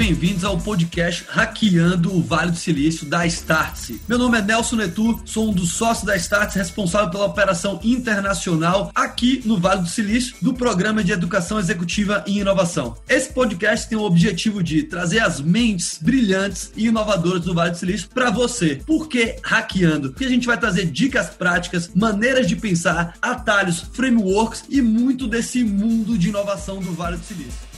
bem-vindos 0.00 0.44
ao 0.44 0.56
podcast 0.56 1.26
Hackeando 1.28 2.16
o 2.16 2.22
Vale 2.22 2.52
do 2.52 2.56
Silício 2.56 3.04
da 3.04 3.26
Startse. 3.26 4.00
Meu 4.08 4.16
nome 4.16 4.38
é 4.38 4.40
Nelson 4.40 4.76
Netu, 4.76 5.20
sou 5.26 5.50
um 5.50 5.52
dos 5.52 5.74
sócios 5.74 6.06
da 6.06 6.16
Startse, 6.16 6.56
responsável 6.56 7.10
pela 7.10 7.26
operação 7.26 7.78
internacional 7.84 8.90
aqui 8.94 9.42
no 9.44 9.58
Vale 9.58 9.82
do 9.82 9.88
Silício 9.88 10.36
do 10.40 10.54
Programa 10.54 11.04
de 11.04 11.12
Educação 11.12 11.58
Executiva 11.58 12.24
e 12.26 12.38
Inovação. 12.38 12.96
Esse 13.06 13.30
podcast 13.30 13.90
tem 13.90 13.98
o 13.98 14.04
objetivo 14.04 14.62
de 14.62 14.84
trazer 14.84 15.18
as 15.18 15.38
mentes 15.38 15.98
brilhantes 16.00 16.72
e 16.74 16.86
inovadoras 16.86 17.42
do 17.42 17.52
Vale 17.52 17.72
do 17.72 17.76
Silício 17.76 18.08
para 18.08 18.30
você. 18.30 18.76
Por 18.86 19.06
que 19.06 19.36
hackeando? 19.42 20.12
Porque 20.12 20.24
a 20.24 20.30
gente 20.30 20.46
vai 20.46 20.56
trazer 20.56 20.86
dicas 20.86 21.28
práticas, 21.28 21.90
maneiras 21.94 22.48
de 22.48 22.56
pensar, 22.56 23.18
atalhos, 23.20 23.84
frameworks 23.92 24.64
e 24.70 24.80
muito 24.80 25.28
desse 25.28 25.62
mundo 25.62 26.16
de 26.16 26.30
inovação 26.30 26.80
do 26.80 26.90
Vale 26.94 27.18
do 27.18 27.24
Silício. 27.26 27.69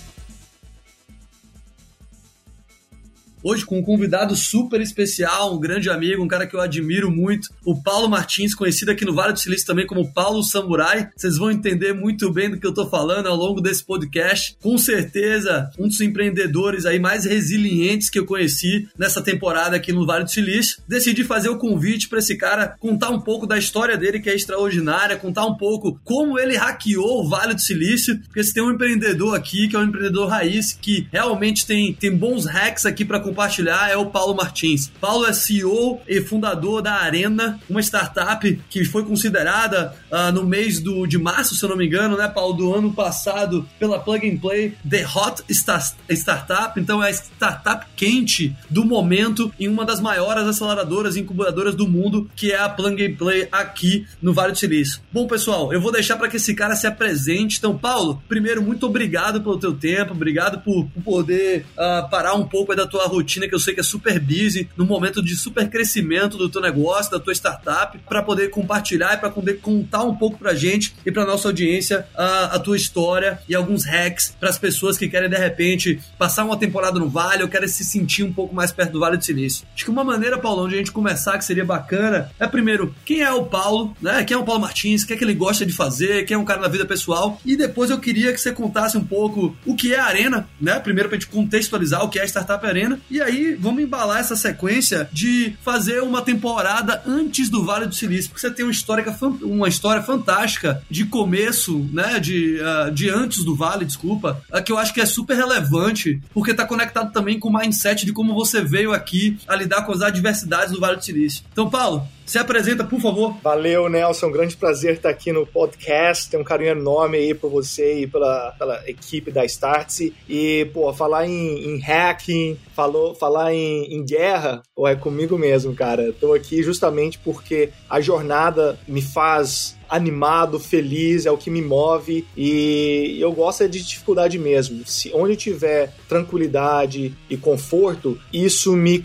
Hoje 3.44 3.66
com 3.66 3.76
um 3.76 3.82
convidado 3.82 4.36
super 4.36 4.80
especial, 4.80 5.56
um 5.56 5.58
grande 5.58 5.90
amigo, 5.90 6.22
um 6.22 6.28
cara 6.28 6.46
que 6.46 6.54
eu 6.54 6.60
admiro 6.60 7.10
muito, 7.10 7.48
o 7.64 7.74
Paulo 7.74 8.08
Martins, 8.08 8.54
conhecido 8.54 8.92
aqui 8.92 9.04
no 9.04 9.14
Vale 9.14 9.32
do 9.32 9.40
Silício 9.40 9.66
também 9.66 9.84
como 9.84 10.12
Paulo 10.12 10.44
Samurai. 10.44 11.08
Vocês 11.16 11.38
vão 11.38 11.50
entender 11.50 11.92
muito 11.92 12.30
bem 12.30 12.48
do 12.48 12.56
que 12.56 12.64
eu 12.64 12.72
tô 12.72 12.88
falando 12.88 13.26
ao 13.26 13.34
longo 13.34 13.60
desse 13.60 13.84
podcast. 13.84 14.56
Com 14.62 14.78
certeza, 14.78 15.68
um 15.76 15.88
dos 15.88 16.00
empreendedores 16.00 16.86
aí 16.86 17.00
mais 17.00 17.24
resilientes 17.24 18.08
que 18.08 18.18
eu 18.20 18.24
conheci 18.24 18.88
nessa 18.96 19.20
temporada 19.20 19.74
aqui 19.74 19.92
no 19.92 20.06
Vale 20.06 20.22
do 20.22 20.30
Silício. 20.30 20.80
Decidi 20.86 21.24
fazer 21.24 21.48
o 21.48 21.58
convite 21.58 22.08
para 22.08 22.20
esse 22.20 22.36
cara 22.36 22.76
contar 22.78 23.10
um 23.10 23.20
pouco 23.20 23.44
da 23.44 23.58
história 23.58 23.96
dele, 23.96 24.20
que 24.20 24.30
é 24.30 24.36
extraordinária, 24.36 25.16
contar 25.16 25.46
um 25.46 25.56
pouco 25.56 26.00
como 26.04 26.38
ele 26.38 26.56
hackeou 26.56 27.24
o 27.24 27.28
Vale 27.28 27.54
do 27.54 27.60
Silício, 27.60 28.20
porque 28.20 28.44
se 28.44 28.54
tem 28.54 28.62
um 28.62 28.70
empreendedor 28.70 29.34
aqui, 29.34 29.66
que 29.66 29.74
é 29.74 29.80
um 29.80 29.84
empreendedor 29.84 30.28
raiz, 30.28 30.78
que 30.80 31.08
realmente 31.10 31.66
tem, 31.66 31.92
tem 31.92 32.14
bons 32.14 32.46
hacks 32.46 32.86
aqui 32.86 33.04
para 33.04 33.18
compartilhar 33.32 33.90
é 33.90 33.96
o 33.96 34.06
Paulo 34.06 34.34
Martins. 34.34 34.92
Paulo 35.00 35.26
é 35.26 35.32
CEO 35.32 36.00
e 36.06 36.20
fundador 36.20 36.82
da 36.82 36.92
Arena, 36.92 37.58
uma 37.68 37.80
startup 37.80 38.60
que 38.68 38.84
foi 38.84 39.04
considerada 39.04 39.94
uh, 40.10 40.30
no 40.32 40.44
mês 40.44 40.78
do, 40.78 41.06
de 41.06 41.18
março, 41.18 41.56
se 41.56 41.64
eu 41.64 41.70
não 41.70 41.76
me 41.76 41.86
engano, 41.86 42.16
né, 42.16 42.28
Paulo, 42.28 42.52
do 42.52 42.74
ano 42.74 42.92
passado, 42.92 43.66
pela 43.78 43.98
Plug 43.98 44.28
and 44.28 44.36
Play, 44.36 44.74
The 44.88 45.06
Hot 45.06 45.42
Startup. 45.50 46.78
Então 46.78 47.02
é 47.02 47.08
a 47.08 47.12
startup 47.12 47.86
quente 47.96 48.54
do 48.68 48.84
momento 48.84 49.50
em 49.58 49.66
uma 49.66 49.84
das 49.84 50.00
maiores 50.00 50.46
aceleradoras 50.46 51.16
e 51.16 51.20
incubadoras 51.20 51.74
do 51.74 51.88
mundo, 51.88 52.30
que 52.36 52.52
é 52.52 52.58
a 52.58 52.68
Plug 52.68 53.04
and 53.04 53.16
Play 53.16 53.48
aqui 53.50 54.06
no 54.20 54.34
Vale 54.34 54.52
do 54.52 54.58
Silício. 54.58 55.00
Bom, 55.10 55.26
pessoal, 55.26 55.72
eu 55.72 55.80
vou 55.80 55.90
deixar 55.90 56.16
para 56.16 56.28
que 56.28 56.36
esse 56.36 56.54
cara 56.54 56.76
se 56.76 56.86
apresente. 56.86 57.58
Então, 57.58 57.78
Paulo, 57.78 58.22
primeiro, 58.28 58.62
muito 58.62 58.86
obrigado 58.86 59.40
pelo 59.40 59.58
teu 59.58 59.72
tempo, 59.72 60.12
obrigado 60.12 60.60
por, 60.60 60.86
por 60.86 61.02
poder 61.02 61.64
uh, 61.72 62.08
parar 62.10 62.34
um 62.34 62.46
pouco 62.46 62.74
da 62.74 62.86
tua 62.86 63.06
rotina 63.06 63.21
rotina 63.22 63.48
que 63.48 63.54
eu 63.54 63.58
sei 63.58 63.74
que 63.74 63.80
é 63.80 63.84
super 63.84 64.20
busy, 64.20 64.68
no 64.76 64.84
momento 64.84 65.22
de 65.22 65.34
super 65.36 65.68
crescimento 65.70 66.36
do 66.36 66.48
teu 66.48 66.60
negócio, 66.60 67.10
da 67.10 67.20
tua 67.20 67.32
startup, 67.32 67.98
para 68.08 68.22
poder 68.22 68.50
compartilhar 68.50 69.14
e 69.14 69.16
para 69.16 69.30
poder 69.30 69.60
contar 69.60 70.04
um 70.04 70.14
pouco 70.14 70.38
pra 70.38 70.54
gente 70.54 70.94
e 71.06 71.10
pra 71.10 71.24
nossa 71.24 71.48
audiência 71.48 72.06
a, 72.14 72.56
a 72.56 72.58
tua 72.58 72.76
história 72.76 73.40
e 73.48 73.54
alguns 73.54 73.84
hacks 73.84 74.36
para 74.38 74.50
as 74.50 74.58
pessoas 74.58 74.98
que 74.98 75.08
querem 75.08 75.30
de 75.30 75.36
repente 75.36 76.00
passar 76.18 76.44
uma 76.44 76.56
temporada 76.56 76.98
no 76.98 77.08
Vale 77.08 77.42
ou 77.42 77.48
querem 77.48 77.68
se 77.68 77.84
sentir 77.84 78.22
um 78.22 78.32
pouco 78.32 78.54
mais 78.54 78.72
perto 78.72 78.92
do 78.92 79.00
Vale 79.00 79.16
do 79.16 79.24
Silício. 79.24 79.66
Acho 79.74 79.84
que 79.84 79.90
uma 79.90 80.04
maneira, 80.04 80.38
Paulão, 80.38 80.68
de 80.68 80.74
a 80.74 80.78
gente 80.78 80.92
começar 80.92 81.38
que 81.38 81.44
seria 81.44 81.64
bacana 81.64 82.30
é 82.38 82.46
primeiro, 82.46 82.94
quem 83.04 83.22
é 83.22 83.32
o 83.32 83.44
Paulo, 83.44 83.96
né? 84.00 84.24
Quem 84.24 84.36
é 84.36 84.38
o 84.38 84.44
Paulo 84.44 84.60
Martins, 84.60 85.02
o 85.02 85.06
que 85.06 85.12
é 85.12 85.16
que 85.16 85.24
ele 85.24 85.34
gosta 85.34 85.64
de 85.64 85.72
fazer, 85.72 86.24
quem 86.24 86.34
é 86.34 86.38
um 86.38 86.44
cara 86.44 86.60
na 86.60 86.68
vida 86.68 86.84
pessoal 86.84 87.40
e 87.44 87.56
depois 87.56 87.90
eu 87.90 87.98
queria 87.98 88.32
que 88.32 88.40
você 88.40 88.52
contasse 88.52 88.96
um 88.96 89.04
pouco 89.04 89.56
o 89.64 89.74
que 89.74 89.94
é 89.94 89.98
a 89.98 90.04
Arena, 90.04 90.48
né? 90.60 90.78
Primeiro 90.80 91.08
pra 91.08 91.18
gente 91.18 91.28
contextualizar 91.28 92.04
o 92.04 92.08
que 92.08 92.18
é 92.18 92.22
a 92.22 92.26
Startup 92.26 92.64
Arena 92.66 93.00
e 93.12 93.20
aí, 93.20 93.54
vamos 93.54 93.82
embalar 93.82 94.20
essa 94.20 94.34
sequência 94.34 95.06
de 95.12 95.54
fazer 95.62 96.02
uma 96.02 96.22
temporada 96.22 97.02
antes 97.06 97.50
do 97.50 97.62
Vale 97.62 97.86
do 97.86 97.94
Silício, 97.94 98.30
porque 98.30 98.40
você 98.40 98.50
tem 98.50 98.64
uma 98.64 98.72
história, 98.72 99.04
uma 99.42 99.68
história 99.68 100.02
fantástica 100.02 100.82
de 100.88 101.04
começo, 101.04 101.86
né? 101.92 102.18
De, 102.18 102.58
uh, 102.58 102.90
de 102.90 103.10
antes 103.10 103.44
do 103.44 103.54
Vale, 103.54 103.84
desculpa, 103.84 104.42
uh, 104.50 104.62
que 104.62 104.72
eu 104.72 104.78
acho 104.78 104.94
que 104.94 105.00
é 105.02 105.04
super 105.04 105.36
relevante, 105.36 106.22
porque 106.32 106.52
está 106.52 106.64
conectado 106.64 107.12
também 107.12 107.38
com 107.38 107.50
o 107.50 107.52
mindset 107.52 108.06
de 108.06 108.14
como 108.14 108.32
você 108.32 108.62
veio 108.62 108.94
aqui 108.94 109.36
a 109.46 109.54
lidar 109.54 109.82
com 109.82 109.92
as 109.92 110.00
adversidades 110.00 110.72
do 110.72 110.80
Vale 110.80 110.96
do 110.96 111.04
Silício. 111.04 111.44
Então, 111.52 111.68
Paulo, 111.68 112.08
se 112.32 112.38
apresenta, 112.38 112.82
por 112.82 112.98
favor. 112.98 113.36
Valeu, 113.42 113.90
Nelson. 113.90 114.28
Um 114.28 114.32
grande 114.32 114.56
prazer 114.56 114.94
estar 114.94 115.10
aqui 115.10 115.30
no 115.30 115.46
podcast. 115.46 116.30
Tenho 116.30 116.42
um 116.42 116.46
carinho 116.46 116.70
enorme 116.70 117.18
aí 117.18 117.34
por 117.34 117.50
você 117.50 118.00
e 118.00 118.06
pela, 118.06 118.52
pela 118.52 118.88
equipe 118.88 119.30
da 119.30 119.44
Startse. 119.44 120.14
E, 120.26 120.64
pô, 120.72 120.90
falar 120.94 121.26
em, 121.26 121.62
em 121.62 121.78
hacking, 121.78 122.58
falou, 122.74 123.14
falar 123.14 123.52
em, 123.52 123.84
em, 123.94 124.02
guerra, 124.02 124.62
pô, 124.74 124.88
é 124.88 124.96
comigo 124.96 125.36
mesmo, 125.36 125.74
cara. 125.74 126.10
Tô 126.18 126.32
aqui 126.32 126.62
justamente 126.62 127.18
porque 127.18 127.68
a 127.90 128.00
jornada 128.00 128.80
me 128.88 129.02
faz 129.02 129.76
animado, 129.92 130.58
feliz, 130.58 131.26
é 131.26 131.30
o 131.30 131.36
que 131.36 131.50
me 131.50 131.60
move 131.60 132.26
e 132.34 133.18
eu 133.20 133.30
gosto 133.30 133.62
é 133.62 133.68
de 133.68 133.82
dificuldade 133.82 134.38
mesmo. 134.38 134.86
Se 134.86 135.12
onde 135.14 135.36
tiver 135.36 135.94
tranquilidade 136.08 137.14
e 137.28 137.36
conforto, 137.36 138.18
isso 138.32 138.74
me, 138.74 139.02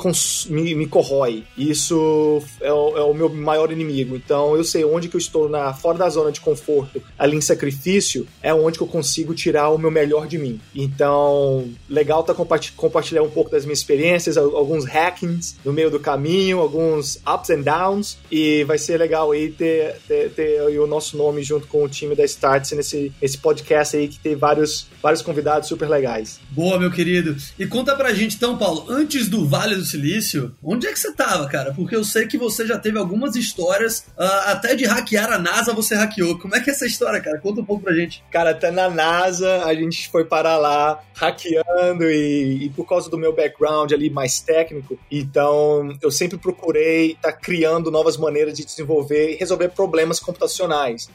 me, 0.49 0.75
me 0.75 0.87
corrói. 0.87 1.43
Isso 1.57 2.41
é 2.61 2.71
o, 2.71 2.97
é 2.97 3.01
o, 3.01 3.13
meu 3.13 3.27
maior 3.27 3.69
inimigo. 3.69 4.15
Então 4.15 4.55
eu 4.55 4.63
sei 4.63 4.85
onde 4.85 5.09
que 5.09 5.17
eu 5.17 5.19
estou 5.19 5.49
na 5.49 5.73
fora 5.73 5.97
da 5.97 6.09
zona 6.09 6.31
de 6.31 6.39
conforto, 6.39 7.03
ali 7.19 7.35
em 7.35 7.41
sacrifício, 7.41 8.25
é 8.41 8.53
onde 8.53 8.77
que 8.77 8.83
eu 8.83 8.87
consigo 8.87 9.35
tirar 9.35 9.69
o 9.69 9.77
meu 9.77 9.91
melhor 9.91 10.25
de 10.25 10.37
mim. 10.37 10.61
Então, 10.73 11.69
legal 11.89 12.23
tá 12.23 12.33
compartilhar 12.77 13.23
um 13.23 13.29
pouco 13.29 13.51
das 13.51 13.65
minhas 13.65 13.79
experiências, 13.79 14.37
alguns 14.37 14.85
hackings 14.85 15.57
no 15.65 15.73
meio 15.73 15.91
do 15.91 15.99
caminho, 15.99 16.59
alguns 16.59 17.19
ups 17.27 17.49
and 17.49 17.61
downs 17.61 18.17
e 18.31 18.63
vai 18.63 18.77
ser 18.77 18.97
legal 18.97 19.31
aí 19.31 19.51
ter, 19.51 19.97
ter, 20.07 20.29
ter 20.31 20.76
o 20.79 20.87
nosso 20.87 21.17
nome 21.17 21.43
junto 21.43 21.67
com 21.67 21.83
o 21.83 21.89
time 21.89 22.15
da 22.15 22.23
Startse 22.25 22.75
nesse, 22.75 23.11
nesse 23.21 23.37
podcast 23.37 23.95
aí 23.95 24.07
que 24.07 24.19
tem 24.19 24.35
vários, 24.35 24.87
vários 25.01 25.21
convidados 25.21 25.67
super 25.67 25.89
legais. 25.89 26.39
Boa, 26.51 26.79
meu 26.79 26.91
querido. 26.91 27.35
E 27.57 27.65
conta 27.65 27.95
pra 27.95 28.13
gente 28.13 28.35
então, 28.35 28.57
Paulo, 28.57 28.85
antes 28.89 29.27
do 29.27 29.47
Vale 29.47 29.75
do 29.75 29.85
Silício, 29.85 30.55
onde 30.63 30.87
é 30.87 30.91
que 30.91 30.99
você 30.99 31.13
tava, 31.13 31.47
cara? 31.47 31.73
Porque 31.73 31.95
eu 31.95 32.03
sei 32.03 32.27
que 32.27 32.37
você 32.37 32.65
já 32.65 32.77
teve 32.77 32.97
algumas 32.97 33.35
histórias, 33.35 33.99
uh, 34.17 34.23
até 34.45 34.75
de 34.75 34.85
hackear 34.85 35.31
a 35.31 35.39
NASA 35.39 35.73
você 35.73 35.95
hackeou. 35.95 36.37
Como 36.37 36.55
é 36.55 36.59
que 36.59 36.69
é 36.69 36.73
essa 36.73 36.85
história, 36.85 37.21
cara? 37.21 37.39
Conta 37.39 37.61
um 37.61 37.65
pouco 37.65 37.83
pra 37.83 37.93
gente. 37.93 38.23
Cara, 38.31 38.51
até 38.51 38.71
na 38.71 38.89
NASA 38.89 39.63
a 39.65 39.73
gente 39.73 40.09
foi 40.09 40.25
parar 40.25 40.57
lá 40.57 41.01
hackeando 41.15 42.03
e, 42.03 42.65
e 42.65 42.69
por 42.69 42.85
causa 42.85 43.09
do 43.09 43.17
meu 43.17 43.33
background 43.33 43.91
ali 43.91 44.09
mais 44.09 44.39
técnico, 44.39 44.99
então 45.11 45.97
eu 46.01 46.11
sempre 46.11 46.37
procurei 46.37 47.11
estar 47.11 47.31
tá 47.31 47.37
criando 47.37 47.89
novas 47.89 48.17
maneiras 48.17 48.53
de 48.53 48.65
desenvolver 48.65 49.33
e 49.33 49.35
resolver 49.35 49.69
problemas 49.69 50.19
computacionais 50.19 50.56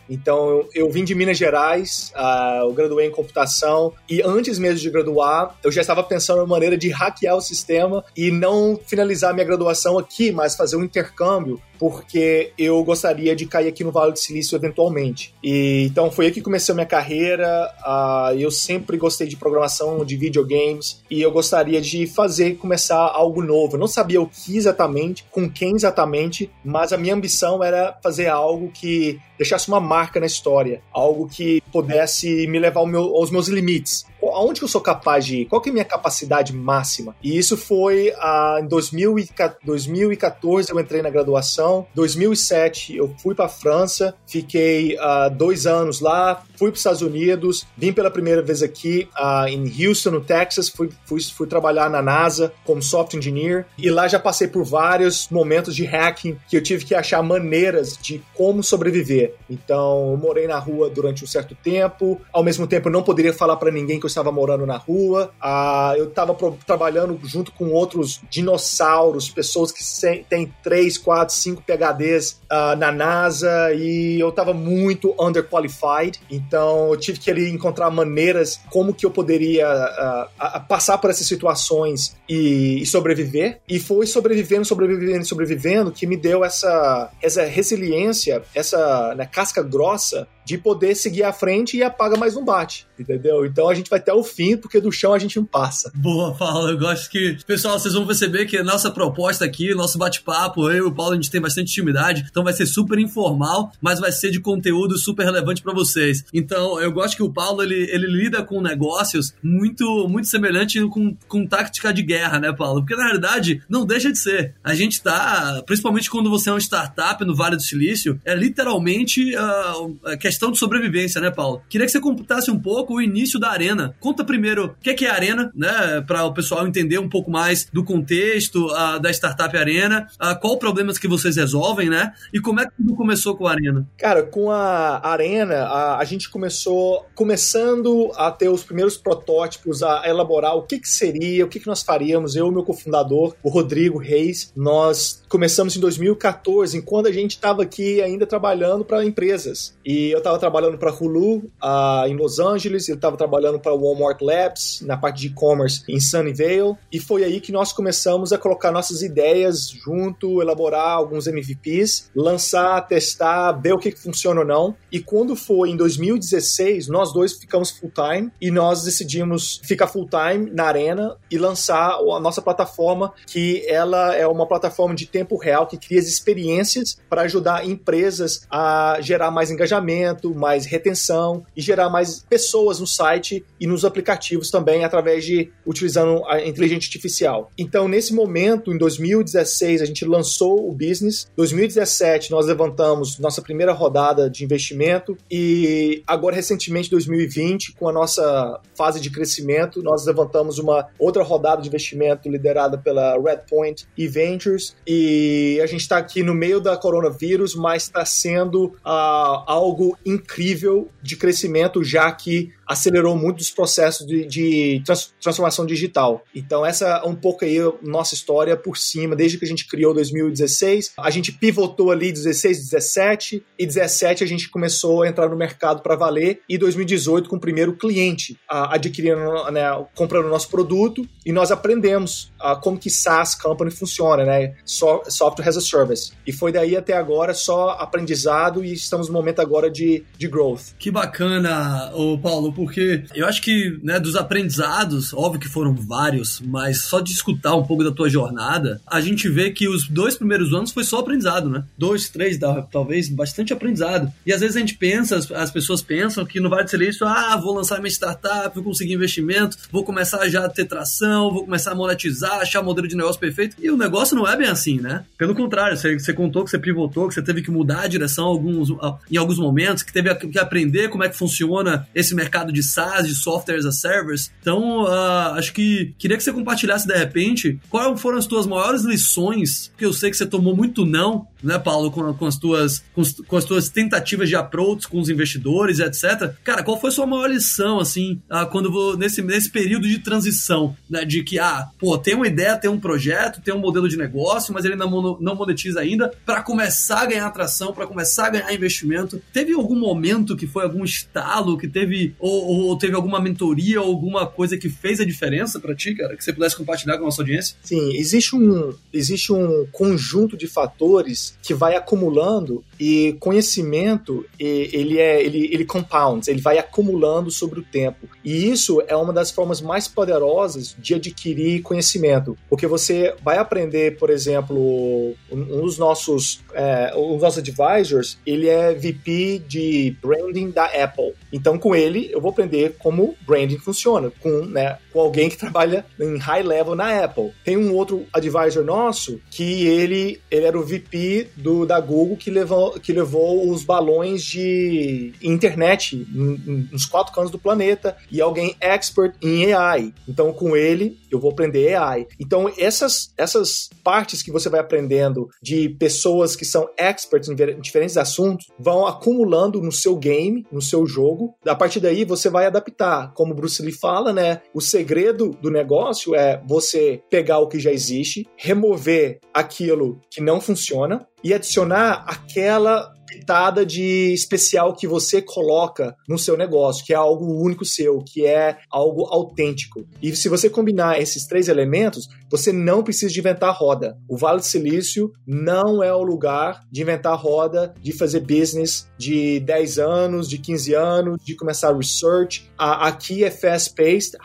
então, 0.08 0.64
eu 0.74 0.90
vim 0.90 1.04
de 1.04 1.14
Minas 1.14 1.38
Gerais, 1.38 2.12
uh, 2.14 2.66
eu 2.66 2.72
graduei 2.72 3.06
em 3.06 3.10
computação, 3.10 3.92
e 4.08 4.22
antes 4.22 4.58
mesmo 4.58 4.78
de 4.78 4.90
graduar, 4.90 5.56
eu 5.64 5.72
já 5.72 5.80
estava 5.80 6.02
pensando 6.02 6.38
uma 6.38 6.46
maneira 6.46 6.76
de 6.76 6.88
hackear 6.90 7.36
o 7.36 7.40
sistema 7.40 8.04
e 8.16 8.30
não 8.30 8.78
finalizar 8.86 9.32
minha 9.32 9.46
graduação 9.46 9.98
aqui, 9.98 10.30
mas 10.30 10.54
fazer 10.54 10.76
um 10.76 10.84
intercâmbio 10.84 11.60
porque 11.82 12.52
eu 12.56 12.84
gostaria 12.84 13.34
de 13.34 13.44
cair 13.44 13.66
aqui 13.66 13.82
no 13.82 13.90
Vale 13.90 14.12
do 14.12 14.18
Silício 14.18 14.54
eventualmente. 14.54 15.34
E 15.42 15.88
então 15.90 16.12
foi 16.12 16.26
aí 16.26 16.30
que 16.30 16.40
comecei 16.40 16.72
a 16.72 16.76
minha 16.76 16.86
carreira. 16.86 17.68
Uh, 17.84 18.38
eu 18.38 18.52
sempre 18.52 18.96
gostei 18.96 19.26
de 19.26 19.36
programação, 19.36 20.04
de 20.04 20.16
videogames, 20.16 21.02
e 21.10 21.20
eu 21.20 21.32
gostaria 21.32 21.80
de 21.80 22.06
fazer 22.06 22.54
começar 22.54 23.00
algo 23.00 23.42
novo. 23.42 23.74
Eu 23.74 23.80
não 23.80 23.88
sabia 23.88 24.22
o 24.22 24.28
que 24.28 24.56
exatamente, 24.56 25.24
com 25.28 25.50
quem 25.50 25.74
exatamente, 25.74 26.48
mas 26.64 26.92
a 26.92 26.96
minha 26.96 27.14
ambição 27.14 27.64
era 27.64 27.98
fazer 28.00 28.28
algo 28.28 28.70
que 28.70 29.18
deixasse 29.42 29.68
uma 29.68 29.80
marca 29.80 30.20
na 30.20 30.26
história, 30.26 30.80
algo 30.92 31.28
que 31.28 31.62
pudesse 31.72 32.46
me 32.46 32.58
levar 32.58 32.80
ao 32.80 32.86
meu, 32.86 33.16
aos 33.16 33.30
meus 33.30 33.48
limites. 33.48 34.06
Aonde 34.22 34.60
que 34.60 34.64
eu 34.64 34.68
sou 34.68 34.80
capaz 34.80 35.26
de 35.26 35.38
ir? 35.38 35.44
Qual 35.46 35.60
que 35.60 35.68
é 35.68 35.70
a 35.70 35.72
minha 35.72 35.84
capacidade 35.84 36.54
máxima? 36.54 37.14
E 37.22 37.36
isso 37.36 37.56
foi 37.56 38.14
ah, 38.18 38.60
em 38.62 38.66
2014 38.66 40.70
eu 40.70 40.80
entrei 40.80 41.02
na 41.02 41.10
graduação, 41.10 41.86
2007 41.94 42.96
eu 42.96 43.12
fui 43.18 43.34
para 43.34 43.46
a 43.46 43.48
França, 43.48 44.14
fiquei 44.26 44.96
ah, 44.98 45.28
dois 45.28 45.66
anos 45.66 46.00
lá, 46.00 46.42
fui 46.56 46.70
para 46.70 46.74
os 46.74 46.78
Estados 46.78 47.02
Unidos, 47.02 47.66
vim 47.76 47.92
pela 47.92 48.10
primeira 48.10 48.40
vez 48.40 48.62
aqui 48.62 49.08
ah, 49.14 49.46
em 49.48 49.64
Houston, 49.64 50.10
no 50.10 50.20
Texas, 50.20 50.68
fui, 50.68 50.88
fui, 51.04 51.20
fui 51.20 51.48
trabalhar 51.48 51.90
na 51.90 52.00
NASA 52.00 52.52
como 52.64 52.80
software 52.80 53.18
engineer 53.18 53.66
e 53.76 53.90
lá 53.90 54.06
já 54.06 54.20
passei 54.20 54.46
por 54.46 54.64
vários 54.64 55.28
momentos 55.28 55.74
de 55.74 55.84
hacking 55.84 56.38
que 56.48 56.56
eu 56.56 56.62
tive 56.62 56.84
que 56.84 56.94
achar 56.94 57.22
maneiras 57.22 57.98
de 58.00 58.22
como 58.34 58.62
sobreviver. 58.62 59.31
Então, 59.48 60.10
eu 60.12 60.16
morei 60.16 60.46
na 60.46 60.58
rua 60.58 60.88
durante 60.88 61.24
um 61.24 61.26
certo 61.26 61.54
tempo. 61.54 62.20
Ao 62.32 62.42
mesmo 62.42 62.66
tempo, 62.66 62.88
eu 62.88 62.92
não 62.92 63.02
poderia 63.02 63.32
falar 63.32 63.56
para 63.56 63.70
ninguém 63.70 63.98
que 63.98 64.06
eu 64.06 64.08
estava 64.08 64.32
morando 64.32 64.66
na 64.66 64.76
rua. 64.76 65.32
Ah, 65.40 65.94
eu 65.96 66.08
estava 66.08 66.36
trabalhando 66.66 67.18
junto 67.24 67.52
com 67.52 67.70
outros 67.70 68.20
dinossauros, 68.30 69.28
pessoas 69.28 69.72
que 69.72 69.82
têm 70.28 70.52
3, 70.62 70.98
4, 70.98 71.34
5 71.34 71.62
PHDs 71.62 72.40
uh, 72.50 72.76
na 72.76 72.92
NASA 72.92 73.72
e 73.74 74.20
eu 74.20 74.28
estava 74.28 74.52
muito 74.52 75.14
underqualified. 75.18 76.20
Então, 76.30 76.90
eu 76.90 76.96
tive 76.96 77.18
que 77.18 77.30
ali 77.30 77.50
encontrar 77.50 77.90
maneiras 77.90 78.60
como 78.70 78.94
que 78.94 79.04
eu 79.04 79.10
poderia 79.10 79.68
uh, 79.68 80.60
passar 80.68 80.98
por 80.98 81.10
essas 81.10 81.26
situações 81.26 82.16
e, 82.28 82.82
e, 82.82 82.86
sobreviver. 82.86 83.60
E 83.68 83.78
foi 83.78 84.06
sobrevivendo, 84.06 84.64
sobrevivendo, 84.64 85.24
sobrevivendo 85.24 85.92
que 85.92 86.06
me 86.06 86.16
deu 86.16 86.44
essa, 86.44 87.10
essa 87.20 87.44
resiliência, 87.44 88.42
essa 88.54 89.11
né, 89.14 89.26
casca 89.26 89.62
grossa 89.62 90.26
de 90.44 90.58
poder 90.58 90.94
seguir 90.94 91.22
à 91.22 91.32
frente 91.32 91.76
e 91.76 91.82
apaga 91.82 92.16
mais 92.16 92.36
um 92.36 92.44
bate, 92.44 92.86
entendeu? 92.98 93.46
Então 93.46 93.68
a 93.68 93.74
gente 93.74 93.88
vai 93.88 93.98
até 93.98 94.12
o 94.12 94.22
fim, 94.22 94.56
porque 94.56 94.80
do 94.80 94.90
chão 94.90 95.14
a 95.14 95.18
gente 95.18 95.36
não 95.36 95.44
passa. 95.44 95.90
Boa, 95.94 96.34
Paulo. 96.34 96.70
Eu 96.70 96.78
gosto 96.78 97.10
que. 97.10 97.38
Pessoal, 97.46 97.78
vocês 97.78 97.94
vão 97.94 98.06
perceber 98.06 98.46
que 98.46 98.56
a 98.56 98.64
nossa 98.64 98.90
proposta 98.90 99.44
aqui, 99.44 99.74
nosso 99.74 99.98
bate-papo, 99.98 100.70
eu 100.70 100.76
e 100.76 100.88
o 100.88 100.92
Paulo, 100.92 101.12
a 101.12 101.16
gente 101.16 101.30
tem 101.30 101.40
bastante 101.40 101.70
intimidade, 101.70 102.26
então 102.28 102.44
vai 102.44 102.52
ser 102.52 102.66
super 102.66 102.98
informal, 102.98 103.72
mas 103.80 104.00
vai 104.00 104.12
ser 104.12 104.30
de 104.30 104.40
conteúdo 104.40 104.98
super 104.98 105.24
relevante 105.24 105.62
para 105.62 105.72
vocês. 105.72 106.24
Então, 106.32 106.80
eu 106.80 106.92
gosto 106.92 107.16
que 107.16 107.22
o 107.22 107.32
Paulo 107.32 107.62
ele, 107.62 107.88
ele 107.90 108.06
lida 108.06 108.42
com 108.42 108.60
negócios 108.60 109.34
muito 109.42 110.08
muito 110.08 110.28
semelhante 110.28 110.80
com, 110.88 111.16
com 111.28 111.46
tática 111.46 111.92
de 111.92 112.02
guerra, 112.02 112.38
né, 112.38 112.52
Paulo? 112.52 112.80
Porque 112.80 112.96
na 112.96 113.08
verdade 113.08 113.62
não 113.68 113.84
deixa 113.84 114.10
de 114.10 114.18
ser. 114.18 114.54
A 114.62 114.74
gente 114.74 115.02
tá, 115.02 115.62
principalmente 115.66 116.10
quando 116.10 116.30
você 116.30 116.50
é 116.50 116.52
uma 116.52 116.60
startup 116.60 117.24
no 117.24 117.34
Vale 117.34 117.56
do 117.56 117.62
Silício, 117.62 118.20
é 118.24 118.34
literalmente 118.34 119.34
uh, 119.36 120.18
questão 120.32 120.50
de 120.50 120.58
sobrevivência, 120.58 121.20
né, 121.20 121.30
Paulo? 121.30 121.62
Queria 121.68 121.86
que 121.86 121.92
você 121.92 122.00
computasse 122.00 122.50
um 122.50 122.58
pouco 122.58 122.94
o 122.94 123.02
início 123.02 123.38
da 123.38 123.50
Arena. 123.50 123.94
Conta 124.00 124.24
primeiro 124.24 124.64
o 124.64 124.74
que 124.82 124.90
é, 124.90 124.94
que 124.94 125.04
é 125.04 125.10
a 125.10 125.14
Arena, 125.14 125.52
né, 125.54 126.02
para 126.06 126.24
o 126.24 126.32
pessoal 126.32 126.66
entender 126.66 126.98
um 126.98 127.08
pouco 127.08 127.30
mais 127.30 127.68
do 127.70 127.84
contexto 127.84 128.66
uh, 128.66 128.98
da 128.98 129.10
startup 129.10 129.54
Arena, 129.54 130.08
uh, 130.14 130.40
qual 130.40 130.58
problemas 130.58 130.98
que 130.98 131.06
vocês 131.06 131.36
resolvem, 131.36 131.90
né, 131.90 132.14
e 132.32 132.40
como 132.40 132.60
é 132.60 132.64
que 132.64 132.72
tudo 132.78 132.96
começou 132.96 133.36
com 133.36 133.46
a 133.46 133.50
Arena. 133.50 133.86
Cara, 133.98 134.22
com 134.22 134.50
a 134.50 135.06
Arena, 135.06 135.64
a, 135.64 135.98
a 135.98 136.04
gente 136.04 136.30
começou 136.30 137.06
começando 137.14 138.10
a 138.16 138.30
ter 138.30 138.48
os 138.48 138.64
primeiros 138.64 138.96
protótipos, 138.96 139.82
a 139.82 140.08
elaborar 140.08 140.56
o 140.56 140.62
que, 140.62 140.78
que 140.78 140.88
seria, 140.88 141.44
o 141.44 141.48
que, 141.48 141.60
que 141.60 141.66
nós 141.66 141.82
faríamos. 141.82 142.34
Eu 142.34 142.48
e 142.48 142.52
meu 142.52 142.62
cofundador, 142.62 143.34
o 143.42 143.50
Rodrigo 143.50 143.98
Reis, 143.98 144.50
nós 144.56 145.22
começamos 145.28 145.76
em 145.76 145.80
2014, 145.80 146.78
enquanto 146.78 147.08
a 147.08 147.12
gente 147.12 147.32
estava 147.32 147.62
aqui 147.62 148.00
ainda 148.00 148.26
trabalhando 148.26 148.84
para 148.84 149.04
empresas. 149.04 149.74
E 149.84 150.10
eu 150.10 150.21
estava 150.22 150.38
trabalhando 150.38 150.78
para 150.78 150.92
Hulu 150.92 151.36
uh, 151.36 152.06
em 152.06 152.16
Los 152.16 152.38
Angeles, 152.38 152.88
ele 152.88 152.98
estava 152.98 153.16
trabalhando 153.16 153.58
para 153.58 153.72
Walmart 153.72 154.20
Labs 154.20 154.80
na 154.82 154.96
parte 154.96 155.20
de 155.20 155.26
e-commerce 155.28 155.82
em 155.88 156.00
Sunnyvale, 156.00 156.76
e 156.90 156.98
foi 156.98 157.24
aí 157.24 157.40
que 157.40 157.52
nós 157.52 157.72
começamos 157.72 158.32
a 158.32 158.38
colocar 158.38 158.70
nossas 158.70 159.02
ideias 159.02 159.68
junto, 159.68 160.40
elaborar 160.40 160.90
alguns 160.90 161.26
MVPs, 161.26 162.10
lançar, 162.14 162.80
testar, 162.86 163.52
ver 163.52 163.74
o 163.74 163.78
que, 163.78 163.92
funciona 163.92 164.40
ou 164.40 164.46
não. 164.46 164.74
E 164.90 165.00
quando 165.00 165.36
foi 165.36 165.70
em 165.70 165.76
2016, 165.76 166.88
nós 166.88 167.12
dois 167.12 167.34
ficamos 167.34 167.70
full 167.70 167.90
time 167.90 168.30
e 168.40 168.50
nós 168.50 168.84
decidimos 168.84 169.60
ficar 169.64 169.86
full 169.86 170.08
time 170.08 170.50
na 170.50 170.64
arena 170.64 171.16
e 171.30 171.38
lançar 171.38 171.92
a 171.92 172.20
nossa 172.20 172.40
plataforma, 172.40 173.12
que 173.26 173.64
ela 173.68 174.14
é 174.14 174.26
uma 174.26 174.46
plataforma 174.46 174.94
de 174.94 175.06
tempo 175.06 175.36
real 175.36 175.66
que 175.66 175.76
cria 175.76 175.98
experiências 175.98 176.98
para 177.08 177.22
ajudar 177.22 177.66
empresas 177.66 178.46
a 178.50 178.98
gerar 179.00 179.30
mais 179.30 179.50
engajamento 179.50 180.11
mais 180.34 180.66
retenção 180.66 181.44
e 181.56 181.60
gerar 181.60 181.88
mais 181.90 182.24
pessoas 182.28 182.80
no 182.80 182.86
site 182.86 183.44
e 183.60 183.66
nos 183.66 183.84
aplicativos 183.84 184.50
também 184.50 184.84
através 184.84 185.24
de 185.24 185.50
utilizando 185.66 186.24
a 186.26 186.40
inteligência 186.40 186.86
artificial. 186.86 187.50
Então, 187.56 187.88
nesse 187.88 188.14
momento, 188.14 188.72
em 188.72 188.78
2016, 188.78 189.82
a 189.82 189.84
gente 189.84 190.04
lançou 190.04 190.68
o 190.68 190.72
business. 190.72 191.30
2017, 191.36 192.30
nós 192.30 192.46
levantamos 192.46 193.18
nossa 193.18 193.42
primeira 193.42 193.72
rodada 193.72 194.28
de 194.28 194.44
investimento 194.44 195.16
e 195.30 196.02
agora 196.06 196.34
recentemente, 196.34 196.90
2020, 196.90 197.72
com 197.74 197.88
a 197.88 197.92
nossa 197.92 198.60
fase 198.74 199.00
de 199.00 199.10
crescimento, 199.10 199.82
nós 199.82 200.06
levantamos 200.06 200.58
uma 200.58 200.88
outra 200.98 201.22
rodada 201.22 201.62
de 201.62 201.68
investimento 201.68 202.28
liderada 202.28 202.78
pela 202.78 203.16
Redpoint 203.20 203.86
e 203.96 204.08
Ventures 204.08 204.74
e 204.86 205.60
a 205.62 205.66
gente 205.66 205.80
está 205.80 205.98
aqui 205.98 206.22
no 206.22 206.34
meio 206.34 206.60
da 206.60 206.76
coronavírus, 206.76 207.54
mas 207.54 207.84
está 207.84 208.04
sendo 208.04 208.66
uh, 208.84 209.42
algo 209.46 209.96
incrível 210.04 210.90
de 211.02 211.16
crescimento, 211.16 211.82
já 211.82 212.10
que 212.12 212.52
acelerou 212.66 213.16
muito 213.16 213.40
os 213.40 213.50
processos 213.50 214.06
de, 214.06 214.24
de 214.26 214.82
trans, 214.84 215.14
transformação 215.20 215.66
digital. 215.66 216.24
Então, 216.34 216.64
essa 216.64 217.02
é 217.04 217.08
um 217.08 217.14
pouco 217.14 217.44
aí 217.44 217.58
a 217.58 217.72
nossa 217.82 218.14
história 218.14 218.56
por 218.56 218.76
cima, 218.76 219.16
desde 219.16 219.38
que 219.38 219.44
a 219.44 219.48
gente 219.48 219.66
criou 219.66 219.94
2016. 219.94 220.92
A 220.98 221.10
gente 221.10 221.32
pivotou 221.32 221.90
ali 221.90 222.12
16, 222.12 222.58
17, 222.58 223.44
e 223.58 223.66
17 223.66 224.24
a 224.24 224.26
gente 224.26 224.48
começou 224.48 225.02
a 225.02 225.08
entrar 225.08 225.28
no 225.28 225.36
mercado 225.36 225.82
para 225.82 225.96
valer, 225.96 226.40
e 226.48 226.56
2018 226.56 227.28
com 227.28 227.36
o 227.36 227.40
primeiro 227.40 227.76
cliente 227.76 228.38
adquirindo, 228.48 229.50
né, 229.50 229.62
comprando 229.94 230.26
o 230.26 230.30
nosso 230.30 230.48
produto, 230.48 231.06
e 231.24 231.32
nós 231.32 231.50
aprendemos 231.50 232.32
como 232.62 232.78
que 232.78 232.90
SaaS 232.90 233.34
Company 233.34 233.70
funciona, 233.70 234.24
né? 234.24 234.54
Software 234.64 235.48
as 235.48 235.56
a 235.56 235.60
Service. 235.60 236.12
E 236.26 236.32
foi 236.32 236.52
daí 236.52 236.76
até 236.76 236.94
agora 236.94 237.34
só 237.34 237.70
aprendizado 237.70 238.64
e 238.64 238.72
estamos 238.72 239.08
no 239.08 239.14
momento 239.14 239.40
agora 239.40 239.70
de, 239.70 240.04
de 240.16 240.28
growth. 240.28 240.74
Que 240.78 240.90
bacana, 240.90 241.90
o 241.94 242.18
Paulo, 242.18 242.51
porque 242.52 243.04
eu 243.14 243.26
acho 243.26 243.42
que, 243.42 243.78
né, 243.82 243.98
dos 243.98 244.16
aprendizados, 244.16 245.12
óbvio 245.12 245.40
que 245.40 245.48
foram 245.48 245.74
vários, 245.74 246.40
mas 246.40 246.82
só 246.82 247.00
de 247.00 247.12
escutar 247.12 247.54
um 247.56 247.64
pouco 247.64 247.84
da 247.84 247.90
tua 247.90 248.08
jornada, 248.08 248.80
a 248.86 249.00
gente 249.00 249.28
vê 249.28 249.50
que 249.50 249.68
os 249.68 249.88
dois 249.88 250.16
primeiros 250.16 250.52
anos 250.52 250.72
foi 250.72 250.84
só 250.84 251.00
aprendizado, 251.00 251.48
né? 251.48 251.64
Dois, 251.76 252.08
três, 252.08 252.38
talvez, 252.70 253.08
bastante 253.08 253.52
aprendizado. 253.52 254.12
E 254.26 254.32
às 254.32 254.40
vezes 254.40 254.56
a 254.56 254.60
gente 254.60 254.76
pensa, 254.76 255.16
as, 255.16 255.30
as 255.30 255.50
pessoas 255.50 255.82
pensam 255.82 256.24
que 256.24 256.40
no 256.40 256.48
Vale 256.48 256.64
do 256.64 256.70
Silício, 256.70 257.06
ah, 257.06 257.36
vou 257.36 257.54
lançar 257.54 257.78
minha 257.78 257.90
startup, 257.90 258.54
vou 258.54 258.64
conseguir 258.64 258.94
investimento, 258.94 259.56
vou 259.70 259.84
começar 259.84 260.28
já 260.28 260.44
a 260.44 260.48
ter 260.48 260.64
tração, 260.64 261.32
vou 261.32 261.44
começar 261.44 261.72
a 261.72 261.74
monetizar, 261.74 262.40
achar 262.40 262.60
o 262.60 262.64
modelo 262.64 262.88
de 262.88 262.96
negócio 262.96 263.20
perfeito. 263.20 263.56
E 263.58 263.70
o 263.70 263.76
negócio 263.76 264.16
não 264.16 264.26
é 264.26 264.36
bem 264.36 264.48
assim, 264.48 264.80
né? 264.80 265.04
Pelo 265.16 265.34
contrário, 265.34 265.76
você, 265.76 265.98
você 265.98 266.12
contou 266.12 266.44
que 266.44 266.50
você 266.50 266.58
pivotou, 266.58 267.08
que 267.08 267.14
você 267.14 267.22
teve 267.22 267.42
que 267.42 267.50
mudar 267.50 267.82
a 267.82 267.86
direção 267.86 268.24
alguns, 268.26 268.68
em 269.10 269.16
alguns 269.16 269.38
momentos, 269.38 269.82
que 269.82 269.92
teve 269.92 270.14
que 270.14 270.38
aprender 270.38 270.88
como 270.88 271.04
é 271.04 271.08
que 271.08 271.16
funciona 271.16 271.86
esse 271.94 272.14
mercado 272.14 272.41
de 272.50 272.62
SaaS, 272.62 273.06
de 273.06 273.14
software 273.14 273.58
as 273.58 273.66
a 273.66 273.72
service. 273.72 274.30
Então, 274.40 274.84
uh, 274.84 275.34
acho 275.34 275.52
que 275.52 275.94
queria 275.98 276.16
que 276.16 276.22
você 276.22 276.32
compartilhasse 276.32 276.86
de 276.86 276.96
repente 276.96 277.60
quais 277.68 278.00
foram 278.00 278.18
as 278.18 278.26
tuas 278.26 278.46
maiores 278.46 278.82
lições, 278.82 279.68
porque 279.68 279.84
eu 279.84 279.92
sei 279.92 280.10
que 280.10 280.16
você 280.16 280.26
tomou 280.26 280.56
muito 280.56 280.86
não, 280.86 281.26
né, 281.42 281.58
Paulo, 281.58 281.90
com, 281.90 282.14
com 282.14 282.26
as, 282.26 282.36
tuas, 282.36 282.84
com, 282.94 283.02
com, 283.26 283.36
as 283.36 283.44
tuas 283.44 283.68
tentativas 283.68 284.28
de 284.28 284.36
approach 284.36 284.88
com 284.88 285.00
os 285.00 285.08
investidores, 285.08 285.80
etc. 285.80 286.34
Cara, 286.44 286.62
qual 286.62 286.80
foi 286.80 286.90
a 286.90 286.92
sua 286.92 287.06
maior 287.06 287.28
lição, 287.28 287.80
assim, 287.80 288.20
uh, 288.30 288.46
quando 288.50 288.70
vou, 288.70 288.96
nesse, 288.96 289.20
nesse 289.22 289.50
período 289.50 289.88
de 289.88 289.98
transição, 289.98 290.76
né, 290.88 291.04
de 291.04 291.22
que, 291.22 291.38
ah, 291.38 291.68
pô, 291.78 291.98
tem 291.98 292.14
uma 292.14 292.26
ideia, 292.26 292.56
tem 292.56 292.70
um 292.70 292.78
projeto, 292.78 293.40
tem 293.40 293.52
um 293.52 293.58
modelo 293.58 293.88
de 293.88 293.96
negócio, 293.96 294.54
mas 294.54 294.64
ele 294.64 294.76
não, 294.76 295.18
não 295.20 295.34
monetiza 295.34 295.80
ainda, 295.80 296.12
para 296.24 296.42
começar 296.42 297.02
a 297.02 297.06
ganhar 297.06 297.26
atração, 297.26 297.72
para 297.72 297.86
começar 297.86 298.26
a 298.26 298.30
ganhar 298.30 298.54
investimento. 298.54 299.20
Teve 299.32 299.52
algum 299.52 299.78
momento 299.78 300.36
que 300.36 300.46
foi 300.46 300.62
algum 300.64 300.84
estalo, 300.84 301.58
que 301.58 301.66
teve, 301.66 302.14
ou, 302.18 302.31
ou, 302.32 302.78
teve 302.78 302.94
alguma 302.94 303.20
mentoria 303.20 303.80
ou 303.80 303.88
alguma 303.88 304.26
coisa 304.26 304.56
que 304.56 304.68
fez 304.68 305.00
a 305.00 305.04
diferença 305.04 305.60
para 305.60 305.74
ti, 305.74 305.94
cara? 305.94 306.16
Que 306.16 306.24
você 306.24 306.32
pudesse 306.32 306.56
compartilhar 306.56 306.96
com 306.96 307.02
a 307.02 307.06
nossa 307.06 307.22
audiência? 307.22 307.56
Sim, 307.62 307.96
existe 307.96 308.36
um, 308.36 308.72
existe 308.92 309.32
um 309.32 309.66
conjunto 309.70 310.36
de 310.36 310.46
fatores 310.46 311.36
que 311.42 311.54
vai 311.54 311.76
acumulando 311.76 312.64
e 312.78 313.16
conhecimento, 313.20 314.24
ele 314.38 314.98
é 314.98 315.22
ele, 315.22 315.48
ele 315.52 315.64
compounds, 315.64 316.28
ele 316.28 316.40
vai 316.40 316.58
acumulando 316.58 317.30
sobre 317.30 317.60
o 317.60 317.62
tempo. 317.62 318.08
E 318.24 318.50
isso 318.50 318.82
é 318.86 318.96
uma 318.96 319.12
das 319.12 319.30
formas 319.30 319.60
mais 319.60 319.86
poderosas 319.86 320.74
de 320.78 320.94
adquirir 320.94 321.62
conhecimento, 321.62 322.36
porque 322.48 322.66
você 322.66 323.14
vai 323.22 323.38
aprender, 323.38 323.98
por 323.98 324.10
exemplo, 324.10 325.14
um 325.30 325.62
dos 325.62 325.78
nossos, 325.78 326.40
é, 326.54 326.92
um 326.96 327.14
dos 327.14 327.22
nossos 327.22 327.38
advisors, 327.38 328.18
ele 328.26 328.48
é 328.48 328.74
VP 328.74 329.42
de 329.46 329.96
branding 330.02 330.50
da 330.50 330.64
Apple. 330.64 331.12
Então, 331.32 331.58
com 331.58 331.74
ele, 331.74 332.08
eu 332.12 332.20
vou 332.22 332.30
aprender 332.30 332.76
como 332.78 333.14
branding 333.26 333.58
funciona, 333.58 334.10
com, 334.20 334.46
né, 334.46 334.78
com 334.92 335.00
alguém 335.00 335.28
que 335.28 335.36
trabalha 335.38 335.84
em 335.98 336.16
high 336.18 336.42
level 336.42 336.74
na 336.74 337.04
Apple. 337.04 337.32
Tem 337.44 337.56
um 337.56 337.74
outro 337.74 338.06
advisor 338.12 338.64
nosso 338.64 339.20
que 339.30 339.66
ele, 339.66 340.20
ele 340.30 340.46
era 340.46 340.58
o 340.58 340.64
VP 340.64 341.28
do, 341.36 341.66
da 341.66 341.80
Google 341.80 342.16
que 342.16 342.30
levou, 342.30 342.72
que 342.72 342.92
levou 342.92 343.50
os 343.50 343.64
balões 343.64 344.24
de 344.24 345.12
internet 345.22 346.06
nos 346.12 346.86
quatro 346.86 347.12
cantos 347.12 347.30
do 347.30 347.38
planeta 347.38 347.96
e 348.10 348.20
alguém 348.20 348.56
expert 348.60 349.14
em 349.22 349.52
AI. 349.52 349.92
Então, 350.08 350.32
com 350.32 350.56
ele, 350.56 350.98
eu 351.10 351.18
vou 351.18 351.30
aprender 351.30 351.74
AI. 351.74 352.06
Então, 352.18 352.50
essas, 352.56 353.12
essas 353.16 353.68
partes 353.82 354.22
que 354.22 354.30
você 354.30 354.48
vai 354.48 354.60
aprendendo 354.60 355.28
de 355.42 355.68
pessoas 355.68 356.36
que 356.36 356.44
são 356.44 356.68
experts 356.78 357.28
em 357.28 357.34
diferentes 357.60 357.96
assuntos 357.96 358.46
vão 358.58 358.86
acumulando 358.86 359.60
no 359.60 359.72
seu 359.72 359.96
game, 359.96 360.46
no 360.50 360.62
seu 360.62 360.86
jogo. 360.86 361.34
A 361.44 361.54
partir 361.54 361.80
daí, 361.80 362.04
você 362.16 362.28
vai 362.28 362.46
adaptar. 362.46 363.12
Como 363.14 363.34
Bruce 363.34 363.62
Lee 363.62 363.72
fala, 363.72 364.12
né? 364.12 364.42
O 364.52 364.60
segredo 364.60 365.30
do 365.30 365.50
negócio 365.50 366.14
é 366.14 366.42
você 366.46 367.02
pegar 367.08 367.38
o 367.38 367.48
que 367.48 367.58
já 367.58 367.72
existe, 367.72 368.28
remover 368.36 369.18
aquilo 369.32 370.00
que 370.10 370.20
não 370.20 370.40
funciona 370.40 371.06
e 371.22 371.32
adicionar 371.32 372.04
aquela 372.06 372.92
pitada 373.12 373.64
de 373.66 374.12
especial 374.14 374.74
que 374.74 374.86
você 374.86 375.20
coloca 375.20 375.94
no 376.08 376.18
seu 376.18 376.36
negócio, 376.36 376.84
que 376.84 376.92
é 376.92 376.96
algo 376.96 377.42
único 377.42 377.64
seu, 377.64 377.98
que 377.98 378.26
é 378.26 378.56
algo 378.70 379.04
autêntico. 379.04 379.86
E 380.02 380.14
se 380.16 380.28
você 380.28 380.48
combinar 380.48 380.98
esses 381.00 381.26
três 381.26 381.48
elementos, 381.48 382.08
você 382.30 382.52
não 382.52 382.82
precisa 382.82 383.12
de 383.12 383.20
inventar 383.20 383.54
roda. 383.54 383.98
O 384.08 384.16
Vale 384.16 384.38
do 384.38 384.44
Silício 384.44 385.12
não 385.26 385.82
é 385.82 385.92
o 385.92 386.02
lugar 386.02 386.62
de 386.70 386.80
inventar 386.80 387.16
roda, 387.18 387.74
de 387.80 387.92
fazer 387.92 388.20
business 388.20 388.88
de 388.96 389.40
10 389.40 389.78
anos, 389.78 390.28
de 390.28 390.38
15 390.38 390.74
anos, 390.74 391.22
de 391.22 391.36
começar 391.36 391.76
research. 391.76 392.50
Aqui 392.56 393.24
é 393.24 393.30
fast-paced, 393.30 394.16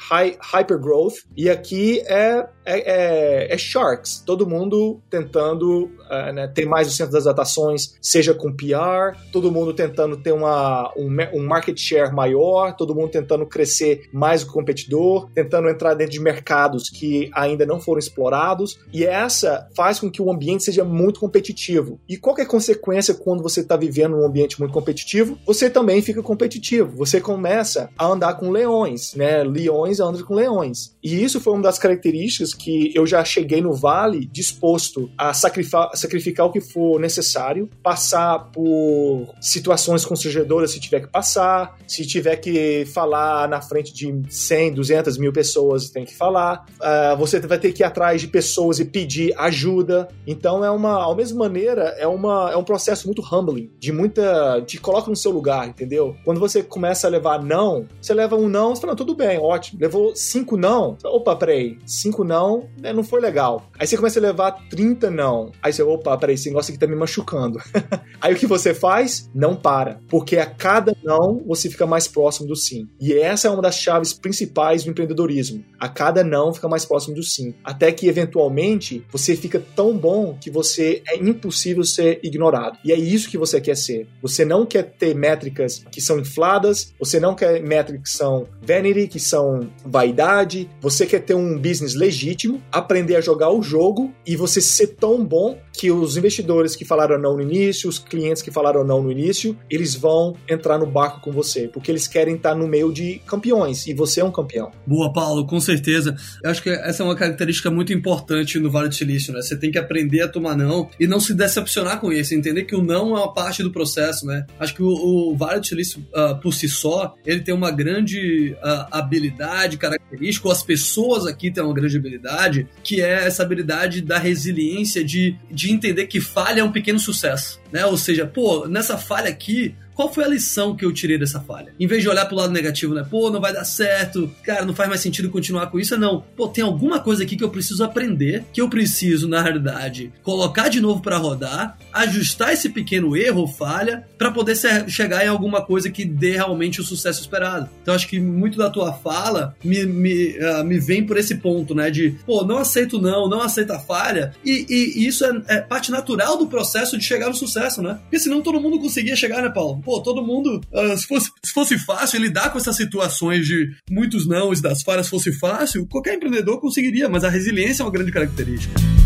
hyper 0.41 0.79
growth, 0.79 1.15
e 1.35 1.49
aqui 1.49 1.99
é, 2.05 2.47
é, 2.65 3.47
é, 3.47 3.53
é 3.53 3.57
sharks. 3.57 4.23
Todo 4.25 4.47
mundo 4.47 5.01
tentando 5.09 5.85
uh, 6.09 6.33
né, 6.33 6.47
ter 6.47 6.65
mais 6.65 6.86
o 6.89 6.93
centro 6.93 7.13
das 7.13 7.27
atrações, 7.27 7.95
seja 8.01 8.33
com 8.33 8.51
PR, 8.51 8.67
PR, 8.67 9.17
todo 9.31 9.51
mundo 9.51 9.73
tentando 9.73 10.17
ter 10.17 10.31
uma, 10.31 10.91
um, 10.97 11.07
um 11.33 11.45
market 11.45 11.77
share 11.77 12.13
maior, 12.13 12.75
todo 12.75 12.93
mundo 12.93 13.09
tentando 13.09 13.45
crescer 13.45 14.09
mais 14.11 14.43
o 14.43 14.51
competidor, 14.51 15.29
tentando 15.33 15.69
entrar 15.69 15.93
dentro 15.93 16.13
de 16.13 16.19
mercados 16.19 16.89
que 16.89 17.29
ainda 17.33 17.65
não 17.65 17.79
foram 17.79 17.99
explorados, 17.99 18.79
e 18.91 19.05
essa 19.05 19.67
faz 19.75 19.99
com 19.99 20.09
que 20.09 20.21
o 20.21 20.31
ambiente 20.31 20.63
seja 20.63 20.83
muito 20.83 21.19
competitivo. 21.19 21.99
E 22.07 22.17
qual 22.17 22.37
é 22.37 22.41
a 22.41 22.45
consequência 22.45 23.13
quando 23.13 23.41
você 23.41 23.61
está 23.61 23.75
vivendo 23.75 24.17
um 24.17 24.25
ambiente 24.25 24.59
muito 24.59 24.73
competitivo? 24.73 25.37
Você 25.45 25.69
também 25.69 26.01
fica 26.01 26.21
competitivo, 26.21 26.95
você 26.95 27.21
começa 27.21 27.89
a 27.97 28.05
andar 28.05 28.35
com 28.35 28.51
leões, 28.51 29.13
né? 29.15 29.43
Leões 29.43 29.99
andam 29.99 30.23
com 30.23 30.33
leões. 30.33 30.95
E 31.03 31.23
isso 31.23 31.39
foi 31.39 31.53
uma 31.53 31.63
das 31.63 31.79
características 31.79 32.53
que 32.53 32.91
eu 32.95 33.05
já 33.05 33.23
cheguei 33.23 33.61
no 33.61 33.73
Vale 33.73 34.25
disposto 34.25 35.09
a 35.17 35.33
sacrificar, 35.33 35.91
sacrificar 35.95 36.45
o 36.45 36.51
que 36.51 36.61
for 36.61 36.76
necessário, 36.99 37.69
passar 37.81 38.51
por 38.51 39.33
situações 39.41 40.05
constrangedoras 40.05 40.71
se 40.71 40.79
tiver 40.79 41.01
que 41.01 41.07
passar, 41.07 41.77
se 41.87 42.05
tiver 42.05 42.35
que 42.37 42.85
falar 42.93 43.47
na 43.47 43.61
frente 43.61 43.93
de 43.93 44.21
100, 44.29 44.73
200 44.73 45.17
mil 45.17 45.33
pessoas, 45.33 45.89
tem 45.89 46.05
que 46.05 46.15
falar. 46.15 46.65
Uh, 46.79 47.17
você 47.17 47.39
vai 47.39 47.59
ter 47.59 47.71
que 47.71 47.83
ir 47.83 47.85
atrás 47.85 48.21
de 48.21 48.27
pessoas 48.27 48.79
e 48.79 48.85
pedir 48.85 49.33
ajuda. 49.37 50.07
Então 50.25 50.63
é 50.63 50.71
uma, 50.71 51.03
ao 51.03 51.15
mesma 51.15 51.39
maneira, 51.39 51.95
é, 51.97 52.07
uma, 52.07 52.51
é 52.51 52.57
um 52.57 52.63
processo 52.63 53.07
muito 53.07 53.21
humbling, 53.21 53.71
de 53.79 53.91
muita. 53.91 54.61
te 54.65 54.77
coloca 54.79 55.09
no 55.09 55.15
seu 55.15 55.31
lugar, 55.31 55.67
entendeu? 55.67 56.15
Quando 56.23 56.39
você 56.39 56.61
começa 56.61 57.07
a 57.07 57.09
levar 57.09 57.43
não, 57.43 57.87
você 58.01 58.13
leva 58.13 58.35
um 58.35 58.47
não, 58.47 58.75
você 58.75 58.81
fala, 58.81 58.95
tudo 58.95 59.15
bem, 59.15 59.39
ótimo. 59.39 59.79
Levou 59.81 60.15
cinco 60.15 60.57
não, 60.57 60.97
opa, 61.03 61.35
peraí, 61.35 61.77
cinco 61.85 62.23
não, 62.23 62.67
né, 62.79 62.93
não 62.93 63.03
foi 63.03 63.21
legal. 63.21 63.69
Aí 63.79 63.87
você 63.87 63.97
começa 63.97 64.19
a 64.19 64.21
levar 64.21 64.51
30 64.69 65.09
não. 65.09 65.51
Aí 65.61 65.71
você, 65.71 65.83
opa, 65.83 66.17
peraí, 66.17 66.35
esse 66.35 66.49
negócio 66.49 66.66
aqui 66.71 66.79
tá 66.79 66.87
me 66.87 66.95
machucando. 66.95 67.59
Aí 68.21 68.33
o 68.33 68.37
que 68.37 68.47
você 68.47 68.67
você 68.67 68.73
faz, 68.73 69.29
não 69.33 69.55
para. 69.55 70.01
Porque 70.09 70.37
a 70.37 70.45
cada 70.45 70.95
não, 71.03 71.41
você 71.45 71.69
fica 71.69 71.85
mais 71.85 72.07
próximo 72.07 72.47
do 72.47 72.55
sim. 72.55 72.87
E 72.99 73.13
essa 73.13 73.47
é 73.47 73.51
uma 73.51 73.61
das 73.61 73.77
chaves 73.77 74.13
principais 74.13 74.83
do 74.83 74.89
empreendedorismo. 74.89 75.63
A 75.79 75.87
cada 75.87 76.23
não, 76.23 76.53
fica 76.53 76.67
mais 76.67 76.85
próximo 76.85 77.15
do 77.15 77.23
sim. 77.23 77.53
Até 77.63 77.91
que, 77.91 78.07
eventualmente, 78.07 79.05
você 79.11 79.35
fica 79.35 79.61
tão 79.75 79.97
bom 79.97 80.37
que 80.39 80.49
você 80.49 81.01
é 81.07 81.17
impossível 81.17 81.83
ser 81.83 82.19
ignorado. 82.23 82.77
E 82.83 82.91
é 82.91 82.95
isso 82.95 83.29
que 83.29 83.37
você 83.37 83.61
quer 83.61 83.77
ser. 83.77 84.07
Você 84.21 84.43
não 84.43 84.65
quer 84.65 84.83
ter 84.83 85.15
métricas 85.15 85.83
que 85.91 86.01
são 86.01 86.19
infladas, 86.19 86.93
você 86.99 87.19
não 87.19 87.35
quer 87.35 87.61
métricas 87.61 88.11
que 88.11 88.17
são 88.17 88.47
vanity, 88.61 89.07
que 89.07 89.19
são 89.19 89.69
vaidade. 89.85 90.69
Você 90.81 91.05
quer 91.05 91.19
ter 91.19 91.35
um 91.35 91.57
business 91.57 91.93
legítimo, 91.93 92.61
aprender 92.71 93.15
a 93.15 93.21
jogar 93.21 93.51
o 93.51 93.61
jogo 93.61 94.11
e 94.25 94.35
você 94.35 94.59
ser 94.59 94.87
tão 94.87 95.23
bom 95.23 95.59
que 95.71 95.91
os 95.91 96.17
investidores 96.17 96.56
que 96.75 96.83
falaram 96.83 97.19
não 97.19 97.35
no 97.35 97.41
início, 97.41 97.87
os 97.87 97.99
clientes 97.99 98.41
que 98.41 98.49
falaram 98.49 98.83
não 98.83 99.01
no 99.03 99.11
início, 99.11 99.57
eles 99.69 99.95
vão 99.95 100.35
entrar 100.49 100.77
no 100.77 100.85
barco 100.85 101.21
com 101.21 101.31
você, 101.31 101.67
porque 101.67 101.91
eles 101.91 102.07
querem 102.07 102.35
estar 102.35 102.55
no 102.55 102.67
meio 102.67 102.91
de 102.91 103.21
campeões 103.27 103.85
e 103.85 103.93
você 103.93 104.21
é 104.21 104.25
um 104.25 104.31
campeão. 104.31 104.71
Boa, 104.85 105.13
Paulo, 105.13 105.45
com 105.45 105.59
certeza. 105.59 106.15
Eu 106.43 106.49
acho 106.49 106.63
que 106.63 106.69
essa 106.69 107.03
é 107.03 107.05
uma 107.05 107.15
característica 107.15 107.69
muito 107.69 107.93
importante 107.93 108.59
no 108.59 108.71
Vale 108.71 108.89
do 108.89 108.95
Silício, 108.95 109.31
né? 109.33 109.41
Você 109.41 109.55
tem 109.55 109.71
que 109.71 109.77
aprender 109.77 110.21
a 110.21 110.27
tomar 110.27 110.55
não 110.57 110.89
e 110.99 111.05
não 111.05 111.19
se 111.19 111.33
decepcionar 111.33 111.99
com 111.99 112.11
isso, 112.11 112.33
entender 112.33 112.63
que 112.63 112.75
o 112.75 112.81
não 112.81 113.15
é 113.15 113.19
uma 113.19 113.33
parte 113.33 113.61
do 113.61 113.71
processo, 113.71 114.25
né? 114.25 114.45
Acho 114.59 114.73
que 114.73 114.83
o, 114.83 114.87
o 114.87 115.37
Vale 115.37 115.59
do 115.59 115.67
Silício, 115.67 116.03
uh, 116.13 116.39
por 116.41 116.53
si 116.53 116.67
só, 116.67 117.13
ele 117.25 117.41
tem 117.41 117.53
uma 117.53 117.69
grande 117.69 118.55
uh, 118.63 118.87
habilidade, 118.91 119.77
característica, 119.77 120.47
ou 120.47 120.51
as 120.51 120.63
pessoas 120.63 121.27
aqui 121.27 121.51
têm 121.51 121.63
uma 121.63 121.73
grande 121.73 121.97
habilidade, 121.97 122.67
que 122.83 123.01
é 123.01 123.27
essa 123.27 123.43
habilidade 123.43 124.01
da 124.01 124.17
resiliência, 124.17 125.03
de, 125.03 125.37
de 125.51 125.67
de 125.67 125.73
entender 125.73 126.07
que 126.07 126.21
falha 126.47 126.61
é 126.61 126.63
um 126.63 126.71
pequeno 126.71 126.97
sucesso, 126.97 127.59
né? 127.71 127.85
Ou 127.85 127.97
seja, 127.97 128.25
pô, 128.25 128.67
nessa 128.67 128.97
falha 128.97 129.29
aqui, 129.29 129.75
qual 129.97 130.13
foi 130.13 130.23
a 130.23 130.27
lição 130.27 130.75
que 130.75 130.85
eu 130.85 130.93
tirei 130.93 131.17
dessa 131.17 131.41
falha? 131.41 131.73
Em 131.79 131.87
vez 131.87 132.03
de 132.03 132.07
olhar 132.07 132.27
pro 132.27 132.35
lado 132.35 132.53
negativo, 132.53 132.93
né? 132.93 133.03
Pô, 133.09 133.31
não 133.31 133.41
vai 133.41 133.51
dar 133.51 133.65
certo, 133.65 134.31
cara, 134.43 134.63
não 134.63 134.75
faz 134.75 134.87
mais 134.87 135.01
sentido 135.01 135.27
continuar 135.31 135.71
com 135.71 135.79
isso, 135.79 135.97
não. 135.97 136.23
Pô, 136.35 136.47
tem 136.47 136.63
alguma 136.63 136.99
coisa 136.99 137.23
aqui 137.23 137.35
que 137.35 137.43
eu 137.43 137.49
preciso 137.49 137.83
aprender, 137.83 138.45
que 138.53 138.61
eu 138.61 138.69
preciso, 138.69 139.27
na 139.27 139.41
realidade, 139.41 140.13
colocar 140.21 140.69
de 140.69 140.79
novo 140.79 141.01
para 141.01 141.17
rodar, 141.17 141.79
ajustar 141.91 142.53
esse 142.53 142.69
pequeno 142.69 143.17
erro 143.17 143.41
ou 143.41 143.47
falha, 143.47 144.05
para 144.19 144.29
poder 144.29 144.55
ser, 144.55 144.87
chegar 144.87 145.25
em 145.25 145.29
alguma 145.29 145.65
coisa 145.65 145.89
que 145.89 146.05
dê 146.05 146.33
realmente 146.33 146.79
o 146.79 146.83
sucesso 146.83 147.19
esperado. 147.19 147.67
Então, 147.81 147.95
acho 147.95 148.07
que 148.07 148.19
muito 148.19 148.55
da 148.55 148.69
tua 148.69 148.93
fala 148.93 149.55
me, 149.63 149.83
me, 149.83 150.37
uh, 150.37 150.63
me 150.63 150.77
vem 150.77 151.03
por 151.03 151.17
esse 151.17 151.35
ponto, 151.35 151.73
né? 151.73 151.89
De, 151.89 152.11
pô, 152.23 152.43
não 152.43 152.59
aceito 152.59 153.01
não, 153.01 153.27
não 153.27 153.41
aceita 153.41 153.77
a 153.77 153.79
falha, 153.79 154.31
e, 154.45 154.63
e, 154.69 154.99
e 154.99 155.07
isso 155.07 155.25
é, 155.25 155.41
é 155.47 155.59
parte 155.59 155.89
natural 155.89 156.37
do 156.37 156.45
processo 156.45 156.95
de 156.99 157.03
chegar 157.03 157.29
no 157.29 157.35
sucesso, 157.35 157.81
né? 157.81 157.97
Porque 158.03 158.19
senão 158.19 158.43
todo 158.43 158.61
mundo 158.61 158.79
conseguia 158.79 159.15
chegar, 159.15 159.41
né, 159.41 159.49
Paulo? 159.49 159.81
Pô, 159.87 160.01
todo 160.01 160.21
mundo, 160.21 160.59
uh, 160.73 160.97
se, 160.97 161.07
fosse, 161.07 161.31
se 161.41 161.53
fosse 161.53 161.79
fácil 161.79 162.19
lidar 162.19 162.51
com 162.51 162.57
essas 162.57 162.75
situações 162.75 163.47
de 163.47 163.71
muitos 163.89 164.27
não 164.27 164.51
e 164.51 164.61
das 164.61 164.83
falhas 164.83 165.07
fosse 165.07 165.31
fácil, 165.31 165.87
qualquer 165.87 166.15
empreendedor 166.15 166.59
conseguiria, 166.59 167.07
mas 167.07 167.23
a 167.23 167.29
resiliência 167.29 167.83
é 167.83 167.85
uma 167.85 167.91
grande 167.91 168.11
característica. 168.11 168.96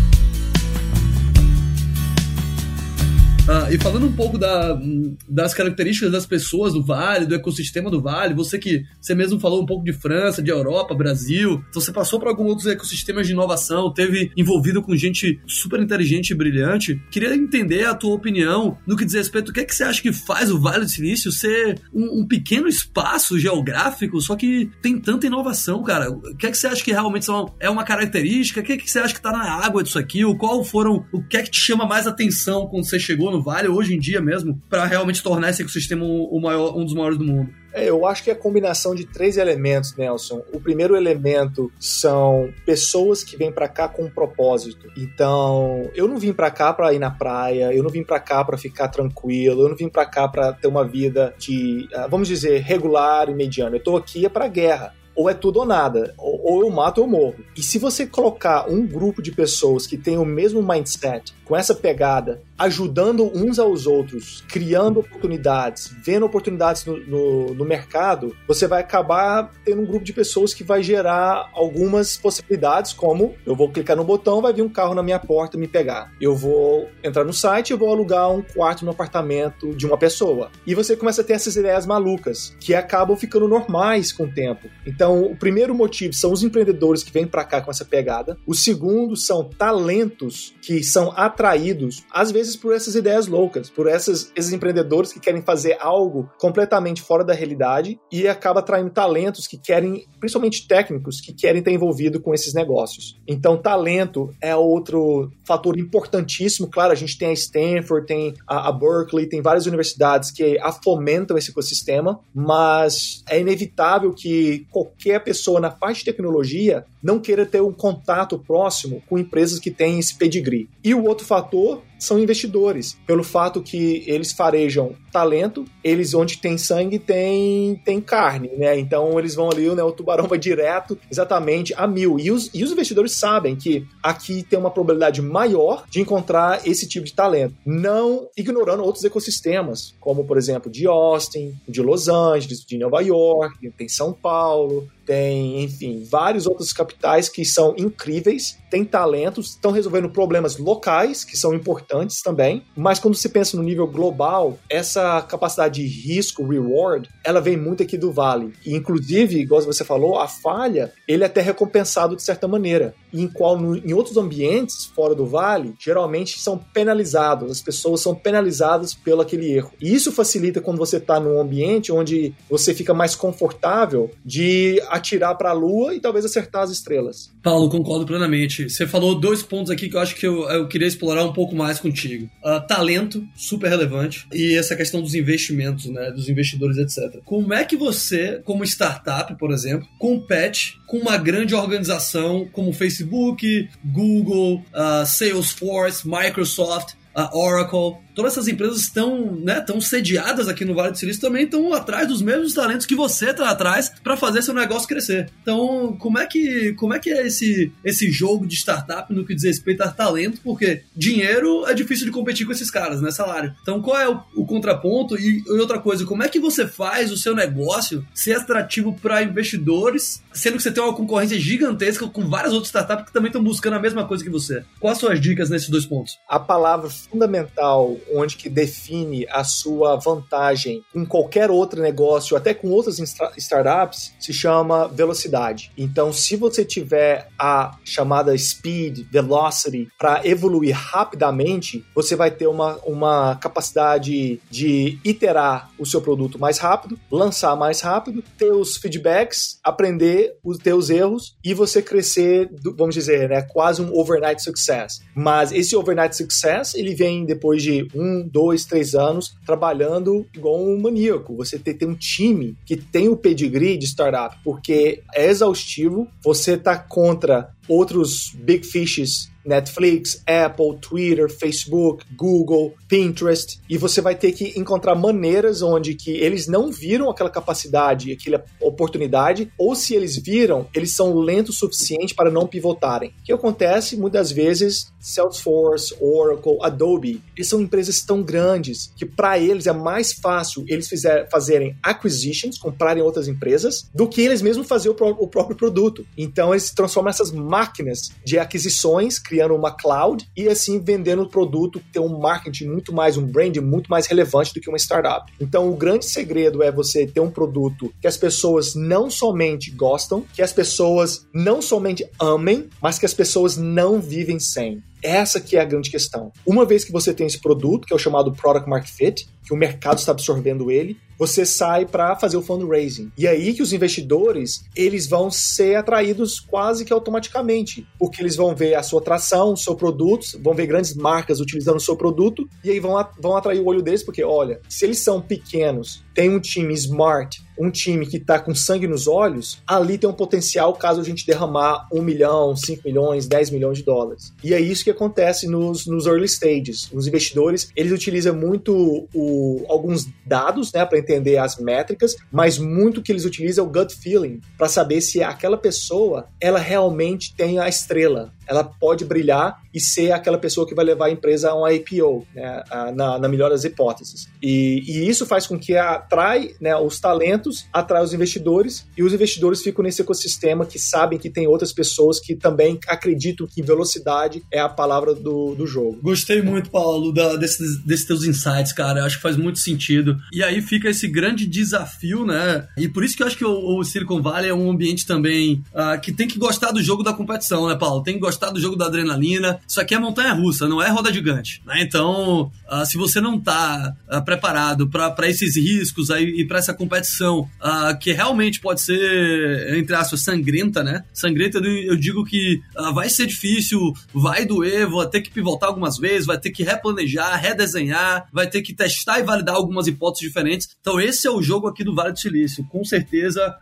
Ah, 3.54 3.70
e 3.70 3.76
falando 3.76 4.06
um 4.06 4.12
pouco 4.12 4.38
da, 4.38 4.80
das 5.28 5.52
características 5.52 6.10
das 6.10 6.24
pessoas 6.24 6.72
do 6.72 6.82
Vale, 6.82 7.26
do 7.26 7.34
ecossistema 7.34 7.90
do 7.90 8.00
Vale, 8.00 8.32
você 8.32 8.58
que 8.58 8.82
você 8.98 9.14
mesmo 9.14 9.38
falou 9.38 9.62
um 9.62 9.66
pouco 9.66 9.84
de 9.84 9.92
França, 9.92 10.42
de 10.42 10.50
Europa, 10.50 10.94
Brasil, 10.94 11.62
então 11.68 11.82
você 11.82 11.92
passou 11.92 12.18
por 12.18 12.28
alguns 12.28 12.48
outros 12.48 12.66
ecossistemas 12.66 13.26
de 13.26 13.34
inovação, 13.34 13.92
teve 13.92 14.32
envolvido 14.38 14.80
com 14.80 14.96
gente 14.96 15.38
super 15.46 15.80
inteligente 15.80 16.30
e 16.30 16.34
brilhante. 16.34 16.98
Queria 17.10 17.36
entender 17.36 17.84
a 17.84 17.94
tua 17.94 18.14
opinião 18.14 18.78
no 18.86 18.96
que 18.96 19.04
diz 19.04 19.12
respeito, 19.12 19.50
o 19.50 19.52
que 19.52 19.60
é 19.60 19.64
que 19.66 19.74
você 19.74 19.84
acha 19.84 20.00
que 20.00 20.14
faz 20.14 20.50
o 20.50 20.58
Vale 20.58 20.86
do 20.86 20.90
Silício 20.90 21.30
ser 21.30 21.78
um, 21.92 22.22
um 22.22 22.26
pequeno 22.26 22.66
espaço 22.66 23.38
geográfico, 23.38 24.18
só 24.22 24.34
que 24.34 24.70
tem 24.80 24.98
tanta 24.98 25.26
inovação, 25.26 25.82
cara? 25.82 26.10
O 26.10 26.34
que 26.38 26.46
é 26.46 26.50
que 26.50 26.56
você 26.56 26.68
acha 26.68 26.82
que 26.82 26.90
realmente 26.90 27.26
são, 27.26 27.52
é 27.60 27.68
uma 27.68 27.84
característica? 27.84 28.60
O 28.60 28.62
que 28.62 28.72
é 28.72 28.76
que 28.78 28.90
você 28.90 28.98
acha 28.98 29.12
que 29.12 29.20
tá 29.20 29.30
na 29.30 29.62
água 29.62 29.82
disso 29.82 29.98
aqui? 29.98 30.24
O 30.24 30.38
qual 30.38 30.64
foram, 30.64 31.04
o 31.12 31.22
que 31.22 31.36
é 31.36 31.42
que 31.42 31.50
te 31.50 31.60
chama 31.60 31.84
mais 31.84 32.06
atenção 32.06 32.66
quando 32.66 32.88
você 32.88 32.98
chegou 32.98 33.30
no 33.30 33.41
Vale 33.42 33.68
hoje 33.68 33.94
em 33.94 33.98
dia 33.98 34.20
mesmo 34.20 34.60
para 34.70 34.84
realmente 34.84 35.22
tornar 35.22 35.50
esse 35.50 35.62
ecossistema 35.62 36.04
o 36.04 36.40
maior, 36.40 36.76
um 36.76 36.84
dos 36.84 36.94
maiores 36.94 37.18
do 37.18 37.24
mundo? 37.24 37.50
É, 37.72 37.88
eu 37.88 38.06
acho 38.06 38.22
que 38.22 38.30
é 38.30 38.34
a 38.34 38.36
combinação 38.36 38.94
de 38.94 39.06
três 39.06 39.36
elementos, 39.38 39.96
Nelson. 39.96 40.42
O 40.52 40.60
primeiro 40.60 40.94
elemento 40.94 41.72
são 41.80 42.52
pessoas 42.66 43.24
que 43.24 43.36
vêm 43.36 43.50
para 43.50 43.66
cá 43.66 43.88
com 43.88 44.04
um 44.04 44.10
propósito. 44.10 44.88
Então, 44.96 45.90
eu 45.94 46.06
não 46.06 46.18
vim 46.18 46.32
para 46.32 46.50
cá 46.50 46.72
para 46.72 46.92
ir 46.92 46.98
na 46.98 47.10
praia, 47.10 47.72
eu 47.72 47.82
não 47.82 47.90
vim 47.90 48.04
para 48.04 48.20
cá 48.20 48.44
para 48.44 48.58
ficar 48.58 48.88
tranquilo, 48.88 49.62
eu 49.62 49.68
não 49.70 49.76
vim 49.76 49.88
para 49.88 50.04
cá 50.04 50.28
para 50.28 50.52
ter 50.52 50.68
uma 50.68 50.84
vida 50.84 51.34
de, 51.38 51.88
ah, 51.94 52.06
vamos 52.06 52.28
dizer, 52.28 52.60
regular 52.60 53.30
e 53.30 53.34
mediana. 53.34 53.76
Eu 53.76 53.82
tô 53.82 53.96
aqui 53.96 54.26
é 54.26 54.28
para 54.28 54.46
guerra 54.48 54.94
ou 55.14 55.28
é 55.28 55.34
tudo 55.34 55.60
ou 55.60 55.66
nada, 55.66 56.14
ou 56.16 56.62
eu 56.62 56.70
mato 56.70 56.98
ou 56.98 57.06
eu 57.06 57.10
morro. 57.10 57.36
E 57.56 57.62
se 57.62 57.78
você 57.78 58.06
colocar 58.06 58.68
um 58.68 58.86
grupo 58.86 59.20
de 59.20 59.30
pessoas 59.30 59.86
que 59.86 59.96
tem 59.96 60.18
o 60.18 60.24
mesmo 60.24 60.62
mindset, 60.62 61.34
com 61.44 61.56
essa 61.56 61.74
pegada, 61.74 62.40
ajudando 62.62 63.28
uns 63.34 63.58
aos 63.58 63.88
outros, 63.88 64.44
criando 64.46 65.00
oportunidades, 65.00 65.92
vendo 66.04 66.24
oportunidades 66.24 66.84
no, 66.84 66.96
no, 66.96 67.54
no 67.54 67.64
mercado, 67.64 68.36
você 68.46 68.68
vai 68.68 68.80
acabar 68.80 69.50
tendo 69.64 69.82
um 69.82 69.84
grupo 69.84 70.04
de 70.04 70.12
pessoas 70.12 70.54
que 70.54 70.62
vai 70.62 70.80
gerar 70.80 71.50
algumas 71.52 72.16
possibilidades, 72.16 72.92
como 72.92 73.34
eu 73.44 73.56
vou 73.56 73.68
clicar 73.68 73.96
no 73.96 74.04
botão, 74.04 74.40
vai 74.40 74.52
vir 74.52 74.62
um 74.62 74.68
carro 74.68 74.94
na 74.94 75.02
minha 75.02 75.18
porta 75.18 75.58
me 75.58 75.66
pegar. 75.66 76.12
Eu 76.20 76.36
vou 76.36 76.88
entrar 77.02 77.24
no 77.24 77.32
site, 77.32 77.72
eu 77.72 77.78
vou 77.78 77.90
alugar 77.90 78.30
um 78.30 78.42
quarto 78.42 78.84
no 78.84 78.92
apartamento 78.92 79.74
de 79.74 79.84
uma 79.84 79.98
pessoa. 79.98 80.48
E 80.64 80.72
você 80.72 80.96
começa 80.96 81.22
a 81.22 81.24
ter 81.24 81.32
essas 81.32 81.56
ideias 81.56 81.84
malucas 81.84 82.56
que 82.60 82.76
acabam 82.76 83.16
ficando 83.16 83.48
normais 83.48 84.12
com 84.12 84.24
o 84.24 84.32
tempo. 84.32 84.68
Então, 84.86 85.24
o 85.24 85.34
primeiro 85.34 85.74
motivo 85.74 86.14
são 86.14 86.32
os 86.32 86.44
empreendedores 86.44 87.02
que 87.02 87.12
vêm 87.12 87.26
para 87.26 87.44
cá 87.44 87.60
com 87.60 87.72
essa 87.72 87.84
pegada. 87.84 88.38
O 88.46 88.54
segundo 88.54 89.16
são 89.16 89.42
talentos 89.44 90.54
que 90.62 90.84
são 90.84 91.12
atraídos, 91.16 92.04
às 92.08 92.30
vezes 92.30 92.51
por 92.56 92.74
essas 92.74 92.94
ideias 92.94 93.26
loucas, 93.26 93.70
por 93.70 93.86
essas, 93.86 94.32
esses 94.36 94.52
empreendedores 94.52 95.12
que 95.12 95.20
querem 95.20 95.42
fazer 95.42 95.76
algo 95.80 96.30
completamente 96.38 97.02
fora 97.02 97.24
da 97.24 97.32
realidade 97.32 97.98
e 98.10 98.26
acaba 98.28 98.60
atraindo 98.60 98.90
talentos 98.90 99.46
que 99.46 99.56
querem, 99.56 100.06
principalmente 100.18 100.66
técnicos, 100.66 101.20
que 101.20 101.32
querem 101.32 101.60
estar 101.60 101.70
envolvido 101.70 102.20
com 102.20 102.34
esses 102.34 102.54
negócios. 102.54 103.20
Então, 103.26 103.56
talento 103.56 104.34
é 104.40 104.54
outro 104.54 105.30
fator 105.44 105.78
importantíssimo. 105.78 106.68
Claro, 106.68 106.92
a 106.92 106.96
gente 106.96 107.18
tem 107.18 107.28
a 107.28 107.32
Stanford, 107.32 108.06
tem 108.06 108.34
a, 108.46 108.68
a 108.68 108.72
Berkeley, 108.72 109.28
tem 109.28 109.42
várias 109.42 109.66
universidades 109.66 110.30
que 110.30 110.58
fomentam 110.82 111.36
esse 111.36 111.50
ecossistema, 111.50 112.20
mas 112.34 113.22
é 113.28 113.40
inevitável 113.40 114.12
que 114.12 114.66
qualquer 114.70 115.22
pessoa 115.22 115.60
na 115.60 115.70
parte 115.70 115.98
de 115.98 116.06
tecnologia 116.06 116.84
não 117.02 117.18
queira 117.18 117.44
ter 117.44 117.60
um 117.60 117.72
contato 117.72 118.38
próximo 118.38 119.02
com 119.08 119.18
empresas 119.18 119.58
que 119.58 119.70
têm 119.70 119.98
esse 119.98 120.16
pedigree. 120.16 120.68
E 120.84 120.94
o 120.94 121.04
outro 121.04 121.26
fator 121.26 121.82
são 122.02 122.18
investidores, 122.18 122.96
pelo 123.06 123.22
fato 123.22 123.62
que 123.62 124.02
eles 124.06 124.32
farejam 124.32 124.94
talento, 125.12 125.64
eles 125.84 126.14
onde 126.14 126.38
tem 126.38 126.58
sangue 126.58 126.98
tem, 126.98 127.80
tem 127.84 128.00
carne, 128.00 128.48
né? 128.56 128.76
Então 128.78 129.18
eles 129.18 129.34
vão 129.34 129.50
ali, 129.50 129.68
né, 129.74 129.82
o 129.82 129.92
tubarão 129.92 130.26
vai 130.26 130.38
direto 130.38 130.98
exatamente 131.10 131.72
a 131.76 131.86
mil. 131.86 132.18
E 132.18 132.30
os, 132.32 132.50
e 132.52 132.64
os 132.64 132.72
investidores 132.72 133.12
sabem 133.12 133.54
que 133.54 133.86
aqui 134.02 134.42
tem 134.42 134.58
uma 134.58 134.70
probabilidade 134.70 135.22
maior 135.22 135.84
de 135.88 136.00
encontrar 136.00 136.66
esse 136.66 136.88
tipo 136.88 137.06
de 137.06 137.12
talento, 137.12 137.54
não 137.64 138.28
ignorando 138.36 138.82
outros 138.82 139.04
ecossistemas, 139.04 139.94
como 140.00 140.24
por 140.24 140.36
exemplo 140.36 140.70
de 140.70 140.86
Austin, 140.86 141.54
de 141.68 141.80
Los 141.80 142.08
Angeles, 142.08 142.64
de 142.64 142.78
Nova 142.78 143.00
York, 143.00 143.70
tem 143.76 143.88
São 143.88 144.12
Paulo, 144.12 144.88
tem, 145.04 145.62
enfim, 145.62 146.06
vários 146.10 146.46
outros 146.46 146.72
capitais 146.72 147.28
que 147.28 147.44
são 147.44 147.74
incríveis, 147.76 148.58
têm 148.70 148.84
talentos, 148.84 149.50
estão 149.50 149.70
resolvendo 149.70 150.08
problemas 150.08 150.56
locais, 150.56 151.24
que 151.24 151.36
são 151.36 151.54
importantes 151.54 152.22
também, 152.22 152.62
mas 152.76 152.98
quando 152.98 153.14
se 153.14 153.28
pensa 153.28 153.56
no 153.56 153.62
nível 153.62 153.86
global, 153.86 154.58
essa 154.68 155.20
capacidade 155.22 155.82
de 155.82 155.86
risco-reward, 155.86 157.08
ela 157.22 157.40
vem 157.40 157.56
muito 157.56 157.82
aqui 157.82 157.98
do 157.98 158.12
Vale. 158.12 158.52
E, 158.64 158.74
inclusive, 158.74 159.40
igual 159.40 159.60
você 159.62 159.84
falou, 159.84 160.18
a 160.18 160.28
falha, 160.28 160.92
ele 161.06 161.22
é 161.22 161.26
até 161.26 161.40
recompensado 161.40 162.16
de 162.16 162.22
certa 162.22 162.48
maneira, 162.48 162.94
em 163.12 163.28
qual 163.28 163.58
no, 163.58 163.76
em 163.76 163.92
outros 163.92 164.16
ambientes 164.16 164.86
fora 164.86 165.14
do 165.14 165.26
Vale, 165.26 165.74
geralmente 165.78 166.38
são 166.40 166.56
penalizados, 166.58 167.50
as 167.50 167.60
pessoas 167.60 168.00
são 168.00 168.14
penalizadas 168.14 168.94
pelo 168.94 169.20
aquele 169.20 169.52
erro. 169.52 169.72
E 169.80 169.92
isso 169.92 170.12
facilita 170.12 170.60
quando 170.60 170.78
você 170.78 170.96
está 170.96 171.20
num 171.20 171.40
ambiente 171.40 171.92
onde 171.92 172.34
você 172.48 172.74
fica 172.74 172.94
mais 172.94 173.14
confortável 173.14 174.10
de 174.24 174.80
atirar 174.92 175.34
para 175.36 175.50
a 175.50 175.52
lua 175.54 175.94
e 175.94 176.00
talvez 176.00 176.24
acertar 176.24 176.62
as 176.62 176.70
estrelas. 176.70 177.30
Paulo, 177.42 177.68
concordo 177.70 178.04
plenamente. 178.04 178.68
Você 178.68 178.86
falou 178.86 179.18
dois 179.18 179.42
pontos 179.42 179.70
aqui 179.70 179.88
que 179.88 179.96
eu 179.96 180.00
acho 180.00 180.14
que 180.14 180.26
eu, 180.26 180.48
eu 180.50 180.68
queria 180.68 180.86
explorar 180.86 181.24
um 181.24 181.32
pouco 181.32 181.54
mais 181.54 181.80
contigo. 181.80 182.28
Uh, 182.44 182.64
talento, 182.66 183.26
super 183.34 183.68
relevante, 183.68 184.26
e 184.32 184.54
essa 184.54 184.76
questão 184.76 185.00
dos 185.00 185.14
investimentos, 185.14 185.86
né, 185.86 186.10
dos 186.10 186.28
investidores, 186.28 186.76
etc. 186.76 187.20
Como 187.24 187.54
é 187.54 187.64
que 187.64 187.76
você, 187.76 188.40
como 188.44 188.64
startup, 188.64 189.34
por 189.38 189.50
exemplo, 189.50 189.88
compete 189.98 190.78
com 190.86 190.98
uma 190.98 191.16
grande 191.16 191.54
organização 191.54 192.46
como 192.52 192.72
Facebook, 192.72 193.68
Google, 193.84 194.62
uh, 194.74 195.06
Salesforce, 195.06 196.06
Microsoft, 196.06 196.94
a 197.14 197.36
Oracle, 197.36 198.02
todas 198.14 198.32
essas 198.32 198.48
empresas 198.48 198.80
estão, 198.80 199.36
né, 199.36 199.58
estão 199.58 199.80
sediadas 199.80 200.48
aqui 200.48 200.64
no 200.64 200.74
Vale 200.74 200.92
do 200.92 200.98
Silício 200.98 201.20
também 201.20 201.44
estão 201.44 201.72
atrás 201.72 202.08
dos 202.08 202.22
mesmos 202.22 202.54
talentos 202.54 202.86
que 202.86 202.94
você 202.94 203.30
está 203.30 203.50
atrás 203.50 203.92
para 204.02 204.16
fazer 204.16 204.42
seu 204.42 204.54
negócio 204.54 204.88
crescer. 204.88 205.30
Então, 205.42 205.96
como 205.98 206.18
é 206.18 206.26
que 206.26 206.74
como 206.74 206.94
é 206.94 206.98
que 206.98 207.10
é 207.10 207.26
esse 207.26 207.72
esse 207.84 208.10
jogo 208.10 208.46
de 208.46 208.54
startup 208.54 209.12
no 209.12 209.24
que 209.24 209.34
diz 209.34 209.44
respeito 209.44 209.82
a 209.82 209.88
talento? 209.88 210.40
Porque 210.42 210.82
dinheiro 210.94 211.66
é 211.66 211.74
difícil 211.74 212.06
de 212.06 212.12
competir 212.12 212.46
com 212.46 212.52
esses 212.52 212.70
caras, 212.70 213.00
né, 213.00 213.10
salário. 213.10 213.54
Então, 213.62 213.80
qual 213.80 214.00
é 214.00 214.08
o, 214.08 214.20
o 214.36 214.46
contraponto 214.46 215.18
e, 215.18 215.42
e, 215.46 215.50
outra 215.52 215.78
coisa, 215.78 216.04
como 216.04 216.22
é 216.22 216.28
que 216.28 216.40
você 216.40 216.66
faz 216.66 217.10
o 217.10 217.16
seu 217.16 217.34
negócio 217.34 218.06
ser 218.14 218.34
atrativo 218.34 218.94
para 219.00 219.22
investidores, 219.22 220.22
sendo 220.32 220.56
que 220.56 220.62
você 220.62 220.70
tem 220.70 220.82
uma 220.82 220.94
concorrência 220.94 221.38
gigantesca 221.38 222.06
com 222.06 222.28
várias 222.28 222.52
outras 222.52 222.68
startups 222.68 223.06
que 223.06 223.12
também 223.12 223.28
estão 223.28 223.42
buscando 223.42 223.74
a 223.74 223.80
mesma 223.80 224.06
coisa 224.06 224.24
que 224.24 224.30
você? 224.30 224.64
Quais 224.80 224.98
são 224.98 225.10
as 225.10 225.20
dicas 225.20 225.50
nesses 225.50 225.68
dois 225.68 225.86
pontos? 225.86 226.18
A 226.28 226.38
palavra 226.38 226.88
fundamental 227.06 227.96
onde 228.14 228.36
que 228.36 228.48
define 228.48 229.26
a 229.30 229.44
sua 229.44 229.96
vantagem 229.96 230.84
em 230.94 231.04
qualquer 231.04 231.50
outro 231.50 231.80
negócio, 231.80 232.36
até 232.36 232.54
com 232.54 232.68
outras 232.70 232.98
startups, 233.36 234.12
se 234.18 234.32
chama 234.32 234.88
velocidade. 234.88 235.70
Então, 235.76 236.12
se 236.12 236.36
você 236.36 236.64
tiver 236.64 237.28
a 237.38 237.76
chamada 237.84 238.36
speed, 238.36 239.06
velocity, 239.10 239.88
para 239.98 240.26
evoluir 240.26 240.74
rapidamente, 240.74 241.84
você 241.94 242.16
vai 242.16 242.30
ter 242.30 242.46
uma, 242.46 242.76
uma 242.84 243.36
capacidade 243.36 244.40
de 244.50 244.98
iterar 245.04 245.70
o 245.78 245.86
seu 245.86 246.00
produto 246.00 246.38
mais 246.38 246.58
rápido, 246.58 246.98
lançar 247.10 247.56
mais 247.56 247.80
rápido, 247.80 248.22
ter 248.36 248.52
os 248.52 248.76
feedbacks, 248.76 249.58
aprender 249.62 250.36
os 250.44 250.58
teus 250.58 250.90
erros 250.90 251.36
e 251.44 251.54
você 251.54 251.82
crescer, 251.82 252.50
vamos 252.76 252.94
dizer, 252.94 253.28
né, 253.28 253.42
quase 253.42 253.82
um 253.82 253.92
overnight 253.94 254.42
success. 254.42 255.00
Mas 255.14 255.52
esse 255.52 255.76
overnight 255.76 256.16
success, 256.16 256.74
ele 256.74 256.91
vem 256.94 257.24
depois 257.24 257.62
de 257.62 257.86
um, 257.94 258.26
dois, 258.26 258.64
três 258.64 258.94
anos 258.94 259.34
trabalhando 259.44 260.26
igual 260.34 260.60
um 260.60 260.80
maníaco. 260.80 261.36
Você 261.36 261.58
tem, 261.58 261.74
tem 261.74 261.88
um 261.88 261.94
time 261.94 262.56
que 262.64 262.76
tem 262.76 263.08
o 263.08 263.16
pedigree 263.16 263.76
de 263.76 263.86
startup, 263.86 264.36
porque 264.44 265.02
é 265.14 265.26
exaustivo, 265.26 266.08
você 266.22 266.56
tá 266.56 266.76
contra 266.76 267.50
outros 267.68 268.32
big 268.34 268.66
fishes 268.66 269.32
Netflix, 269.44 270.22
Apple, 270.26 270.78
Twitter, 270.80 271.28
Facebook, 271.28 272.04
Google, 272.14 272.74
Pinterest, 272.88 273.60
e 273.68 273.76
você 273.76 274.00
vai 274.00 274.14
ter 274.14 274.32
que 274.32 274.58
encontrar 274.58 274.94
maneiras 274.94 275.62
onde 275.62 275.94
que 275.94 276.12
eles 276.12 276.46
não 276.46 276.70
viram 276.70 277.10
aquela 277.10 277.30
capacidade, 277.30 278.12
aquela 278.12 278.44
oportunidade, 278.60 279.52
ou 279.58 279.74
se 279.74 279.94
eles 279.94 280.16
viram, 280.16 280.66
eles 280.74 280.94
são 280.94 281.14
lentos 281.14 281.56
o 281.56 281.58
suficiente 281.58 282.14
para 282.14 282.30
não 282.30 282.46
pivotarem. 282.46 283.10
O 283.20 283.24
que 283.24 283.32
acontece 283.32 283.96
muitas 283.96 284.30
vezes, 284.30 284.92
Salesforce, 285.00 285.94
Oracle, 286.00 286.58
Adobe, 286.62 287.22
eles 287.36 287.48
são 287.48 287.60
empresas 287.60 288.02
tão 288.02 288.22
grandes 288.22 288.92
que 288.96 289.04
para 289.04 289.38
eles 289.38 289.66
é 289.66 289.72
mais 289.72 290.12
fácil 290.12 290.64
eles 290.68 290.88
fizer, 290.88 291.28
fazerem 291.30 291.76
acquisitions, 291.82 292.58
comprarem 292.58 293.02
outras 293.02 293.28
empresas, 293.28 293.90
do 293.94 294.08
que 294.08 294.20
eles 294.20 294.42
mesmos 294.42 294.68
fazer 294.68 294.90
o, 294.90 294.96
o 295.18 295.28
próprio 295.28 295.56
produto. 295.56 296.06
Então 296.16 296.52
eles 296.52 296.70
transformam 296.70 297.10
essas 297.10 297.30
máquinas 297.62 298.10
de 298.24 298.38
aquisições 298.38 299.18
criando 299.18 299.54
uma 299.54 299.70
cloud 299.70 300.28
e 300.36 300.48
assim 300.48 300.80
vendendo 300.80 301.22
o 301.22 301.28
produto, 301.28 301.80
ter 301.92 302.00
um 302.00 302.18
marketing 302.18 302.66
muito 302.66 302.92
mais, 302.92 303.16
um 303.16 303.24
brand 303.24 303.56
muito 303.58 303.88
mais 303.88 304.06
relevante 304.06 304.52
do 304.52 304.60
que 304.60 304.68
uma 304.68 304.78
startup. 304.78 305.32
Então 305.40 305.70
o 305.70 305.76
grande 305.76 306.06
segredo 306.06 306.62
é 306.62 306.72
você 306.72 307.06
ter 307.06 307.20
um 307.20 307.30
produto 307.30 307.92
que 308.00 308.06
as 308.06 308.16
pessoas 308.16 308.74
não 308.74 309.08
somente 309.08 309.70
gostam, 309.70 310.24
que 310.34 310.42
as 310.42 310.52
pessoas 310.52 311.26
não 311.32 311.62
somente 311.62 312.04
amem, 312.20 312.68
mas 312.80 312.98
que 312.98 313.06
as 313.06 313.14
pessoas 313.14 313.56
não 313.56 314.00
vivem 314.00 314.40
sem. 314.40 314.82
Essa 315.02 315.40
que 315.40 315.56
é 315.56 315.60
a 315.60 315.64
grande 315.64 315.90
questão. 315.90 316.32
Uma 316.46 316.64
vez 316.64 316.84
que 316.84 316.92
você 316.92 317.12
tem 317.12 317.26
esse 317.26 317.40
produto, 317.40 317.86
que 317.86 317.92
é 317.92 317.96
o 317.96 317.98
chamado 317.98 318.32
Product 318.32 318.68
Market 318.68 318.90
Fit, 318.90 319.28
que 319.44 319.52
o 319.52 319.56
mercado 319.56 319.98
está 319.98 320.12
absorvendo 320.12 320.70
ele, 320.70 320.96
você 321.18 321.44
sai 321.44 321.86
para 321.86 322.16
fazer 322.16 322.36
o 322.36 322.42
fundraising. 322.42 323.12
E 323.16 323.26
aí 323.26 323.54
que 323.54 323.62
os 323.62 323.72
investidores, 323.72 324.64
eles 324.74 325.06
vão 325.06 325.30
ser 325.30 325.76
atraídos 325.76 326.40
quase 326.40 326.84
que 326.84 326.92
automaticamente, 326.92 327.86
porque 327.98 328.22
eles 328.22 328.36
vão 328.36 328.54
ver 328.54 328.74
a 328.74 328.82
sua 328.82 329.00
atração, 329.00 329.52
o 329.52 329.56
seu 329.56 329.74
produto, 329.74 330.26
vão 330.40 330.54
ver 330.54 330.66
grandes 330.66 330.94
marcas 330.94 331.40
utilizando 331.40 331.76
o 331.76 331.80
seu 331.80 331.96
produto, 331.96 332.48
e 332.64 332.70
aí 332.70 332.80
vão, 332.80 332.94
vão 333.20 333.36
atrair 333.36 333.60
o 333.60 333.66
olho 333.66 333.82
deles, 333.82 334.02
porque 334.02 334.24
olha, 334.24 334.60
se 334.68 334.84
eles 334.84 334.98
são 334.98 335.20
pequenos 335.20 336.02
tem 336.14 336.30
um 336.30 336.40
time 336.40 336.72
smart, 336.74 337.42
um 337.58 337.70
time 337.70 338.06
que 338.06 338.16
está 338.16 338.38
com 338.38 338.54
sangue 338.54 338.86
nos 338.86 339.06
olhos, 339.06 339.62
ali 339.66 339.98
tem 339.98 340.08
um 340.08 340.14
potencial 340.14 340.72
caso 340.74 341.00
a 341.00 341.04
gente 341.04 341.26
derramar 341.26 341.86
um 341.92 342.02
milhão, 342.02 342.56
5 342.56 342.82
milhões, 342.84 343.26
10 343.26 343.50
milhões 343.50 343.78
de 343.78 343.84
dólares. 343.84 344.32
E 344.42 344.54
é 344.54 344.60
isso 344.60 344.84
que 344.84 344.90
acontece 344.90 345.46
nos, 345.46 345.86
nos 345.86 346.06
early 346.06 346.26
stages. 346.26 346.90
Os 346.92 347.06
investidores, 347.06 347.68
eles 347.76 347.92
utilizam 347.92 348.34
muito 348.34 349.08
o, 349.14 349.64
alguns 349.68 350.08
dados 350.26 350.72
né, 350.72 350.84
para 350.84 350.98
entender 350.98 351.36
as 351.36 351.58
métricas, 351.58 352.16
mas 352.30 352.58
muito 352.58 353.02
que 353.02 353.12
eles 353.12 353.24
utilizam 353.24 353.64
é 353.64 353.68
o 353.68 353.70
gut 353.70 353.94
feeling 353.94 354.40
para 354.56 354.68
saber 354.68 355.00
se 355.00 355.22
aquela 355.22 355.58
pessoa 355.58 356.26
ela 356.40 356.58
realmente 356.58 357.34
tem 357.36 357.58
a 357.58 357.68
estrela, 357.68 358.32
ela 358.46 358.64
pode 358.64 359.04
brilhar 359.04 359.60
e 359.72 359.80
ser 359.80 360.12
aquela 360.12 360.38
pessoa 360.38 360.66
que 360.66 360.74
vai 360.74 360.84
levar 360.84 361.06
a 361.06 361.10
empresa 361.10 361.50
a 361.50 361.60
um 361.60 361.66
IPO, 361.66 362.26
né, 362.34 362.62
na, 362.94 363.18
na 363.18 363.28
melhor 363.28 363.50
das 363.50 363.64
hipóteses. 363.64 364.28
E, 364.42 364.82
e, 364.86 365.08
isso 365.08 365.24
faz 365.24 365.46
com 365.46 365.58
que 365.58 365.76
atrai 365.76 366.50
né, 366.60 366.76
os 366.76 367.00
talentos, 367.00 367.66
atrai 367.72 368.02
os 368.02 368.12
investidores, 368.12 368.86
e 368.96 369.02
os 369.02 369.12
investidores 369.12 369.62
ficam 369.62 369.82
nesse 369.82 370.02
ecossistema 370.02 370.66
que 370.66 370.78
sabem 370.78 371.18
que 371.18 371.30
tem 371.30 371.46
outras 371.46 371.72
pessoas 371.72 372.20
que 372.20 372.34
também 372.34 372.78
acreditam 372.86 373.46
que 373.46 373.62
velocidade 373.62 374.42
é 374.50 374.60
a 374.60 374.68
palavra 374.68 375.14
do, 375.14 375.54
do 375.54 375.66
jogo. 375.66 375.98
Gostei 376.02 376.42
muito, 376.42 376.70
Paulo, 376.70 377.12
da, 377.12 377.36
desses, 377.36 377.78
desses 377.84 378.06
teus 378.06 378.24
insights, 378.24 378.72
cara. 378.72 379.00
Eu 379.00 379.04
acho 379.04 379.16
que 379.16 379.22
faz 379.22 379.36
muito 379.36 379.58
sentido. 379.58 380.16
E 380.32 380.42
aí 380.42 380.60
fica 380.60 380.90
esse 380.90 381.08
grande 381.08 381.46
desafio, 381.46 382.26
né? 382.26 382.66
E 382.76 382.88
por 382.88 383.04
isso 383.04 383.16
que 383.16 383.22
eu 383.22 383.26
acho 383.26 383.36
que 383.36 383.44
o, 383.44 383.78
o 383.78 383.84
Silicon 383.84 384.20
Valley 384.20 384.50
é 384.50 384.54
um 384.54 384.70
ambiente 384.70 385.06
também 385.06 385.62
uh, 385.72 386.00
que 386.00 386.12
tem 386.12 386.28
que 386.28 386.38
gostar 386.38 386.72
do 386.72 386.82
jogo 386.82 387.02
da 387.02 387.12
competição, 387.12 387.68
né, 387.68 387.76
Paulo? 387.76 388.02
Tem 388.02 388.14
que 388.14 388.20
gostar 388.20 388.31
do 388.52 388.60
jogo 388.60 388.76
da 388.76 388.86
adrenalina. 388.86 389.60
Isso 389.66 389.80
aqui 389.80 389.94
é 389.94 389.98
montanha 389.98 390.32
russa, 390.32 390.68
não 390.68 390.82
é 390.82 390.88
roda 390.88 391.12
gigante. 391.12 391.62
Né? 391.64 391.82
Então, 391.82 392.50
uh, 392.70 392.86
se 392.86 392.96
você 392.96 393.20
não 393.20 393.36
está 393.36 393.94
uh, 394.08 394.16
ah, 394.16 394.20
preparado 394.20 394.88
para 394.88 395.28
esses 395.28 395.56
riscos 395.56 396.10
aí, 396.10 396.40
e 396.40 396.46
para 396.46 396.58
essa 396.58 396.74
competição 396.74 397.40
uh, 397.40 397.98
que 397.98 398.12
realmente 398.12 398.60
pode 398.60 398.80
ser, 398.80 399.76
entre 399.76 399.94
aspas, 399.94 400.22
sangrenta, 400.22 400.82
né? 400.82 401.04
Sangrenta, 401.12 401.58
eu 401.58 401.96
digo 401.96 402.24
que 402.24 402.60
vai 402.94 403.08
ser 403.08 403.26
difícil, 403.26 403.92
vai 404.12 404.44
doer, 404.44 404.88
vou 404.88 405.04
ter 405.06 405.20
que 405.20 405.30
pivotar 405.30 405.68
algumas 405.68 405.98
vezes, 405.98 406.26
vai 406.26 406.38
ter 406.38 406.50
que 406.50 406.62
replanejar, 406.62 407.40
redesenhar, 407.40 408.26
vai 408.32 408.46
ter 408.46 408.62
que 408.62 408.74
testar 408.74 409.18
e 409.18 409.22
validar 409.22 409.54
algumas 409.54 409.86
hipóteses 409.86 410.26
diferentes. 410.26 410.68
Então, 410.80 411.00
esse 411.00 411.26
é 411.26 411.30
o 411.30 411.42
jogo 411.42 411.68
aqui 411.68 411.84
do 411.84 411.94
Vale 411.94 412.12
do 412.12 412.18
Silício. 412.18 412.64
Com 412.64 412.84
certeza, 412.84 413.54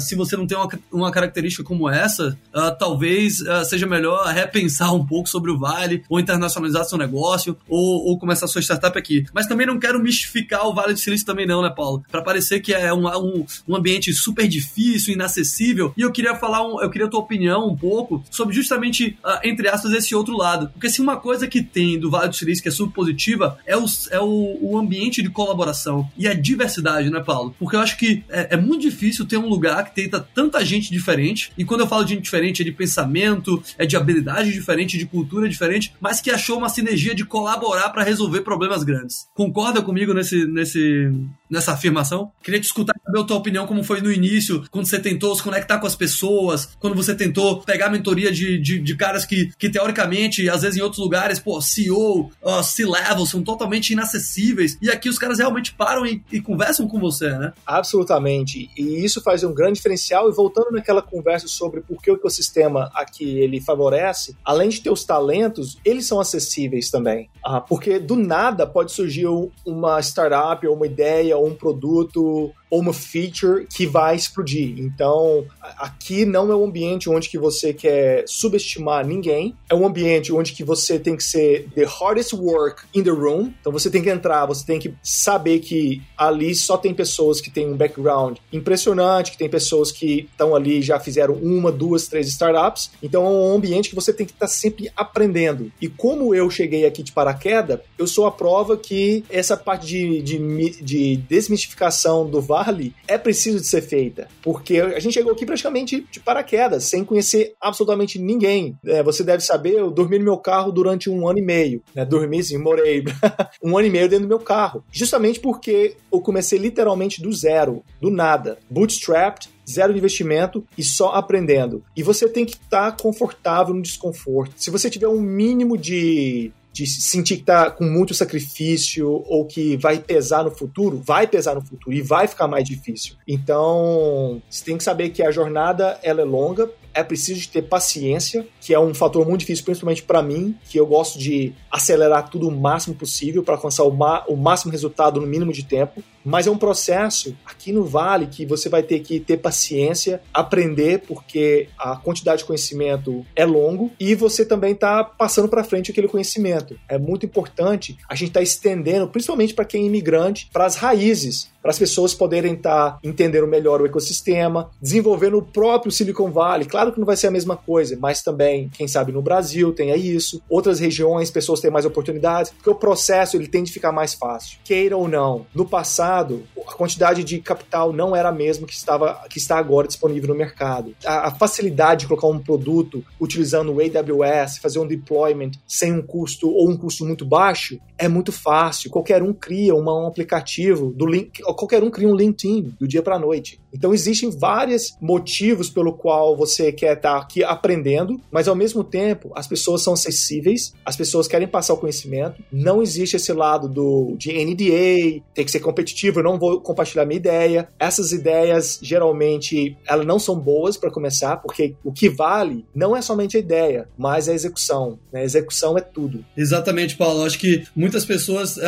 se 0.00 0.14
você 0.14 0.36
não 0.36 0.46
tem 0.46 0.56
uma, 0.56 0.68
uma 0.92 1.10
característica 1.10 1.62
como 1.64 1.88
essa, 1.88 2.38
talvez 2.78 3.38
seja 3.68 3.86
melhor 3.86 3.97
repensar 4.32 4.94
um 4.94 5.04
pouco 5.04 5.28
sobre 5.28 5.50
o 5.50 5.58
Vale, 5.58 6.02
ou 6.08 6.20
internacionalizar 6.20 6.84
seu 6.84 6.98
negócio, 6.98 7.56
ou, 7.68 8.06
ou 8.06 8.18
começar 8.18 8.46
sua 8.46 8.62
startup 8.62 8.96
aqui. 8.98 9.24
Mas 9.32 9.46
também 9.46 9.66
não 9.66 9.78
quero 9.78 10.00
mistificar 10.00 10.66
o 10.66 10.74
Vale 10.74 10.92
do 10.92 10.98
Silício 10.98 11.26
também 11.26 11.46
não, 11.46 11.62
né, 11.62 11.70
Paulo? 11.70 12.02
Para 12.10 12.22
parecer 12.22 12.60
que 12.60 12.72
é 12.72 12.92
um, 12.92 13.06
um, 13.08 13.46
um, 13.68 13.76
ambiente 13.76 14.12
super 14.12 14.46
difícil, 14.46 15.14
inacessível. 15.14 15.92
E 15.96 16.02
eu 16.02 16.12
queria 16.12 16.34
falar, 16.34 16.66
um, 16.66 16.80
eu 16.80 16.90
queria 16.90 17.06
a 17.06 17.10
tua 17.10 17.20
opinião 17.20 17.68
um 17.68 17.76
pouco 17.76 18.22
sobre 18.30 18.54
justamente, 18.54 19.18
uh, 19.24 19.38
entre 19.44 19.68
aspas, 19.68 19.92
esse 19.92 20.14
outro 20.14 20.36
lado. 20.36 20.70
Porque 20.70 20.90
se 20.90 21.00
uma 21.00 21.16
coisa 21.16 21.46
que 21.46 21.62
tem 21.62 21.98
do 21.98 22.10
Vale 22.10 22.28
do 22.28 22.36
Silício 22.36 22.62
que 22.62 22.68
é 22.68 22.72
super 22.72 22.94
positiva 22.94 23.58
é 23.66 23.76
o, 23.76 23.84
é 24.10 24.20
o, 24.20 24.58
o 24.60 24.78
ambiente 24.78 25.22
de 25.22 25.30
colaboração 25.30 26.08
e 26.16 26.26
a 26.26 26.34
diversidade, 26.34 27.10
né, 27.10 27.20
Paulo? 27.20 27.54
Porque 27.58 27.76
eu 27.76 27.80
acho 27.80 27.96
que 27.96 28.24
é, 28.28 28.54
é 28.54 28.56
muito 28.56 28.82
difícil 28.82 29.26
ter 29.26 29.36
um 29.36 29.48
lugar 29.48 29.84
que 29.84 29.94
tenta 29.94 30.20
tanta 30.20 30.64
gente 30.64 30.90
diferente. 30.90 31.52
E 31.56 31.64
quando 31.64 31.80
eu 31.80 31.86
falo 31.86 32.04
de 32.04 32.14
gente 32.14 32.22
diferente, 32.22 32.62
é 32.62 32.64
de 32.64 32.72
pensamento, 32.72 33.62
é 33.76 33.86
de 33.88 33.96
habilidade 33.96 34.52
diferente, 34.52 34.98
de 34.98 35.06
cultura 35.06 35.48
diferente, 35.48 35.94
mas 36.00 36.20
que 36.20 36.30
achou 36.30 36.58
uma 36.58 36.68
sinergia 36.68 37.14
de 37.14 37.24
colaborar 37.24 37.90
para 37.90 38.04
resolver 38.04 38.42
problemas 38.42 38.84
grandes. 38.84 39.28
Concorda 39.34 39.82
comigo 39.82 40.14
nesse, 40.14 40.46
nesse, 40.46 41.10
nessa 41.50 41.72
afirmação? 41.72 42.30
Queria 42.42 42.60
te 42.60 42.64
escutar 42.64 42.94
saber 43.04 43.20
a 43.20 43.24
tua 43.24 43.36
opinião, 43.36 43.66
como 43.66 43.82
foi 43.82 44.00
no 44.00 44.12
início, 44.12 44.64
quando 44.70 44.86
você 44.86 44.98
tentou 44.98 45.34
se 45.34 45.42
conectar 45.42 45.78
com 45.78 45.86
as 45.86 45.96
pessoas, 45.96 46.68
quando 46.78 46.94
você 46.94 47.14
tentou 47.14 47.60
pegar 47.62 47.86
a 47.86 47.90
mentoria 47.90 48.30
de, 48.30 48.58
de, 48.58 48.78
de 48.78 48.96
caras 48.96 49.24
que, 49.24 49.50
que, 49.58 49.70
teoricamente, 49.70 50.48
às 50.48 50.62
vezes 50.62 50.78
em 50.78 50.82
outros 50.82 51.00
lugares, 51.00 51.38
pô, 51.38 51.60
CEO, 51.60 52.30
uh, 52.42 52.62
C-level, 52.62 53.26
são 53.26 53.42
totalmente 53.42 53.92
inacessíveis, 53.92 54.78
e 54.82 54.90
aqui 54.90 55.08
os 55.08 55.18
caras 55.18 55.38
realmente 55.38 55.72
param 55.72 56.06
e, 56.06 56.22
e 56.30 56.40
conversam 56.40 56.86
com 56.86 56.98
você, 56.98 57.30
né? 57.30 57.52
Absolutamente. 57.66 58.70
E 58.76 59.04
isso 59.04 59.22
faz 59.22 59.42
um 59.44 59.54
grande 59.54 59.74
diferencial. 59.74 60.28
E 60.28 60.32
voltando 60.32 60.72
naquela 60.72 61.02
conversa 61.02 61.48
sobre 61.48 61.80
por 61.80 62.02
que 62.02 62.10
o 62.10 62.14
ecossistema 62.14 62.90
aqui 62.94 63.38
ele 63.38 63.60
favorece, 63.60 64.36
além 64.44 64.68
de 64.68 64.80
ter 64.80 64.90
os 64.90 65.04
talentos, 65.04 65.78
eles 65.84 66.06
são 66.06 66.20
acessíveis 66.20 66.90
também. 66.90 67.30
Ah, 67.44 67.60
porque 67.60 67.98
do 67.98 68.16
nada 68.16 68.66
pode 68.66 68.92
surgir 68.92 69.26
uma 69.64 70.00
startup 70.00 70.66
ou 70.66 70.74
uma 70.74 70.86
ideia 70.86 71.37
um 71.44 71.54
produto 71.54 72.52
ou 72.70 72.80
uma 72.80 72.92
feature 72.92 73.66
que 73.66 73.86
vai 73.86 74.16
explodir. 74.16 74.78
Então, 74.78 75.46
aqui 75.78 76.24
não 76.24 76.50
é 76.50 76.56
um 76.56 76.64
ambiente 76.64 77.08
onde 77.08 77.28
que 77.28 77.38
você 77.38 77.72
quer 77.72 78.24
subestimar 78.26 79.06
ninguém, 79.06 79.54
é 79.68 79.74
um 79.74 79.86
ambiente 79.86 80.32
onde 80.32 80.52
que 80.52 80.64
você 80.64 80.98
tem 80.98 81.16
que 81.16 81.24
ser 81.24 81.68
the 81.74 81.84
hardest 81.84 82.32
work 82.32 82.84
in 82.94 83.02
the 83.02 83.10
room. 83.10 83.52
Então, 83.60 83.72
você 83.72 83.90
tem 83.90 84.02
que 84.02 84.10
entrar, 84.10 84.46
você 84.46 84.64
tem 84.64 84.78
que 84.78 84.94
saber 85.02 85.60
que 85.60 86.02
ali 86.16 86.54
só 86.54 86.76
tem 86.76 86.94
pessoas 86.94 87.40
que 87.40 87.50
têm 87.50 87.66
um 87.66 87.76
background 87.76 88.38
impressionante, 88.52 89.32
que 89.32 89.38
tem 89.38 89.48
pessoas 89.48 89.90
que 89.90 90.28
estão 90.30 90.54
ali 90.54 90.82
já 90.82 90.98
fizeram 91.00 91.34
uma, 91.34 91.72
duas, 91.72 92.08
três 92.08 92.28
startups. 92.28 92.90
Então, 93.02 93.24
é 93.24 93.28
um 93.28 93.54
ambiente 93.54 93.88
que 93.88 93.94
você 93.94 94.12
tem 94.12 94.26
que 94.26 94.32
estar 94.32 94.46
tá 94.46 94.52
sempre 94.52 94.90
aprendendo. 94.96 95.72
E 95.80 95.88
como 95.88 96.34
eu 96.34 96.50
cheguei 96.50 96.86
aqui 96.86 97.02
de 97.02 97.12
paraquedas, 97.12 97.80
eu 97.96 98.06
sou 98.06 98.26
a 98.26 98.30
prova 98.30 98.76
que 98.76 99.24
essa 99.30 99.56
parte 99.56 99.86
de, 99.86 100.22
de, 100.22 100.82
de 100.82 101.16
desmistificação 101.16 102.28
do 102.28 102.40
Vale 102.64 102.94
é 103.06 103.16
preciso 103.16 103.60
de 103.60 103.66
ser 103.66 103.80
feita, 103.82 104.28
porque 104.42 104.78
a 104.80 105.00
gente 105.00 105.14
chegou 105.14 105.32
aqui 105.32 105.46
praticamente 105.46 106.06
de 106.10 106.20
paraquedas, 106.20 106.84
sem 106.84 107.04
conhecer 107.04 107.54
absolutamente 107.60 108.18
ninguém. 108.18 108.76
É, 108.84 109.02
você 109.02 109.24
deve 109.24 109.42
saber, 109.42 109.74
eu 109.74 109.90
dormi 109.90 110.18
no 110.18 110.24
meu 110.24 110.38
carro 110.38 110.70
durante 110.70 111.08
um 111.08 111.26
ano 111.26 111.38
e 111.38 111.42
meio, 111.42 111.82
né? 111.94 112.04
Dormi, 112.04 112.42
sim, 112.42 112.58
morei 112.58 113.04
um 113.62 113.76
ano 113.76 113.86
e 113.86 113.90
meio 113.90 114.08
dentro 114.08 114.26
do 114.26 114.28
meu 114.28 114.38
carro, 114.38 114.84
justamente 114.92 115.40
porque 115.40 115.96
eu 116.12 116.20
comecei 116.20 116.58
literalmente 116.58 117.22
do 117.22 117.32
zero, 117.32 117.82
do 118.00 118.10
nada, 118.10 118.58
bootstrapped, 118.70 119.48
zero 119.68 119.92
de 119.92 119.98
investimento 119.98 120.64
e 120.76 120.82
só 120.82 121.12
aprendendo. 121.12 121.82
E 121.96 122.02
você 122.02 122.28
tem 122.28 122.44
que 122.44 122.54
estar 122.54 122.92
tá 122.92 123.02
confortável 123.02 123.74
no 123.74 123.82
desconforto. 123.82 124.54
Se 124.56 124.70
você 124.70 124.88
tiver 124.88 125.08
um 125.08 125.20
mínimo 125.20 125.76
de 125.76 126.52
de 126.78 126.86
sentir 126.86 127.36
que 127.36 127.42
está 127.42 127.70
com 127.70 127.84
muito 127.84 128.14
sacrifício 128.14 129.24
ou 129.26 129.44
que 129.44 129.76
vai 129.76 129.98
pesar 129.98 130.44
no 130.44 130.50
futuro, 130.50 131.02
vai 131.04 131.26
pesar 131.26 131.54
no 131.54 131.60
futuro 131.60 131.92
e 131.92 132.00
vai 132.00 132.28
ficar 132.28 132.46
mais 132.46 132.64
difícil. 132.64 133.16
Então, 133.26 134.40
você 134.48 134.64
tem 134.64 134.76
que 134.78 134.84
saber 134.84 135.10
que 135.10 135.22
a 135.22 135.30
jornada 135.30 135.98
ela 136.02 136.20
é 136.20 136.24
longa, 136.24 136.70
é 136.98 137.04
preciso 137.04 137.48
ter 137.48 137.62
paciência, 137.62 138.44
que 138.60 138.74
é 138.74 138.80
um 138.80 138.92
fator 138.92 139.24
muito 139.26 139.40
difícil, 139.40 139.64
principalmente 139.64 140.02
para 140.02 140.20
mim, 140.20 140.56
que 140.68 140.78
eu 140.78 140.86
gosto 140.86 141.16
de 141.18 141.52
acelerar 141.70 142.28
tudo 142.28 142.48
o 142.48 142.50
máximo 142.50 142.96
possível 142.96 143.42
para 143.44 143.54
alcançar 143.54 143.84
o, 143.84 143.96
o 144.28 144.36
máximo 144.36 144.72
resultado 144.72 145.20
no 145.20 145.26
mínimo 145.26 145.52
de 145.52 145.64
tempo. 145.64 146.02
Mas 146.24 146.46
é 146.46 146.50
um 146.50 146.58
processo 146.58 147.36
aqui 147.46 147.72
no 147.72 147.84
Vale 147.84 148.26
que 148.26 148.44
você 148.44 148.68
vai 148.68 148.82
ter 148.82 148.98
que 148.98 149.20
ter 149.20 149.36
paciência, 149.36 150.20
aprender, 150.34 151.04
porque 151.06 151.68
a 151.78 151.96
quantidade 151.96 152.40
de 152.40 152.44
conhecimento 152.44 153.24
é 153.34 153.46
longo 153.46 153.90
e 153.98 154.14
você 154.14 154.44
também 154.44 154.72
está 154.72 155.04
passando 155.04 155.48
para 155.48 155.64
frente 155.64 155.90
aquele 155.90 156.08
conhecimento. 156.08 156.78
É 156.88 156.98
muito 156.98 157.24
importante 157.24 157.96
a 158.08 158.14
gente 158.14 158.28
estar 158.28 158.40
tá 158.40 158.44
estendendo, 158.44 159.08
principalmente 159.08 159.54
para 159.54 159.64
quem 159.64 159.84
é 159.84 159.86
imigrante, 159.86 160.50
para 160.52 160.66
as 160.66 160.74
raízes 160.74 161.48
para 161.68 161.72
as 161.72 161.78
pessoas 161.78 162.14
poderem 162.14 162.54
estar 162.54 162.92
tá 162.92 162.98
entendendo 163.02 163.46
melhor 163.46 163.82
o 163.82 163.86
ecossistema, 163.86 164.70
desenvolvendo 164.80 165.36
o 165.38 165.42
próprio 165.42 165.92
Silicon 165.92 166.30
Valley. 166.30 166.66
Claro 166.66 166.87
que 166.92 166.98
não 166.98 167.06
vai 167.06 167.16
ser 167.16 167.28
a 167.28 167.30
mesma 167.30 167.56
coisa, 167.56 167.96
mas 168.00 168.22
também, 168.22 168.68
quem 168.68 168.86
sabe 168.88 169.12
no 169.12 169.22
Brasil 169.22 169.72
tenha 169.72 169.96
isso, 169.96 170.42
outras 170.48 170.80
regiões, 170.80 171.30
pessoas 171.30 171.60
têm 171.60 171.70
mais 171.70 171.84
oportunidades, 171.84 172.50
porque 172.52 172.70
o 172.70 172.74
processo 172.74 173.36
ele 173.36 173.46
tende 173.46 173.70
a 173.70 173.74
ficar 173.74 173.92
mais 173.92 174.14
fácil. 174.14 174.58
Queira 174.64 174.96
ou 174.96 175.08
não, 175.08 175.46
no 175.54 175.64
passado, 175.66 176.44
a 176.66 176.74
quantidade 176.74 177.24
de 177.24 177.40
capital 177.40 177.92
não 177.92 178.14
era 178.14 178.28
a 178.28 178.32
mesma 178.32 178.66
que 178.66 178.74
estava 178.74 179.24
que 179.28 179.38
está 179.38 179.58
agora 179.58 179.88
disponível 179.88 180.28
no 180.28 180.34
mercado. 180.34 180.94
A, 181.04 181.28
a 181.28 181.30
facilidade 181.30 182.00
de 182.00 182.06
colocar 182.06 182.28
um 182.28 182.38
produto 182.38 183.04
utilizando 183.20 183.72
o 183.72 183.80
AWS, 183.80 184.58
fazer 184.58 184.78
um 184.78 184.86
deployment 184.86 185.52
sem 185.66 185.92
um 185.92 186.02
custo 186.02 186.48
ou 186.50 186.70
um 186.70 186.76
custo 186.76 187.04
muito 187.04 187.24
baixo, 187.24 187.78
é 187.98 188.08
muito 188.08 188.32
fácil. 188.32 188.90
Qualquer 188.90 189.22
um 189.22 189.32
cria 189.32 189.74
uma, 189.74 189.94
um 189.94 190.06
aplicativo 190.06 190.92
do 190.92 191.06
link 191.06 191.42
qualquer 191.42 191.82
um 191.82 191.90
cria 191.90 192.08
um 192.08 192.14
LinkedIn 192.14 192.74
do 192.78 192.86
dia 192.86 193.02
para 193.02 193.18
noite. 193.18 193.60
Então 193.72 193.92
existem 193.92 194.30
vários 194.30 194.96
motivos 195.00 195.68
pelo 195.68 195.92
qual 195.92 196.36
você 196.36 196.72
quer 196.72 196.96
estar 196.96 197.16
aqui 197.16 197.42
aprendendo, 197.44 198.20
mas 198.30 198.48
ao 198.48 198.54
mesmo 198.54 198.82
tempo 198.82 199.30
as 199.34 199.46
pessoas 199.46 199.82
são 199.82 199.92
acessíveis, 199.92 200.72
as 200.84 200.96
pessoas 200.96 201.26
querem 201.26 201.48
passar 201.48 201.74
o 201.74 201.78
conhecimento. 201.78 202.42
Não 202.50 202.82
existe 202.82 203.16
esse 203.16 203.32
lado 203.32 203.68
do 203.68 204.14
de 204.16 204.32
NDA, 204.32 205.22
tem 205.34 205.44
que 205.44 205.50
ser 205.50 205.60
competitivo, 205.60 206.20
eu 206.20 206.24
não 206.24 206.38
vou 206.38 206.60
compartilhar 206.60 207.04
minha 207.04 207.18
ideia. 207.18 207.68
Essas 207.78 208.12
ideias 208.12 208.78
geralmente 208.82 209.76
elas 209.86 210.06
não 210.06 210.18
são 210.18 210.38
boas 210.38 210.76
para 210.76 210.90
começar, 210.90 211.36
porque 211.38 211.74
o 211.84 211.92
que 211.92 212.08
vale 212.08 212.64
não 212.74 212.96
é 212.96 213.02
somente 213.02 213.36
a 213.36 213.40
ideia, 213.40 213.88
mas 213.96 214.28
a 214.28 214.34
execução. 214.34 214.98
Né? 215.12 215.20
A 215.20 215.24
execução 215.24 215.76
é 215.76 215.80
tudo. 215.80 216.24
Exatamente, 216.36 216.96
Paulo. 216.96 217.24
Acho 217.24 217.38
que 217.38 217.64
muitas 217.88 218.04
pessoas 218.04 218.58
uh, 218.58 218.60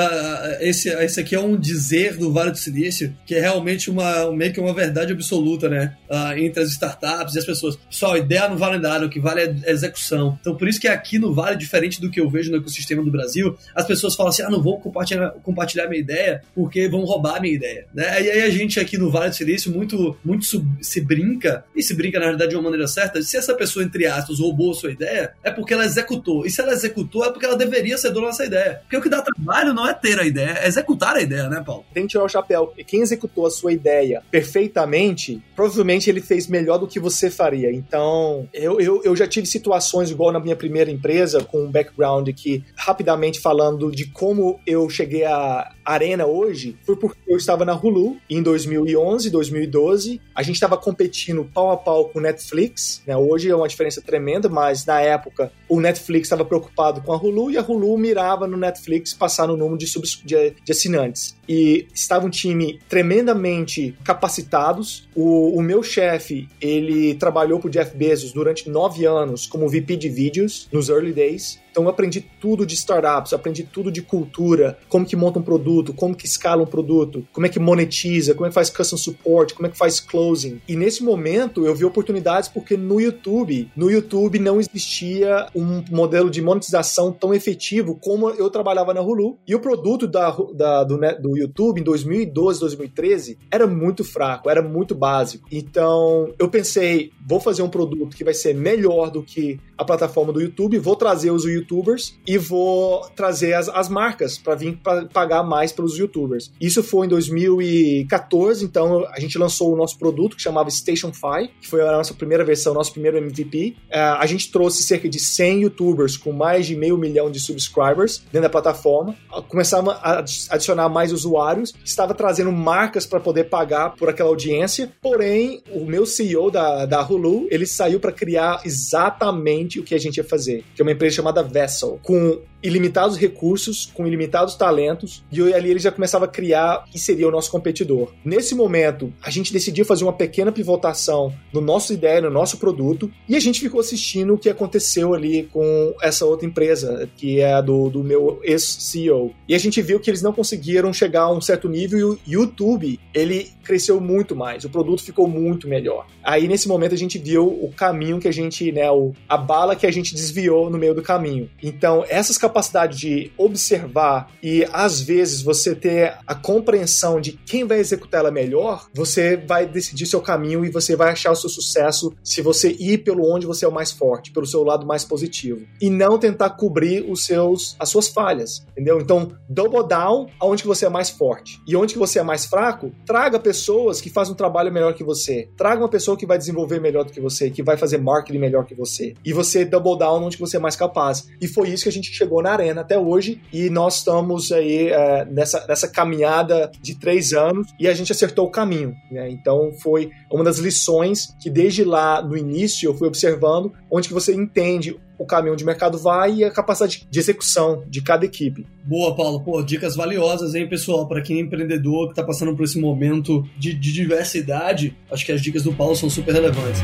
esse, 0.61 0.89
esse 0.89 1.21
aqui 1.21 1.35
é 1.35 1.41
um 1.41 1.55
dizer 1.55 2.17
do 2.17 2.33
Vale 2.33 2.53
do 2.53 2.57
Silício 2.57 3.15
que 3.27 3.35
é 3.35 3.41
realmente 3.41 3.91
uma 3.91 4.33
meio 4.33 4.53
que 4.53 4.59
uma 4.59 4.73
verdade 4.73 5.13
absoluta, 5.13 5.69
né? 5.69 5.95
Uh, 6.09 6.39
entre 6.39 6.63
as 6.63 6.71
startups 6.71 7.35
e 7.35 7.39
as 7.39 7.45
pessoas. 7.45 7.77
Pessoal, 7.77 8.17
ideia 8.17 8.49
não 8.49 8.57
vale 8.57 8.79
nada, 8.79 9.05
o 9.05 9.11
que 9.11 9.21
vale 9.21 9.43
é 9.43 9.71
execução. 9.71 10.39
Então, 10.41 10.57
por 10.57 10.67
isso 10.67 10.81
que 10.81 10.89
aqui 10.89 11.19
no 11.19 11.35
Vale, 11.35 11.57
diferente 11.57 12.01
do 12.01 12.11
que 12.11 12.19
eu 12.21 12.31
vejo 12.31 12.51
no 12.51 12.57
ecossistema 12.57 13.03
do 13.03 13.11
Brasil, 13.11 13.57
as 13.75 13.87
pessoas 13.87 14.15
falam 14.15 14.31
assim: 14.31 14.43
ah, 14.43 14.51
não 14.51 14.63
vou 14.63 14.81
compartilhar, 14.81 15.31
compartilhar 15.43 15.87
minha 15.87 16.01
ideia 16.01 16.43
porque 16.55 16.89
vão 16.89 17.05
roubar 17.05 17.41
minha 17.41 17.55
ideia. 17.55 17.87
Né? 17.93 18.23
E 18.23 18.31
aí 18.31 18.43
a 18.43 18.51
gente 18.51 18.81
aqui 18.81 18.97
no 18.97 19.11
Vale 19.11 19.31
do 19.31 19.37
Silício 19.37 19.71
muito, 19.71 20.17
muito 20.25 20.47
se 20.81 21.01
brinca, 21.01 21.65
e 21.77 21.83
se 21.83 21.95
brinca 21.95 22.19
na 22.19 22.27
realidade 22.27 22.51
de 22.51 22.57
uma 22.57 22.65
maneira 22.65 22.89
certa, 22.89 23.21
se 23.23 23.37
essa 23.37 23.55
pessoa, 23.55 23.85
entre 23.85 24.07
aspas, 24.07 24.39
roubou 24.41 24.71
a 24.71 24.75
sua 24.75 24.91
ideia, 24.91 25.33
é 25.45 25.51
porque 25.51 25.75
ela 25.75 25.85
executou. 25.85 26.47
E 26.47 26.51
se 26.51 26.61
ela 26.61 26.73
executou, 26.73 27.25
é 27.25 27.31
porque 27.31 27.45
ela 27.45 27.57
deveria 27.57 27.99
ser 27.99 28.11
dona 28.11 28.29
dessa 28.29 28.45
ideia. 28.45 28.81
Porque 28.83 28.97
o 28.97 29.03
que 29.03 29.10
dá 29.11 29.21
trabalho 29.21 29.75
não 29.75 29.87
é 29.87 29.93
ter 29.93 30.19
a 30.19 30.25
ideia, 30.25 30.59
é 30.61 30.67
executar 30.67 31.17
a 31.17 31.21
ideia, 31.21 31.49
né, 31.49 31.63
Paulo? 31.65 31.85
Tem 31.93 32.05
que 32.05 32.11
tirar 32.11 32.25
o 32.25 32.29
chapéu. 32.29 32.73
E 32.79 32.85
quem 32.85 33.03
executou 33.03 33.47
a 33.47 33.51
sua 33.51 33.73
ideia 33.73 34.23
perfeitamente, 34.31 35.43
provavelmente 35.55 36.09
ele 36.09 36.21
fez 36.21 36.47
melhor 36.47 36.79
do 36.79 36.87
que 36.87 37.01
você 37.01 37.31
faria. 37.31 37.73
Então, 37.73 38.49
eu, 38.53 38.81
eu, 38.81 39.03
eu 39.05 39.17
já 39.17 39.27
tive 39.27 39.47
situações 39.47 40.11
igual 40.11 40.33
na 40.33 40.41
minha 40.41 40.57
primeira 40.57 40.91
empresa, 40.91 41.45
com 41.45 41.65
um 41.65 41.71
background 41.71 42.29
que, 42.31 42.65
rapidamente 42.75 43.41
falando 43.41 43.91
de 43.91 44.07
como 44.07 44.61
eu 44.67 44.89
cheguei 44.89 45.25
à 45.25 45.73
Arena 45.93 46.27
hoje, 46.27 46.77
foi 46.83 46.97
porque 46.97 47.19
eu 47.27 47.37
estava 47.37 47.65
na 47.65 47.75
Hulu 47.75 48.17
em 48.29 48.43
2011, 48.43 49.31
2012. 49.31 50.21
A 50.35 50.43
gente 50.43 50.55
estava 50.55 50.77
competindo 50.77 51.45
pau 51.45 51.71
a 51.71 51.77
pau 51.77 52.09
com 52.09 52.19
o 52.19 52.23
Netflix. 52.23 53.03
Né? 53.07 53.17
Hoje 53.17 53.51
é 53.51 53.55
uma 53.55 53.69
diferença 53.69 54.01
tremenda, 54.01 54.49
mas 54.49 54.85
na 54.85 55.01
época 55.01 55.53
o 55.69 55.81
Netflix 55.81 56.27
estava 56.27 56.45
preocupado 56.45 57.01
com 57.03 57.13
a 57.13 57.17
Hulu 57.17 57.51
e 57.51 57.59
a 57.59 57.63
Hulu 57.63 57.97
mirava 57.99 58.47
no 58.47 58.57
Netflix 58.57 59.15
passar 59.15 59.47
no 59.47 59.57
número 59.57 59.79
de, 59.79 59.87
de, 60.25 60.55
de 60.65 60.73
assinantes. 60.73 61.37
E 61.53 61.89
estava 61.93 62.25
um 62.25 62.31
time 62.31 62.79
tremendamente 62.89 63.97
capacitados. 64.05 65.09
O, 65.17 65.59
o 65.59 65.61
meu 65.61 65.83
chefe, 65.83 66.49
ele 66.61 67.17
trabalhou 67.17 67.59
para 67.59 67.67
o 67.67 67.71
Jeff 67.71 67.97
Bezos 67.97 68.33
durante 68.33 68.71
nove 68.71 69.05
anos 69.05 69.49
como 69.49 69.69
VP 69.69 69.97
de 69.97 70.09
vídeos 70.09 70.69
nos 70.71 70.89
early 70.89 71.13
days. 71.13 71.59
Então 71.71 71.85
eu 71.85 71.91
aprendi 71.91 72.21
tudo 72.41 72.67
de 72.67 72.75
startups, 72.75 73.33
aprendi 73.33 73.63
tudo 73.63 73.91
de 73.91 74.03
cultura, 74.03 74.79
como 74.89 75.07
que 75.07 75.17
monta 75.17 75.39
um 75.39 75.43
produto, 75.43 75.93
como 75.93 76.15
que 76.15 76.27
escala 76.27 76.63
um 76.63 76.67
produto, 76.67 77.27
como 77.33 77.47
é 77.47 77.49
que 77.49 77.59
monetiza, 77.59 78.35
como 78.35 78.47
é 78.47 78.49
que 78.49 78.55
faz 78.55 78.71
custom 78.71 78.97
support, 78.97 79.55
como 79.55 79.67
é 79.67 79.71
que 79.71 79.79
faz 79.79 80.01
closing. 80.01 80.61
E 80.69 80.77
nesse 80.77 81.03
momento 81.03 81.65
eu 81.65 81.75
vi 81.75 81.85
oportunidades 81.85 82.49
porque 82.49 82.77
no 82.77 83.01
YouTube, 83.01 83.71
no 83.77 83.91
YouTube 83.91 84.39
não 84.39 84.61
existia 84.61 85.47
um 85.55 85.83
modelo 85.91 86.31
de 86.31 86.43
monetização 86.43 87.13
tão 87.13 87.33
efetivo 87.33 87.95
como 87.95 88.31
eu 88.31 88.51
trabalhava 88.51 88.93
na 88.93 89.01
Hulu. 89.01 89.39
E 89.47 89.55
o 89.55 89.61
produto 89.61 90.07
da, 90.07 90.31
da 90.55 90.85
do, 90.85 90.99
do 91.21 91.39
YouTube 91.41 91.81
em 91.81 91.85
2012, 91.85 92.61
2013 92.61 93.39
era 93.51 93.67
muito 93.67 94.05
fraco, 94.05 94.49
era 94.51 94.63
muito 94.63 94.95
básico. 94.95 95.49
Então 95.51 96.33
eu 96.39 96.49
pensei, 96.49 97.13
vou 97.27 97.41
fazer 97.41 97.63
um 97.63 97.69
produto 97.69 98.17
que 98.17 98.25
vai 98.25 98.35
ser 98.35 98.55
melhor 98.55 99.11
do 99.11 99.23
que 99.23 99.59
a 99.77 99.85
plataforma 99.85 100.33
do 100.33 100.41
YouTube, 100.41 100.79
vou 100.79 100.97
trazer 100.97 101.31
os 101.31 101.45
youtubers 101.45 102.15
e 102.27 102.37
vou 102.37 103.01
trazer 103.17 103.55
as, 103.55 103.69
as 103.69 103.89
marcas 103.89 104.39
para 104.39 104.55
vir 104.55 104.77
pra 104.77 105.07
pagar 105.07 105.43
mais 105.43 105.73
pelos 105.73 105.97
youtubers. 105.97 106.53
Isso 106.61 106.83
foi 106.83 107.07
em 107.07 107.09
2014, 107.09 108.65
então 108.65 109.07
a 109.11 109.19
gente 109.19 109.39
lançou 109.39 109.73
o 109.73 109.77
nosso 109.77 109.99
produto 109.99 110.37
que 110.37 110.43
chamava 110.43 110.71
Station 110.71 111.13
Fi, 111.13 111.51
que 111.61 111.69
foi 111.69 111.81
a 111.81 111.93
nossa 111.93 112.15
primeira 112.15 112.45
versão, 112.45 112.75
nosso 112.75 112.93
primeiro 112.93 113.17
MVP. 113.17 113.77
É, 113.89 114.01
a 114.01 114.27
gente 114.27 114.51
trouxe 114.51 114.83
cerca 114.83 115.09
de 115.09 115.19
100 115.19 115.63
youtubers 115.63 116.17
com 116.17 116.33
mais 116.33 116.67
de 116.67 116.77
meio 116.77 116.97
milhão 116.99 117.31
de 117.31 117.41
subscribers 117.41 118.19
dentro 118.31 118.43
da 118.43 118.51
plataforma. 118.51 119.17
Começamos 119.49 119.95
a 119.95 120.25
adicionar 120.51 120.89
mais 120.89 121.13
usuários, 121.31 121.73
estava 121.85 122.15
trazendo 122.15 122.51
marcas 122.53 123.07
para 123.07 123.21
poder 123.21 123.45
pagar 123.45 123.91
por 123.91 124.09
aquela 124.09 124.29
audiência. 124.29 124.91
Porém, 125.01 125.63
o 125.73 125.85
meu 125.85 126.05
CEO 126.05 126.51
da, 126.51 126.87
da 126.87 127.03
Hulu, 127.03 127.47
ele 127.51 127.67
saiu 127.67 128.01
para 128.01 128.13
criar 128.13 128.61
exatamente 128.65 129.79
o 129.79 129.85
que 129.85 129.95
a 129.95 129.99
gente 129.99 130.17
ia 130.17 130.25
fazer, 130.25 130.65
que 130.75 130.83
é 130.83 130.85
uma 130.85 130.93
empresa 130.93 131.17
chamada 131.17 131.43
Vessel, 131.43 131.99
com 132.03 132.41
ilimitados 132.63 133.17
recursos, 133.17 133.91
com 133.95 134.07
ilimitados 134.07 134.55
talentos, 134.55 135.25
e 135.31 135.41
ali 135.53 135.71
ele 135.71 135.79
já 135.79 135.91
começava 135.91 136.25
a 136.25 136.29
criar 136.29 136.85
que 136.91 136.99
seria 136.99 137.29
o 137.29 137.31
nosso 137.31 137.51
competidor. 137.51 138.13
Nesse 138.25 138.55
momento, 138.55 139.13
a 139.23 139.31
gente 139.31 139.53
decidiu 139.53 139.85
fazer 139.85 140.05
uma 140.05 140.13
pequena 140.13 140.53
pivotação 140.53 141.33
no 141.53 141.61
nosso 141.61 141.93
ideia, 141.93 142.21
no 142.21 142.31
nosso 142.31 142.59
produto, 142.59 143.11
e 143.29 143.37
a 143.37 143.41
gente 143.41 143.61
ficou 143.61 143.81
assistindo 143.81 144.35
o 144.35 144.39
que 144.39 144.49
aconteceu 144.49 145.15
ali 145.15 145.45
com 145.53 145.95
essa 146.03 146.25
outra 146.25 146.47
empresa, 146.47 147.09
que 147.17 147.41
é 147.41 147.55
a 147.55 147.61
do, 147.61 147.89
do 147.89 148.05
meu 148.05 148.41
ex-CEO. 148.43 149.33
E 149.49 149.55
a 149.55 149.59
gente 149.59 149.81
viu 149.83 150.01
que 150.01 150.11
eles 150.11 150.23
não 150.23 150.33
conseguiram 150.33 150.93
chegar 150.93 151.23
a 151.23 151.33
um 151.33 151.41
certo 151.41 151.69
nível 151.69 151.99
e 151.99 152.05
o 152.05 152.19
YouTube, 152.27 152.99
ele 153.15 153.51
cresceu 153.63 154.01
muito 154.01 154.35
mais, 154.35 154.65
o 154.65 154.71
produto 154.71 155.03
ficou 155.03 155.29
muito 155.29 155.69
melhor. 155.69 156.07
Aí 156.23 156.49
nesse 156.49 156.69
momento 156.69 156.95
a 156.95 156.99
gente 156.99 157.19
viu 157.19 157.47
o 157.47 157.73
caminho 157.75 158.19
que 158.19 158.29
a 158.29 158.33
gente, 158.33 158.71
né, 158.73 158.91
o, 158.91 159.13
a 159.29 159.37
bala 159.37 159.77
que 159.77 159.87
a 159.87 159.91
gente 159.91 160.15
desviou 160.15 160.69
no 160.71 160.79
meio 160.79 160.95
do 160.95 161.03
caminho. 161.03 161.49
Então, 161.63 162.05
essas 162.09 162.37
capacidade 162.51 162.99
de 162.99 163.33
observar 163.39 164.31
e 164.43 164.67
às 164.73 165.01
vezes 165.01 165.41
você 165.41 165.75
ter 165.75 166.19
a 166.27 166.35
compreensão 166.35 167.21
de 167.21 167.33
quem 167.33 167.65
vai 167.65 167.79
executar 167.79 168.21
ela 168.21 168.31
melhor, 168.31 168.89
você 168.93 169.37
vai 169.37 169.67
decidir 169.67 170.07
seu 170.07 170.21
caminho 170.21 170.65
e 170.65 170.71
você 170.71 170.97
vai 170.97 171.13
achar 171.13 171.31
o 171.31 171.37
seu 171.37 171.49
sucesso 171.49 172.13
se 172.25 172.43
você 172.43 172.77
ir 172.79 172.99
pelo 172.99 173.25
onde 173.33 173.47
você 173.47 173.65
é 173.65 173.69
o 173.69 173.73
mais 173.73 173.93
forte, 173.93 174.33
pelo 174.33 174.47
seu 174.47 174.65
lado 174.65 174.87
mais 174.87 175.05
positivo 175.05 175.65
e 175.81 175.89
não 175.89 176.19
tentar 176.19 176.51
cobrir 176.51 177.09
os 177.09 177.25
seus 177.25 177.77
as 177.79 177.89
suas 177.89 178.09
falhas, 178.09 178.67
entendeu? 178.73 179.01
Então, 179.01 179.33
double 179.49 179.87
down 179.87 180.27
aonde 180.41 180.63
que 180.63 180.69
você 180.69 180.87
é 180.87 180.89
mais 180.89 181.09
forte 181.09 181.61
e 181.67 181.77
onde 181.77 181.93
que 181.93 181.99
você 181.99 182.19
é 182.19 182.23
mais 182.23 182.47
fraco, 182.47 182.93
traga 183.07 183.39
pessoas 183.39 184.01
que 184.01 184.11
fazem 184.11 184.33
um 184.33 184.37
trabalho 184.37 184.73
melhor 184.73 184.93
que 184.95 185.05
você. 185.05 185.49
Traga 185.57 185.83
uma 185.83 185.89
pessoa 185.89 186.17
que 186.17 186.27
vai 186.27 186.37
desenvolver 186.37 186.81
melhor 186.81 187.05
do 187.05 187.13
que 187.13 187.21
você, 187.21 187.51
que 187.51 187.63
vai 187.63 187.77
fazer 187.77 187.99
marketing 187.99 188.39
melhor 188.39 188.65
que 188.65 188.75
você. 188.75 189.15
E 189.25 189.33
você 189.33 189.65
double 189.65 189.99
down 189.99 190.25
onde 190.25 190.37
que 190.37 190.43
você 190.43 190.57
é 190.57 190.61
mais 190.61 190.75
capaz. 190.75 191.29
E 191.41 191.47
foi 191.47 191.69
isso 191.69 191.85
que 191.85 191.89
a 191.89 191.93
gente 191.93 192.13
chegou 192.13 192.40
na 192.43 192.53
arena 192.53 192.81
até 192.81 192.99
hoje 192.99 193.41
e 193.53 193.71
nós 193.71 193.99
estamos 193.99 194.53
aí 194.53 194.89
é, 194.89 195.25
nessa, 195.25 195.67
nessa 195.67 195.89
caminhada 195.89 196.71
de 196.81 196.95
três 196.95 197.33
anos 197.33 197.69
e 197.79 197.89
a 197.89 197.95
gente 197.95 198.13
acertou 198.13 198.47
o 198.47 198.51
caminho. 198.51 198.95
Né? 199.11 199.31
Então 199.31 199.73
foi 199.81 200.11
uma 200.31 200.45
das 200.45 200.59
lições 200.59 201.35
que 201.41 201.51
desde 201.51 201.85
lá 201.85 202.23
no 202.23 202.37
início 202.37 202.89
eu 202.89 202.97
fui 202.97 203.09
observando, 203.09 203.73
onde 203.91 204.09
que 204.09 204.15
você 204.15 204.35
entende 204.35 204.97
o 205.21 205.27
caminho 205.27 205.55
o 205.55 205.67
mercado 205.67 205.99
vai 205.99 206.37
e 206.37 206.45
a 206.45 206.51
capacidade 206.51 207.07
de 207.11 207.19
execução 207.19 207.85
de 207.87 208.01
cada 208.01 208.25
equipe. 208.25 208.67
Boa, 208.83 209.15
Paulo. 209.15 209.41
Pô, 209.41 209.61
dicas 209.63 209.95
valiosas, 209.95 210.55
hein, 210.55 210.67
pessoal? 210.67 211.07
Para 211.07 211.21
quem 211.21 211.37
é 211.37 211.41
empreendedor 211.41 212.07
que 212.07 212.13
está 212.13 212.25
passando 212.25 212.57
por 212.57 212.65
esse 212.65 212.81
momento 212.81 213.47
de, 213.59 213.75
de 213.75 213.93
diversidade, 213.93 214.97
acho 215.11 215.27
que 215.27 215.33
as 215.33 215.43
dicas 215.43 215.63
do 215.63 215.75
Paulo 215.75 215.95
são 215.95 216.09
super 216.09 216.33
relevantes. 216.33 216.81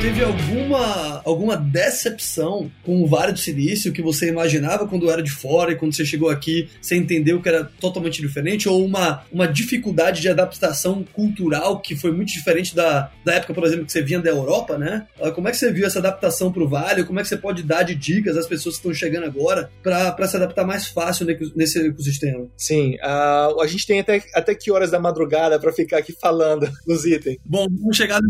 Teve 0.00 0.22
alguma, 0.22 1.20
alguma 1.24 1.56
decepção 1.56 2.70
com 2.84 3.02
o 3.02 3.06
Vale 3.06 3.32
do 3.32 3.38
Silício 3.38 3.92
que 3.92 4.00
você 4.00 4.28
imaginava 4.28 4.86
quando 4.86 5.10
era 5.10 5.20
de 5.20 5.30
fora 5.30 5.72
e 5.72 5.76
quando 5.76 5.92
você 5.92 6.04
chegou 6.04 6.30
aqui, 6.30 6.68
você 6.80 6.96
entendeu 6.96 7.42
que 7.42 7.48
era 7.48 7.64
totalmente 7.64 8.20
diferente? 8.20 8.68
Ou 8.68 8.84
uma, 8.84 9.24
uma 9.32 9.48
dificuldade 9.48 10.20
de 10.20 10.28
adaptação 10.28 11.04
cultural 11.12 11.80
que 11.80 11.96
foi 11.96 12.12
muito 12.12 12.32
diferente 12.32 12.76
da, 12.76 13.10
da 13.24 13.34
época, 13.34 13.52
por 13.52 13.64
exemplo, 13.64 13.86
que 13.86 13.92
você 13.92 14.00
vinha 14.00 14.20
da 14.20 14.30
Europa, 14.30 14.78
né? 14.78 15.06
Ah, 15.20 15.32
como 15.32 15.48
é 15.48 15.50
que 15.50 15.56
você 15.56 15.72
viu 15.72 15.84
essa 15.84 15.98
adaptação 15.98 16.52
para 16.52 16.62
o 16.62 16.68
Vale? 16.68 17.04
Como 17.04 17.18
é 17.18 17.22
que 17.22 17.28
você 17.28 17.36
pode 17.36 17.64
dar 17.64 17.82
de 17.82 17.96
dicas 17.96 18.36
às 18.36 18.46
pessoas 18.46 18.76
que 18.76 18.80
estão 18.80 18.94
chegando 18.94 19.24
agora 19.24 19.68
para 19.82 20.28
se 20.28 20.36
adaptar 20.36 20.64
mais 20.64 20.86
fácil 20.86 21.26
nesse 21.56 21.86
ecossistema? 21.86 22.46
Sim, 22.56 22.94
uh, 22.96 23.60
a 23.60 23.66
gente 23.66 23.84
tem 23.84 23.98
até, 23.98 24.22
até 24.32 24.54
que 24.54 24.70
horas 24.70 24.92
da 24.92 25.00
madrugada 25.00 25.58
para 25.58 25.72
ficar 25.72 25.98
aqui 25.98 26.12
falando 26.12 26.70
dos 26.86 27.04
itens. 27.04 27.38
Bom, 27.44 27.66
vamos 27.68 27.96
chegar. 27.96 28.20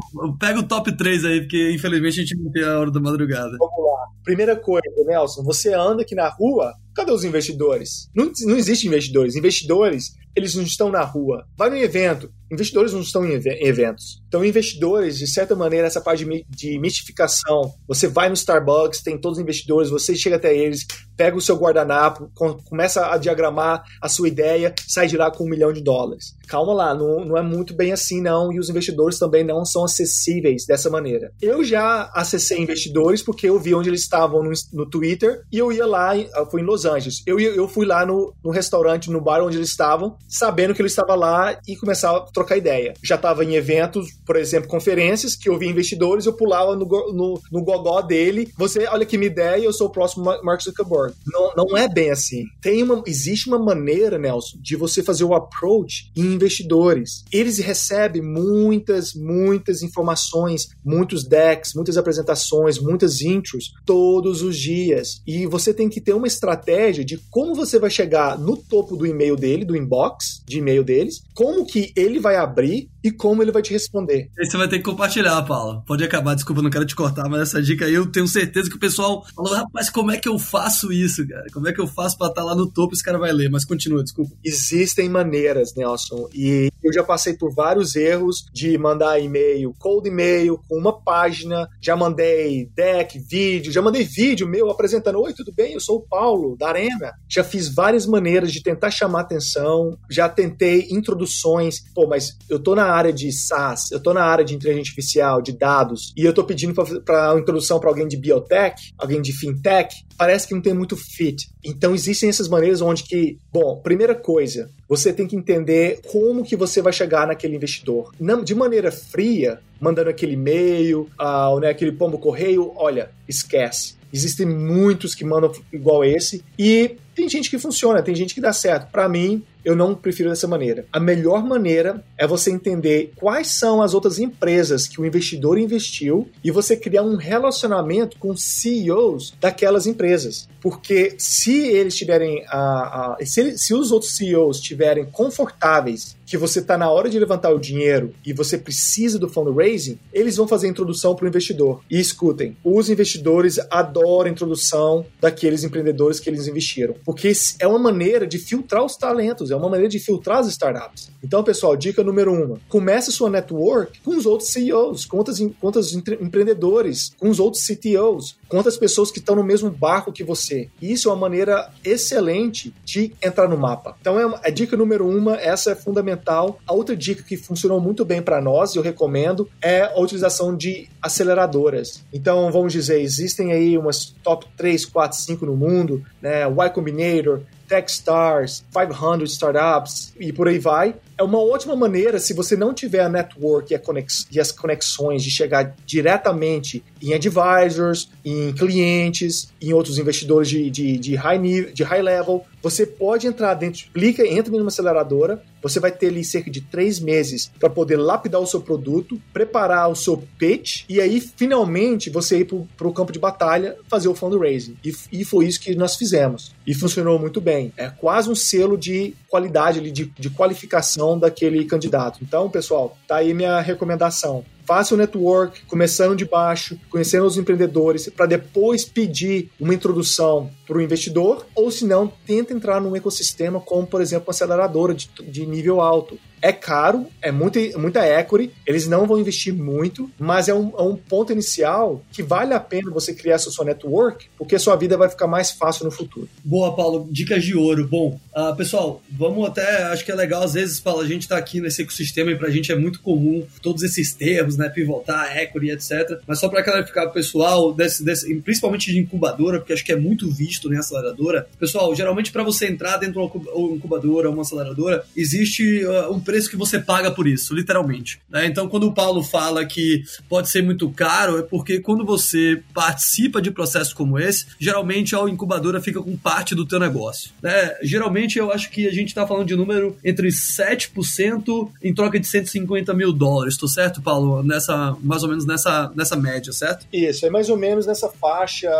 Pega 0.40 0.60
o 0.60 0.62
top 0.62 0.96
3 0.96 1.24
aí, 1.26 1.40
porque 1.40 1.67
infelizmente 1.72 2.20
a 2.20 2.22
gente 2.22 2.36
não 2.36 2.50
tem 2.50 2.64
a 2.64 2.78
hora 2.78 2.90
da 2.90 3.00
madrugada. 3.00 3.56
Vamos 3.58 3.84
lá. 3.84 4.06
Primeira 4.24 4.56
coisa, 4.56 4.82
Nelson, 5.06 5.42
você 5.42 5.72
anda 5.72 6.02
aqui 6.02 6.14
na 6.14 6.28
rua, 6.28 6.72
Cadê 6.98 7.12
os 7.12 7.22
investidores? 7.22 8.10
Não, 8.12 8.32
não 8.40 8.56
existe 8.56 8.88
investidores. 8.88 9.36
Investidores, 9.36 10.16
eles 10.34 10.56
não 10.56 10.64
estão 10.64 10.90
na 10.90 11.04
rua. 11.04 11.46
Vai 11.56 11.70
no 11.70 11.76
evento, 11.76 12.28
Investidores 12.50 12.92
não 12.92 13.00
estão 13.00 13.26
em 13.26 13.32
eventos. 13.32 14.22
Então, 14.26 14.44
investidores, 14.44 15.18
de 15.18 15.26
certa 15.26 15.54
maneira, 15.54 15.86
essa 15.86 16.00
parte 16.00 16.24
de 16.48 16.78
mitificação. 16.78 17.72
Você 17.86 18.08
vai 18.08 18.28
no 18.28 18.34
Starbucks, 18.34 19.02
tem 19.02 19.20
todos 19.20 19.38
os 19.38 19.42
investidores, 19.42 19.90
você 19.90 20.14
chega 20.16 20.36
até 20.36 20.56
eles, 20.56 20.86
pega 21.16 21.36
o 21.36 21.42
seu 21.42 21.56
guardanapo, 21.56 22.30
começa 22.64 23.12
a 23.12 23.18
diagramar 23.18 23.82
a 24.00 24.08
sua 24.08 24.28
ideia, 24.28 24.74
sai 24.86 25.06
de 25.08 25.16
lá 25.16 25.30
com 25.30 25.44
um 25.44 25.48
milhão 25.48 25.72
de 25.72 25.82
dólares. 25.82 26.34
Calma 26.46 26.72
lá, 26.72 26.94
não, 26.94 27.24
não 27.24 27.36
é 27.36 27.42
muito 27.42 27.74
bem 27.74 27.92
assim, 27.92 28.22
não, 28.22 28.50
e 28.50 28.58
os 28.58 28.70
investidores 28.70 29.18
também 29.18 29.44
não 29.44 29.64
são 29.66 29.84
acessíveis 29.84 30.64
dessa 30.66 30.88
maneira. 30.88 31.30
Eu 31.42 31.62
já 31.62 32.10
acessei 32.14 32.58
investidores 32.58 33.22
porque 33.22 33.48
eu 33.48 33.58
vi 33.58 33.74
onde 33.74 33.90
eles 33.90 34.00
estavam 34.00 34.42
no, 34.42 34.52
no 34.72 34.88
Twitter 34.88 35.42
e 35.52 35.58
eu 35.58 35.70
ia 35.70 35.86
lá, 35.86 36.16
eu 36.16 36.50
fui 36.50 36.62
em 36.62 36.64
Los 36.64 36.86
Angeles. 36.88 37.22
Eu, 37.26 37.38
eu 37.38 37.68
fui 37.68 37.86
lá 37.86 38.04
no, 38.04 38.34
no 38.42 38.50
restaurante, 38.50 39.10
no 39.10 39.20
bar 39.20 39.42
onde 39.42 39.56
eles 39.56 39.70
estavam, 39.70 40.16
sabendo 40.28 40.74
que 40.74 40.80
ele 40.80 40.88
estava 40.88 41.14
lá 41.14 41.58
e 41.66 41.76
começava 41.76 42.26
trocar 42.32 42.56
ideia. 42.56 42.94
Já 43.02 43.14
estava 43.14 43.44
em 43.44 43.54
eventos, 43.54 44.06
por 44.26 44.36
exemplo, 44.36 44.68
conferências, 44.68 45.36
que 45.36 45.48
eu 45.48 45.58
via 45.58 45.70
investidores, 45.70 46.26
eu 46.26 46.32
pulava 46.32 46.74
no, 46.74 46.86
no, 46.86 47.40
no 47.50 47.62
gogó 47.62 48.00
dele. 48.00 48.50
Você, 48.56 48.86
olha 48.86 49.06
que 49.06 49.18
minha 49.18 49.30
ideia, 49.30 49.64
eu 49.64 49.72
sou 49.72 49.88
o 49.88 49.92
próximo 49.92 50.24
Mark 50.42 50.62
Zuckerberg. 50.62 51.14
Não, 51.26 51.52
não 51.56 51.76
é 51.76 51.88
bem 51.88 52.10
assim. 52.10 52.44
Tem 52.60 52.82
uma, 52.82 53.02
existe 53.06 53.48
uma 53.48 53.58
maneira, 53.58 54.18
Nelson, 54.18 54.58
de 54.60 54.76
você 54.76 55.02
fazer 55.02 55.24
o 55.24 55.34
approach 55.34 56.10
em 56.16 56.34
investidores. 56.34 57.24
Eles 57.32 57.58
recebem 57.58 58.22
muitas, 58.22 59.14
muitas 59.14 59.82
informações, 59.82 60.68
muitos 60.84 61.24
decks, 61.24 61.72
muitas 61.74 61.96
apresentações, 61.96 62.78
muitas 62.78 63.20
intros 63.20 63.72
todos 63.84 64.42
os 64.42 64.56
dias. 64.56 65.20
E 65.26 65.46
você 65.46 65.72
tem 65.72 65.88
que 65.88 66.00
ter 66.00 66.14
uma 66.14 66.26
estratégia 66.26 66.77
de 66.78 67.18
como 67.30 67.54
você 67.54 67.78
vai 67.78 67.90
chegar 67.90 68.38
no 68.38 68.56
topo 68.56 68.96
do 68.96 69.04
e-mail 69.04 69.36
dele, 69.36 69.64
do 69.64 69.76
inbox 69.76 70.42
de 70.46 70.58
e-mail 70.58 70.84
deles, 70.84 71.22
como 71.34 71.66
que 71.66 71.92
ele 71.96 72.20
vai 72.20 72.36
abrir 72.36 72.88
e 73.02 73.10
como 73.10 73.42
ele 73.42 73.52
vai 73.52 73.62
te 73.62 73.72
responder. 73.72 74.30
Você 74.36 74.56
vai 74.56 74.68
ter 74.68 74.78
que 74.78 74.84
compartilhar, 74.84 75.42
Paulo. 75.42 75.82
Pode 75.86 76.04
acabar, 76.04 76.34
desculpa, 76.34 76.62
não 76.62 76.70
quero 76.70 76.86
te 76.86 76.94
cortar, 76.94 77.28
mas 77.28 77.42
essa 77.42 77.60
dica 77.62 77.84
aí 77.84 77.94
eu 77.94 78.10
tenho 78.10 78.26
certeza 78.26 78.70
que 78.70 78.76
o 78.76 78.80
pessoal 78.80 79.24
falou, 79.34 79.54
rapaz, 79.54 79.90
como 79.90 80.10
é 80.10 80.18
que 80.18 80.28
eu 80.28 80.38
faço 80.38 80.92
isso, 80.92 81.26
cara? 81.26 81.46
Como 81.52 81.68
é 81.68 81.72
que 81.72 81.80
eu 81.80 81.86
faço 81.86 82.16
para 82.16 82.28
estar 82.28 82.42
tá 82.42 82.46
lá 82.46 82.54
no 82.54 82.70
topo 82.70 82.92
e 82.92 82.94
esse 82.94 83.04
cara 83.04 83.18
vai 83.18 83.32
ler? 83.32 83.50
Mas 83.50 83.64
continua, 83.64 84.02
desculpa. 84.02 84.34
Existem 84.44 85.08
maneiras, 85.08 85.74
Nelson, 85.74 86.28
e 86.32 86.70
eu 86.82 86.92
já 86.92 87.02
passei 87.02 87.34
por 87.34 87.52
vários 87.52 87.96
erros 87.96 88.46
de 88.52 88.76
mandar 88.78 89.20
e-mail, 89.20 89.74
cold 89.78 90.08
e-mail, 90.08 90.60
com 90.68 90.76
uma 90.76 90.92
página, 90.92 91.68
já 91.80 91.96
mandei 91.96 92.66
deck, 92.74 93.18
vídeo, 93.18 93.72
já 93.72 93.82
mandei 93.82 94.04
vídeo 94.04 94.48
meu 94.48 94.70
apresentando, 94.70 95.20
oi, 95.20 95.32
tudo 95.32 95.52
bem? 95.52 95.74
Eu 95.74 95.80
sou 95.80 95.96
o 95.96 96.02
Paulo, 96.02 96.56
da 96.56 96.67
Arena. 96.68 97.12
Já 97.28 97.44
fiz 97.44 97.68
várias 97.68 98.06
maneiras 98.06 98.52
de 98.52 98.62
tentar 98.62 98.90
chamar 98.90 99.20
atenção, 99.20 99.98
já 100.10 100.28
tentei 100.28 100.88
introduções, 100.90 101.82
pô, 101.94 102.06
mas 102.06 102.36
eu 102.48 102.58
tô 102.58 102.74
na 102.74 102.86
área 102.86 103.12
de 103.12 103.30
SaaS, 103.32 103.90
eu 103.90 104.00
tô 104.00 104.12
na 104.12 104.24
área 104.24 104.44
de 104.44 104.54
inteligência 104.54 104.90
artificial, 104.90 105.42
de 105.42 105.52
dados, 105.52 106.12
e 106.16 106.24
eu 106.24 106.32
tô 106.32 106.44
pedindo 106.44 106.74
para 106.74 107.38
introdução 107.38 107.78
para 107.80 107.88
alguém 107.88 108.08
de 108.08 108.16
biotech, 108.16 108.92
alguém 108.96 109.20
de 109.20 109.32
fintech, 109.32 109.94
parece 110.16 110.46
que 110.46 110.54
não 110.54 110.60
tem 110.60 110.74
muito 110.74 110.96
fit. 110.96 111.48
Então 111.64 111.94
existem 111.94 112.28
essas 112.28 112.48
maneiras 112.48 112.80
onde 112.80 113.04
que, 113.04 113.38
bom, 113.52 113.80
primeira 113.82 114.14
coisa, 114.14 114.70
você 114.88 115.12
tem 115.12 115.26
que 115.26 115.36
entender 115.36 116.00
como 116.10 116.44
que 116.44 116.56
você 116.56 116.80
vai 116.80 116.92
chegar 116.92 117.26
naquele 117.26 117.56
investidor. 117.56 118.12
Não, 118.18 118.42
de 118.42 118.54
maneira 118.54 118.90
fria, 118.90 119.60
mandando 119.80 120.10
aquele 120.10 120.32
e-mail, 120.32 121.08
uh, 121.20 121.58
né, 121.60 121.70
aquele 121.70 121.92
pombo 121.92 122.18
correio, 122.18 122.72
olha, 122.74 123.10
esquece. 123.28 123.97
Existem 124.12 124.46
muitos 124.46 125.14
que 125.14 125.24
mandam 125.24 125.52
igual 125.72 126.04
esse. 126.04 126.44
E 126.58 126.96
tem 127.18 127.28
gente 127.28 127.50
que 127.50 127.58
funciona, 127.58 128.00
tem 128.00 128.14
gente 128.14 128.32
que 128.32 128.40
dá 128.40 128.52
certo. 128.52 128.92
Para 128.92 129.08
mim, 129.08 129.42
eu 129.64 129.74
não 129.74 129.92
prefiro 129.92 130.30
dessa 130.30 130.46
maneira. 130.46 130.86
A 130.92 131.00
melhor 131.00 131.44
maneira 131.44 132.04
é 132.16 132.26
você 132.26 132.50
entender 132.50 133.12
quais 133.16 133.48
são 133.48 133.82
as 133.82 133.92
outras 133.92 134.20
empresas 134.20 134.86
que 134.86 135.00
o 135.00 135.04
investidor 135.04 135.58
investiu 135.58 136.28
e 136.44 136.50
você 136.52 136.76
criar 136.76 137.02
um 137.02 137.16
relacionamento 137.16 138.16
com 138.18 138.36
CEOs 138.36 139.34
daquelas 139.40 139.86
empresas. 139.86 140.48
Porque 140.60 141.16
se 141.18 141.66
eles 141.66 141.96
tiverem 141.96 142.44
a, 142.48 143.16
a 143.20 143.26
se, 143.26 143.58
se 143.58 143.74
os 143.74 143.90
outros 143.90 144.16
CEOs 144.16 144.58
estiverem 144.58 145.04
confortáveis 145.06 146.16
que 146.24 146.36
você 146.36 146.58
está 146.58 146.76
na 146.76 146.90
hora 146.90 147.08
de 147.08 147.18
levantar 147.18 147.50
o 147.50 147.58
dinheiro 147.58 148.14
e 148.24 148.32
você 148.32 148.58
precisa 148.58 149.18
do 149.18 149.28
fundraising, 149.28 149.98
eles 150.12 150.36
vão 150.36 150.46
fazer 150.46 150.66
a 150.66 150.70
introdução 150.70 151.14
para 151.14 151.24
o 151.24 151.28
investidor. 151.28 151.82
E 151.90 151.98
escutem, 151.98 152.56
os 152.62 152.90
investidores 152.90 153.58
adoram 153.70 154.28
a 154.28 154.32
introdução 154.32 155.06
daqueles 155.20 155.64
empreendedores 155.64 156.20
que 156.20 156.28
eles 156.28 156.46
investiram, 156.46 156.94
porque 157.08 157.32
é 157.58 157.66
uma 157.66 157.78
maneira 157.78 158.26
de 158.26 158.36
filtrar 158.36 158.84
os 158.84 158.94
talentos, 158.94 159.50
é 159.50 159.56
uma 159.56 159.70
maneira 159.70 159.88
de 159.88 159.98
filtrar 159.98 160.40
as 160.40 160.48
startups. 160.48 161.10
Então, 161.24 161.42
pessoal, 161.42 161.74
dica 161.74 162.04
número 162.04 162.30
uma: 162.30 162.60
comece 162.68 163.10
sua 163.10 163.30
network 163.30 163.98
com 164.00 164.14
os 164.14 164.26
outros 164.26 164.50
CEOs, 164.50 165.06
com 165.06 165.16
outros, 165.16 165.38
com 165.38 165.66
outros 165.66 165.94
empreendedores, 165.94 167.10
com 167.18 167.30
os 167.30 167.40
outros 167.40 167.66
CTOs, 167.66 168.36
outras 168.56 168.76
pessoas 168.76 169.10
que 169.10 169.18
estão 169.18 169.36
no 169.36 169.44
mesmo 169.44 169.70
barco 169.70 170.12
que 170.12 170.24
você. 170.24 170.68
Isso 170.80 171.08
é 171.08 171.12
uma 171.12 171.20
maneira 171.20 171.70
excelente 171.84 172.74
de 172.84 173.12
entrar 173.22 173.48
no 173.48 173.58
mapa. 173.58 173.96
Então, 174.00 174.18
é 174.18 174.40
a 174.42 174.50
dica 174.50 174.76
número 174.76 175.06
uma, 175.08 175.36
essa 175.36 175.72
é 175.72 175.74
fundamental. 175.74 176.58
A 176.66 176.72
outra 176.72 176.96
dica 176.96 177.22
que 177.22 177.36
funcionou 177.36 177.80
muito 177.80 178.04
bem 178.04 178.22
para 178.22 178.40
nós, 178.40 178.74
e 178.74 178.78
eu 178.78 178.82
recomendo, 178.82 179.48
é 179.60 179.82
a 179.82 180.00
utilização 180.00 180.56
de 180.56 180.88
aceleradoras. 181.02 182.04
Então, 182.12 182.50
vamos 182.50 182.72
dizer, 182.72 183.00
existem 183.00 183.52
aí 183.52 183.76
umas 183.76 184.14
top 184.22 184.46
3, 184.56 184.86
4, 184.86 185.18
5 185.18 185.46
no 185.46 185.56
mundo, 185.56 186.04
né? 186.20 186.42
Y 186.42 186.70
Combinator, 186.70 187.42
Techstars, 187.68 188.64
500 188.72 189.32
Startups 189.32 190.14
e 190.18 190.32
por 190.32 190.48
aí 190.48 190.58
vai. 190.58 190.94
É 191.18 191.22
uma 191.24 191.40
ótima 191.40 191.74
maneira, 191.74 192.20
se 192.20 192.32
você 192.32 192.56
não 192.56 192.72
tiver 192.72 193.00
a 193.00 193.08
network 193.08 193.72
e, 193.72 193.74
a 193.74 193.78
conex 193.78 194.24
e 194.30 194.38
as 194.38 194.52
conexões 194.52 195.20
de 195.20 195.32
chegar 195.32 195.74
diretamente 195.84 196.84
em 197.02 197.12
advisors, 197.12 198.08
em 198.24 198.52
clientes, 198.52 199.52
em 199.60 199.72
outros 199.72 199.98
investidores 199.98 200.48
de, 200.48 200.70
de, 200.70 200.96
de, 200.96 201.16
high, 201.16 201.38
nível, 201.38 201.72
de 201.72 201.82
high 201.82 202.02
level. 202.02 202.44
Você 202.62 202.86
pode 202.86 203.26
entrar 203.26 203.54
dentro, 203.54 203.86
clica, 203.92 204.26
entra 204.26 204.52
numa 204.52 204.68
aceleradora, 204.68 205.42
você 205.62 205.80
vai 205.80 205.90
ter 205.92 206.08
ali 206.08 206.24
cerca 206.24 206.50
de 206.50 206.60
três 206.60 207.00
meses 207.00 207.50
para 207.58 207.70
poder 207.70 207.96
lapidar 207.96 208.40
o 208.40 208.46
seu 208.46 208.60
produto, 208.60 209.20
preparar 209.32 209.90
o 209.90 209.96
seu 209.96 210.22
pitch 210.38 210.84
e 210.88 211.00
aí 211.00 211.20
finalmente 211.20 212.10
você 212.10 212.40
ir 212.40 212.44
para 212.44 212.88
o 212.88 212.92
campo 212.92 213.12
de 213.12 213.18
batalha 213.18 213.76
fazer 213.88 214.08
o 214.08 214.14
fundraising. 214.14 214.76
E, 214.84 214.94
e 215.12 215.24
foi 215.24 215.46
isso 215.46 215.60
que 215.60 215.74
nós 215.74 215.96
fizemos. 215.96 216.54
E 216.66 216.74
funcionou 216.74 217.18
muito 217.18 217.40
bem. 217.40 217.72
É 217.76 217.88
quase 217.88 218.28
um 218.28 218.34
selo 218.34 218.76
de 218.76 219.14
qualidade, 219.28 219.80
de, 219.90 220.04
de 220.06 220.30
qualificação 220.30 221.07
daquele 221.16 221.64
candidato. 221.64 222.18
Então, 222.22 222.50
pessoal, 222.50 222.96
tá 223.06 223.18
aí 223.18 223.32
minha 223.32 223.60
recomendação 223.60 224.44
faça 224.68 224.94
o 224.94 224.98
network, 224.98 225.64
começando 225.64 226.14
de 226.14 226.26
baixo, 226.26 226.78
conhecendo 226.90 227.24
os 227.24 227.38
empreendedores, 227.38 228.06
para 228.10 228.26
depois 228.26 228.84
pedir 228.84 229.50
uma 229.58 229.72
introdução 229.72 230.50
para 230.66 230.76
o 230.76 230.82
investidor, 230.82 231.46
ou 231.54 231.70
se 231.70 231.86
não, 231.86 232.12
tenta 232.26 232.52
entrar 232.52 232.78
num 232.78 232.94
ecossistema 232.94 233.58
como, 233.58 233.86
por 233.86 234.02
exemplo, 234.02 234.26
uma 234.28 234.32
aceleradora 234.32 234.92
de, 234.92 235.08
de 235.26 235.46
nível 235.46 235.80
alto. 235.80 236.18
É 236.40 236.52
caro, 236.52 237.06
é 237.20 237.32
muita, 237.32 237.58
muita 237.78 238.06
equity, 238.06 238.52
eles 238.64 238.86
não 238.86 239.06
vão 239.06 239.18
investir 239.18 239.52
muito, 239.52 240.08
mas 240.18 240.48
é 240.48 240.54
um, 240.54 240.72
é 240.78 240.82
um 240.82 240.94
ponto 240.94 241.32
inicial 241.32 242.00
que 242.12 242.22
vale 242.22 242.54
a 242.54 242.60
pena 242.60 242.92
você 242.92 243.12
criar 243.12 243.36
essa 243.36 243.50
sua 243.50 243.64
network, 243.64 244.26
porque 244.36 244.54
a 244.54 244.58
sua 244.58 244.76
vida 244.76 244.96
vai 244.96 245.08
ficar 245.08 245.26
mais 245.26 245.50
fácil 245.50 245.84
no 245.84 245.90
futuro. 245.90 246.28
Boa, 246.44 246.76
Paulo. 246.76 247.08
Dicas 247.10 247.42
de 247.42 247.56
ouro. 247.56 247.88
Bom, 247.88 248.20
uh, 248.36 248.54
pessoal, 248.54 249.02
vamos 249.10 249.48
até. 249.48 249.84
Acho 249.84 250.04
que 250.04 250.12
é 250.12 250.14
legal, 250.14 250.42
às 250.42 250.52
vezes, 250.52 250.78
Paulo, 250.78 251.00
a 251.00 251.06
gente 251.06 251.22
está 251.22 251.36
aqui 251.36 251.60
nesse 251.60 251.82
ecossistema 251.82 252.30
e 252.30 252.36
para 252.36 252.46
a 252.46 252.52
gente 252.52 252.70
é 252.70 252.76
muito 252.76 253.00
comum 253.00 253.44
todos 253.60 253.82
esses 253.82 254.12
termos, 254.12 254.56
né? 254.58 254.68
Pivotar, 254.68 255.36
equity, 255.36 255.70
etc. 255.70 256.20
Mas 256.26 256.38
só 256.38 256.48
para 256.48 256.62
clarificar 256.62 257.06
o 257.06 257.12
pessoal, 257.12 257.72
desse, 257.72 258.04
desse, 258.04 258.34
principalmente 258.36 258.92
de 258.92 258.98
incubadora, 258.98 259.58
porque 259.58 259.72
acho 259.72 259.84
que 259.84 259.92
é 259.92 259.96
muito 259.96 260.30
visto, 260.30 260.68
né? 260.68 260.78
Aceleradora. 260.78 261.48
Pessoal, 261.58 261.94
geralmente 261.94 262.30
para 262.30 262.42
você 262.42 262.66
entrar 262.66 262.96
dentro 262.98 263.14
de 263.14 263.18
uma 263.18 263.74
incubadora 263.74 264.30
uma 264.30 264.42
aceleradora, 264.42 265.04
existe 265.16 265.84
uh, 265.84 266.12
um 266.12 266.20
preço 266.20 266.50
que 266.50 266.56
você 266.56 266.78
paga 266.78 267.10
por 267.10 267.26
isso, 267.26 267.54
literalmente. 267.54 268.20
Né? 268.28 268.46
Então, 268.46 268.68
quando 268.68 268.84
o 268.84 268.94
Paulo 268.94 269.22
fala 269.22 269.64
que 269.64 270.02
pode 270.28 270.48
ser 270.48 270.62
muito 270.62 270.90
caro, 270.90 271.38
é 271.38 271.42
porque 271.42 271.80
quando 271.80 272.04
você 272.04 272.62
participa 272.72 273.40
de 273.40 273.50
processos 273.50 273.92
como 273.92 274.18
esse, 274.18 274.46
geralmente 274.58 275.14
a 275.14 275.20
incubadora 275.28 275.80
fica 275.80 276.02
com 276.02 276.16
parte 276.16 276.54
do 276.54 276.66
teu 276.66 276.78
negócio. 276.78 277.30
Né? 277.42 277.76
Geralmente, 277.82 278.38
eu 278.38 278.52
acho 278.52 278.70
que 278.70 278.86
a 278.86 278.92
gente 278.92 279.08
está 279.08 279.26
falando 279.26 279.46
de 279.46 279.56
número 279.56 279.96
entre 280.04 280.28
7% 280.28 281.70
em 281.82 281.94
troca 281.94 282.18
de 282.18 282.26
150 282.26 282.94
mil 282.94 283.12
dólares. 283.12 283.54
Estou 283.54 283.68
certo, 283.68 284.00
Paulo? 284.02 284.42
Nessa, 284.48 284.96
mais 285.02 285.22
ou 285.22 285.28
menos 285.28 285.46
nessa, 285.46 285.92
nessa 285.94 286.16
média, 286.16 286.52
certo? 286.52 286.86
Isso, 286.92 287.26
é 287.26 287.30
mais 287.30 287.50
ou 287.50 287.56
menos 287.56 287.86
nessa 287.86 288.08
faixa. 288.08 288.70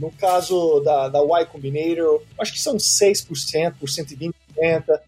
No 0.00 0.10
caso 0.10 0.80
da, 0.80 1.08
da 1.08 1.18
Y 1.20 1.46
Combinator, 1.46 2.22
acho 2.40 2.52
que 2.52 2.60
são 2.60 2.76
6% 2.76 3.74
por 3.78 3.88
120 3.88 4.34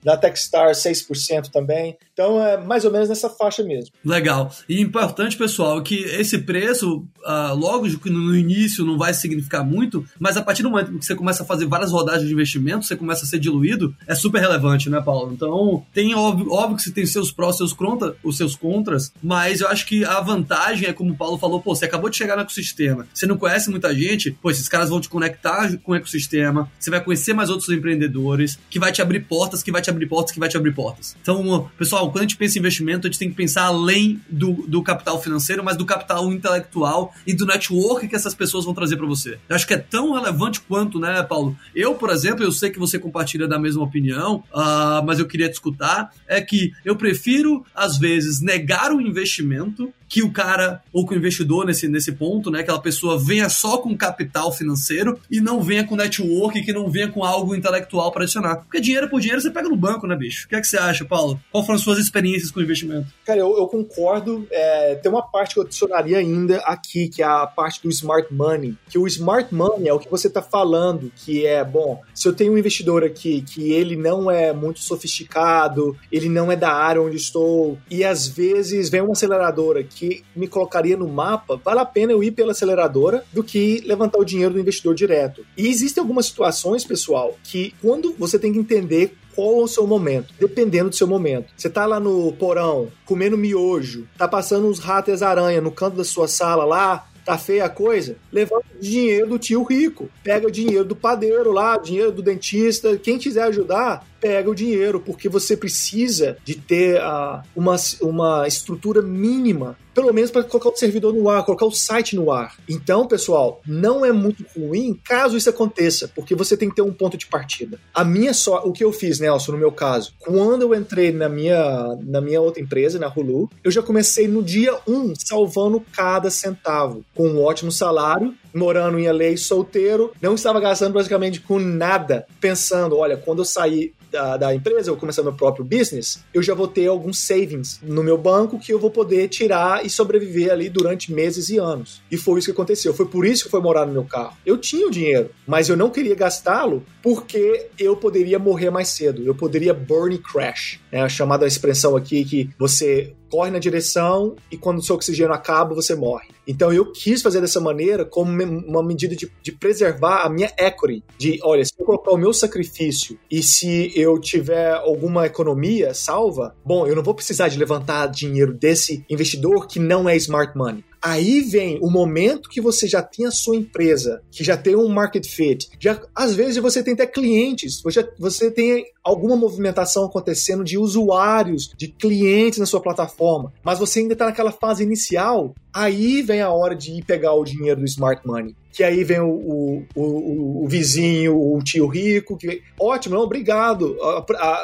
da 0.02 0.16
Techstar 0.16 0.70
6% 0.70 1.48
também. 1.50 1.96
Então 2.12 2.42
é 2.42 2.56
mais 2.58 2.84
ou 2.84 2.90
menos 2.90 3.08
nessa 3.08 3.30
faixa 3.30 3.62
mesmo. 3.62 3.90
Legal. 4.04 4.50
E 4.68 4.80
importante, 4.80 5.36
pessoal, 5.36 5.82
que 5.82 5.96
esse 5.96 6.38
preço, 6.38 7.04
uh, 7.24 7.54
logo 7.54 7.86
no 8.06 8.36
início 8.36 8.84
não 8.84 8.98
vai 8.98 9.14
significar 9.14 9.64
muito, 9.64 10.04
mas 10.18 10.36
a 10.36 10.42
partir 10.42 10.62
do 10.62 10.70
momento 10.70 10.98
que 10.98 11.04
você 11.04 11.14
começa 11.14 11.42
a 11.42 11.46
fazer 11.46 11.66
várias 11.66 11.90
rodagens 11.90 12.26
de 12.26 12.32
investimento, 12.32 12.84
você 12.84 12.94
começa 12.94 13.24
a 13.24 13.26
ser 13.26 13.38
diluído, 13.38 13.94
é 14.06 14.14
super 14.14 14.40
relevante, 14.40 14.90
né, 14.90 15.00
Paulo? 15.00 15.32
Então, 15.32 15.84
tem 15.94 16.14
óbvio, 16.14 16.52
óbvio 16.52 16.76
que 16.76 16.82
você 16.82 16.90
tem 16.90 17.06
seus 17.06 17.32
prós, 17.32 17.56
seus 17.56 17.72
contra, 17.72 18.14
os 18.22 18.36
seus 18.36 18.54
contras, 18.54 19.12
mas 19.22 19.60
eu 19.60 19.68
acho 19.68 19.86
que 19.86 20.04
a 20.04 20.20
vantagem 20.20 20.88
é 20.88 20.92
como 20.92 21.12
o 21.12 21.16
Paulo 21.16 21.38
falou, 21.38 21.60
pô, 21.60 21.74
você 21.74 21.86
acabou 21.86 22.10
de 22.10 22.16
chegar 22.16 22.36
no 22.36 22.42
ecossistema, 22.42 23.08
você 23.12 23.26
não 23.26 23.38
conhece 23.38 23.70
muita 23.70 23.94
gente, 23.94 24.30
pô, 24.30 24.50
esses 24.50 24.68
caras 24.68 24.90
vão 24.90 25.00
te 25.00 25.08
conectar 25.08 25.76
com 25.78 25.92
o 25.92 25.94
ecossistema, 25.94 26.70
você 26.78 26.90
vai 26.90 27.02
conhecer 27.02 27.32
mais 27.32 27.48
outros 27.48 27.70
empreendedores, 27.70 28.58
que 28.68 28.78
vai 28.78 28.92
te 28.92 29.00
abrir 29.00 29.20
portas, 29.20 29.39
que 29.62 29.72
vai 29.72 29.80
te 29.80 29.90
abrir 29.90 30.06
portas, 30.06 30.32
que 30.32 30.40
vai 30.40 30.48
te 30.48 30.56
abrir 30.56 30.72
portas. 30.72 31.16
Então, 31.20 31.70
pessoal, 31.78 32.10
quando 32.10 32.18
a 32.18 32.22
gente 32.22 32.36
pensa 32.36 32.58
em 32.58 32.60
investimento, 32.60 33.06
a 33.06 33.10
gente 33.10 33.18
tem 33.18 33.30
que 33.30 33.36
pensar 33.36 33.64
além 33.64 34.20
do, 34.28 34.52
do 34.66 34.82
capital 34.82 35.20
financeiro, 35.20 35.64
mas 35.64 35.76
do 35.76 35.86
capital 35.86 36.30
intelectual 36.32 37.14
e 37.26 37.34
do 37.34 37.46
network 37.46 38.06
que 38.08 38.16
essas 38.16 38.34
pessoas 38.34 38.64
vão 38.64 38.74
trazer 38.74 38.96
para 38.96 39.06
você. 39.06 39.38
Eu 39.48 39.56
acho 39.56 39.66
que 39.66 39.74
é 39.74 39.78
tão 39.78 40.12
relevante 40.12 40.60
quanto, 40.60 40.98
né, 40.98 41.22
Paulo? 41.22 41.56
Eu, 41.74 41.94
por 41.94 42.10
exemplo, 42.10 42.44
eu 42.44 42.52
sei 42.52 42.70
que 42.70 42.78
você 42.78 42.98
compartilha 42.98 43.48
da 43.48 43.58
mesma 43.58 43.82
opinião, 43.82 44.42
uh, 44.52 45.04
mas 45.04 45.18
eu 45.18 45.26
queria 45.26 45.48
te 45.48 45.54
escutar, 45.54 46.12
é 46.26 46.40
que 46.40 46.72
eu 46.84 46.96
prefiro, 46.96 47.64
às 47.74 47.98
vezes, 47.98 48.40
negar 48.40 48.92
o 48.92 49.00
investimento 49.00 49.92
que 50.10 50.24
o 50.24 50.32
cara, 50.32 50.82
ou 50.92 51.06
que 51.06 51.14
o 51.14 51.16
investidor 51.16 51.64
nesse, 51.64 51.86
nesse 51.86 52.10
ponto, 52.10 52.50
né, 52.50 52.60
aquela 52.60 52.82
pessoa 52.82 53.16
venha 53.16 53.48
só 53.48 53.78
com 53.78 53.96
capital 53.96 54.52
financeiro 54.52 55.16
e 55.30 55.40
não 55.40 55.62
venha 55.62 55.86
com 55.86 55.94
network, 55.94 56.60
que 56.62 56.72
não 56.72 56.90
venha 56.90 57.06
com 57.06 57.24
algo 57.24 57.54
intelectual 57.54 58.10
para 58.10 58.24
adicionar. 58.24 58.56
Porque 58.56 58.80
dinheiro 58.80 59.08
por 59.08 59.20
dinheiro 59.20 59.40
você 59.40 59.52
pega 59.52 59.68
no 59.68 59.76
banco, 59.76 60.08
né, 60.08 60.16
bicho? 60.16 60.46
O 60.46 60.48
que 60.48 60.56
é 60.56 60.60
que 60.60 60.66
você 60.66 60.76
acha, 60.76 61.04
Paulo? 61.04 61.40
Qual 61.52 61.64
foram 61.64 61.76
as 61.76 61.82
suas 61.82 61.98
experiências 61.98 62.50
com 62.50 62.60
investimento? 62.60 63.06
Cara, 63.24 63.38
eu, 63.38 63.56
eu 63.56 63.68
concordo. 63.68 64.48
É, 64.50 64.96
tem 64.96 65.10
uma 65.10 65.22
parte 65.22 65.54
que 65.54 65.60
eu 65.60 65.64
adicionaria 65.64 66.18
ainda 66.18 66.58
aqui, 66.58 67.08
que 67.08 67.22
é 67.22 67.26
a 67.26 67.46
parte 67.46 67.80
do 67.80 67.88
smart 67.88 68.34
money. 68.34 68.76
Que 68.88 68.98
o 68.98 69.06
smart 69.06 69.54
money 69.54 69.86
é 69.86 69.92
o 69.92 70.00
que 70.00 70.10
você 70.10 70.26
está 70.26 70.42
falando, 70.42 71.12
que 71.14 71.46
é, 71.46 71.62
bom, 71.64 72.02
se 72.12 72.26
eu 72.26 72.32
tenho 72.32 72.52
um 72.52 72.58
investidor 72.58 73.04
aqui 73.04 73.42
que 73.42 73.72
ele 73.72 73.94
não 73.94 74.28
é 74.28 74.52
muito 74.52 74.80
sofisticado, 74.80 75.96
ele 76.10 76.28
não 76.28 76.50
é 76.50 76.56
da 76.56 76.72
área 76.72 77.00
onde 77.00 77.16
estou, 77.16 77.78
e 77.88 78.04
às 78.04 78.26
vezes 78.26 78.90
vem 78.90 79.02
uma 79.02 79.12
aceleradora 79.12 79.84
que 79.84 79.99
que 80.00 80.24
me 80.34 80.48
colocaria 80.48 80.96
no 80.96 81.06
mapa, 81.06 81.60
vale 81.62 81.80
a 81.80 81.84
pena 81.84 82.12
eu 82.12 82.24
ir 82.24 82.30
pela 82.30 82.52
aceleradora 82.52 83.22
do 83.34 83.44
que 83.44 83.82
levantar 83.84 84.18
o 84.18 84.24
dinheiro 84.24 84.54
do 84.54 84.60
investidor 84.60 84.94
direto. 84.94 85.44
E 85.58 85.68
existem 85.68 86.00
algumas 86.00 86.24
situações, 86.24 86.86
pessoal, 86.86 87.36
que 87.44 87.74
quando 87.82 88.14
você 88.18 88.38
tem 88.38 88.50
que 88.50 88.58
entender 88.58 89.14
qual 89.34 89.60
é 89.60 89.64
o 89.64 89.68
seu 89.68 89.86
momento, 89.86 90.32
dependendo 90.40 90.88
do 90.88 90.96
seu 90.96 91.06
momento. 91.06 91.52
Você 91.54 91.68
tá 91.68 91.84
lá 91.84 92.00
no 92.00 92.32
porão, 92.32 92.88
comendo 93.04 93.36
miojo, 93.36 94.08
tá 94.16 94.26
passando 94.26 94.66
uns 94.66 94.78
ratos 94.78 95.12
as 95.12 95.22
aranhas 95.22 95.62
no 95.62 95.70
canto 95.70 95.98
da 95.98 96.04
sua 96.04 96.26
sala 96.26 96.64
lá, 96.64 97.06
tá 97.24 97.36
feia 97.36 97.66
a 97.66 97.68
coisa, 97.68 98.16
levanta 98.32 98.64
o 98.74 98.80
dinheiro 98.80 99.28
do 99.28 99.38
tio 99.38 99.62
rico, 99.62 100.10
pega 100.24 100.46
o 100.46 100.50
dinheiro 100.50 100.84
do 100.84 100.96
padeiro 100.96 101.52
lá, 101.52 101.76
dinheiro 101.76 102.10
do 102.10 102.22
dentista, 102.22 102.96
quem 102.96 103.18
quiser 103.18 103.44
ajudar, 103.44 104.04
pega 104.20 104.50
o 104.50 104.54
dinheiro, 104.54 105.00
porque 105.00 105.28
você 105.28 105.56
precisa 105.56 106.36
de 106.44 106.54
ter 106.54 107.00
uh, 107.00 107.42
uma, 107.56 107.76
uma 108.02 108.46
estrutura 108.46 109.00
mínima 109.00 109.76
pelo 109.94 110.12
menos 110.12 110.30
para 110.30 110.44
colocar 110.44 110.70
o 110.70 110.76
servidor 110.76 111.12
no 111.12 111.28
ar, 111.28 111.44
colocar 111.44 111.66
o 111.66 111.72
site 111.72 112.16
no 112.16 112.30
ar. 112.30 112.56
Então, 112.68 113.06
pessoal, 113.06 113.60
não 113.66 114.04
é 114.04 114.12
muito 114.12 114.44
ruim 114.56 114.98
caso 115.04 115.36
isso 115.36 115.50
aconteça, 115.50 116.08
porque 116.14 116.34
você 116.34 116.56
tem 116.56 116.68
que 116.68 116.76
ter 116.76 116.82
um 116.82 116.92
ponto 116.92 117.16
de 117.16 117.26
partida. 117.26 117.78
A 117.92 118.04
minha 118.04 118.32
só, 118.32 118.62
o 118.64 118.72
que 118.72 118.84
eu 118.84 118.92
fiz, 118.92 119.18
Nelson, 119.18 119.52
no 119.52 119.58
meu 119.58 119.72
caso, 119.72 120.14
quando 120.18 120.62
eu 120.62 120.74
entrei 120.74 121.12
na 121.12 121.28
minha, 121.28 121.98
na 122.02 122.20
minha 122.20 122.40
outra 122.40 122.62
empresa, 122.62 122.98
na 122.98 123.08
Hulu, 123.08 123.50
eu 123.62 123.70
já 123.70 123.82
comecei 123.82 124.28
no 124.28 124.42
dia 124.42 124.78
1 124.86 125.14
salvando 125.16 125.82
cada 125.92 126.30
centavo, 126.30 127.04
com 127.14 127.28
um 127.28 127.42
ótimo 127.42 127.72
salário, 127.72 128.34
morando 128.54 128.98
em 128.98 129.10
LA 129.10 129.36
solteiro, 129.36 130.12
não 130.20 130.34
estava 130.34 130.60
gastando 130.60 130.92
praticamente 130.92 131.40
com 131.40 131.58
nada, 131.58 132.26
pensando, 132.40 132.96
olha, 132.96 133.16
quando 133.16 133.40
eu 133.40 133.44
sair 133.44 133.94
da, 134.10 134.36
da 134.36 134.54
empresa, 134.54 134.90
eu 134.90 134.96
começar 134.96 135.22
meu 135.22 135.32
próprio 135.32 135.64
business, 135.64 136.22
eu 136.34 136.42
já 136.42 136.54
vou 136.54 136.66
ter 136.66 136.86
alguns 136.86 137.18
savings 137.18 137.80
no 137.82 138.02
meu 138.02 138.18
banco 138.18 138.58
que 138.58 138.72
eu 138.72 138.78
vou 138.78 138.90
poder 138.90 139.28
tirar 139.28 139.84
e 139.84 139.90
sobreviver 139.90 140.50
ali 140.50 140.68
durante 140.68 141.12
meses 141.12 141.48
e 141.48 141.58
anos. 141.58 142.02
E 142.10 142.16
foi 142.16 142.38
isso 142.38 142.46
que 142.46 142.52
aconteceu. 142.52 142.92
Foi 142.92 143.06
por 143.06 143.24
isso 143.24 143.44
que 143.44 143.50
foi 143.50 143.60
morar 143.60 143.86
no 143.86 143.92
meu 143.92 144.04
carro. 144.04 144.36
Eu 144.44 144.58
tinha 144.58 144.86
o 144.86 144.90
dinheiro, 144.90 145.30
mas 145.46 145.68
eu 145.68 145.76
não 145.76 145.90
queria 145.90 146.14
gastá-lo 146.14 146.84
porque 147.02 147.68
eu 147.78 147.96
poderia 147.96 148.38
morrer 148.38 148.70
mais 148.70 148.88
cedo. 148.88 149.22
Eu 149.24 149.34
poderia 149.34 149.72
burn 149.72 150.18
crash. 150.18 150.80
É 150.92 151.00
a 151.00 151.08
chamada 151.08 151.46
expressão 151.46 151.96
aqui 151.96 152.24
que 152.24 152.50
você 152.58 153.14
corre 153.30 153.50
na 153.50 153.58
direção 153.58 154.34
e 154.50 154.56
quando 154.56 154.78
o 154.78 154.82
seu 154.82 154.96
oxigênio 154.96 155.32
acaba, 155.32 155.74
você 155.74 155.94
morre. 155.94 156.28
Então 156.46 156.72
eu 156.72 156.90
quis 156.90 157.22
fazer 157.22 157.40
dessa 157.40 157.60
maneira 157.60 158.04
como 158.04 158.30
uma 158.42 158.82
medida 158.82 159.14
de, 159.14 159.30
de, 159.40 159.52
preservar 159.52 160.22
a 160.22 160.28
minha 160.28 160.52
equity, 160.58 161.04
de, 161.16 161.38
olha, 161.42 161.64
se 161.64 161.72
eu 161.78 161.86
colocar 161.86 162.10
o 162.10 162.16
meu 162.16 162.32
sacrifício 162.32 163.16
e 163.30 163.40
se 163.42 163.92
eu 163.94 164.18
tiver 164.18 164.72
alguma 164.72 165.26
economia 165.26 165.94
salva, 165.94 166.56
bom, 166.64 166.86
eu 166.86 166.96
não 166.96 167.04
vou 167.04 167.14
precisar 167.14 167.48
de 167.48 167.58
levantar 167.58 168.08
dinheiro 168.08 168.52
desse 168.52 169.04
investidor 169.08 169.68
que 169.68 169.78
não 169.78 170.08
é 170.08 170.16
smart 170.16 170.56
money. 170.58 170.84
Aí 171.02 171.40
vem 171.40 171.78
o 171.80 171.88
momento 171.88 172.50
que 172.50 172.60
você 172.60 172.86
já 172.86 173.00
tem 173.00 173.24
a 173.24 173.30
sua 173.30 173.56
empresa, 173.56 174.20
que 174.30 174.44
já 174.44 174.56
tem 174.56 174.76
um 174.76 174.88
market 174.88 175.26
fit, 175.26 175.70
já 175.78 175.98
às 176.14 176.34
vezes 176.34 176.58
você 176.58 176.82
tem 176.82 176.92
até 176.92 177.06
clientes, 177.06 177.80
você, 177.82 178.06
você 178.18 178.50
tem 178.50 178.84
alguma 179.02 179.36
movimentação 179.36 180.04
acontecendo 180.04 180.64
de 180.64 180.78
usuários, 180.78 181.72
de 181.76 181.88
clientes 181.88 182.58
na 182.58 182.66
sua 182.66 182.80
plataforma, 182.80 183.52
mas 183.64 183.78
você 183.78 184.00
ainda 184.00 184.12
está 184.12 184.26
naquela 184.26 184.52
fase 184.52 184.82
inicial, 184.82 185.54
aí 185.72 186.22
vem 186.22 186.40
a 186.40 186.50
hora 186.50 186.74
de 186.74 186.92
ir 186.92 187.04
pegar 187.04 187.32
o 187.32 187.44
dinheiro 187.44 187.80
do 187.80 187.86
smart 187.86 188.26
money 188.26 188.54
que 188.72 188.84
aí 188.84 189.02
vem 189.04 189.20
o, 189.20 189.28
o, 189.28 189.86
o, 189.94 190.64
o, 190.64 190.68
vizinho, 190.68 191.36
o 191.36 191.58
tio 191.62 191.86
rico, 191.86 192.36
que 192.36 192.62
ótimo, 192.78 193.16
não, 193.16 193.22
obrigado, 193.22 193.96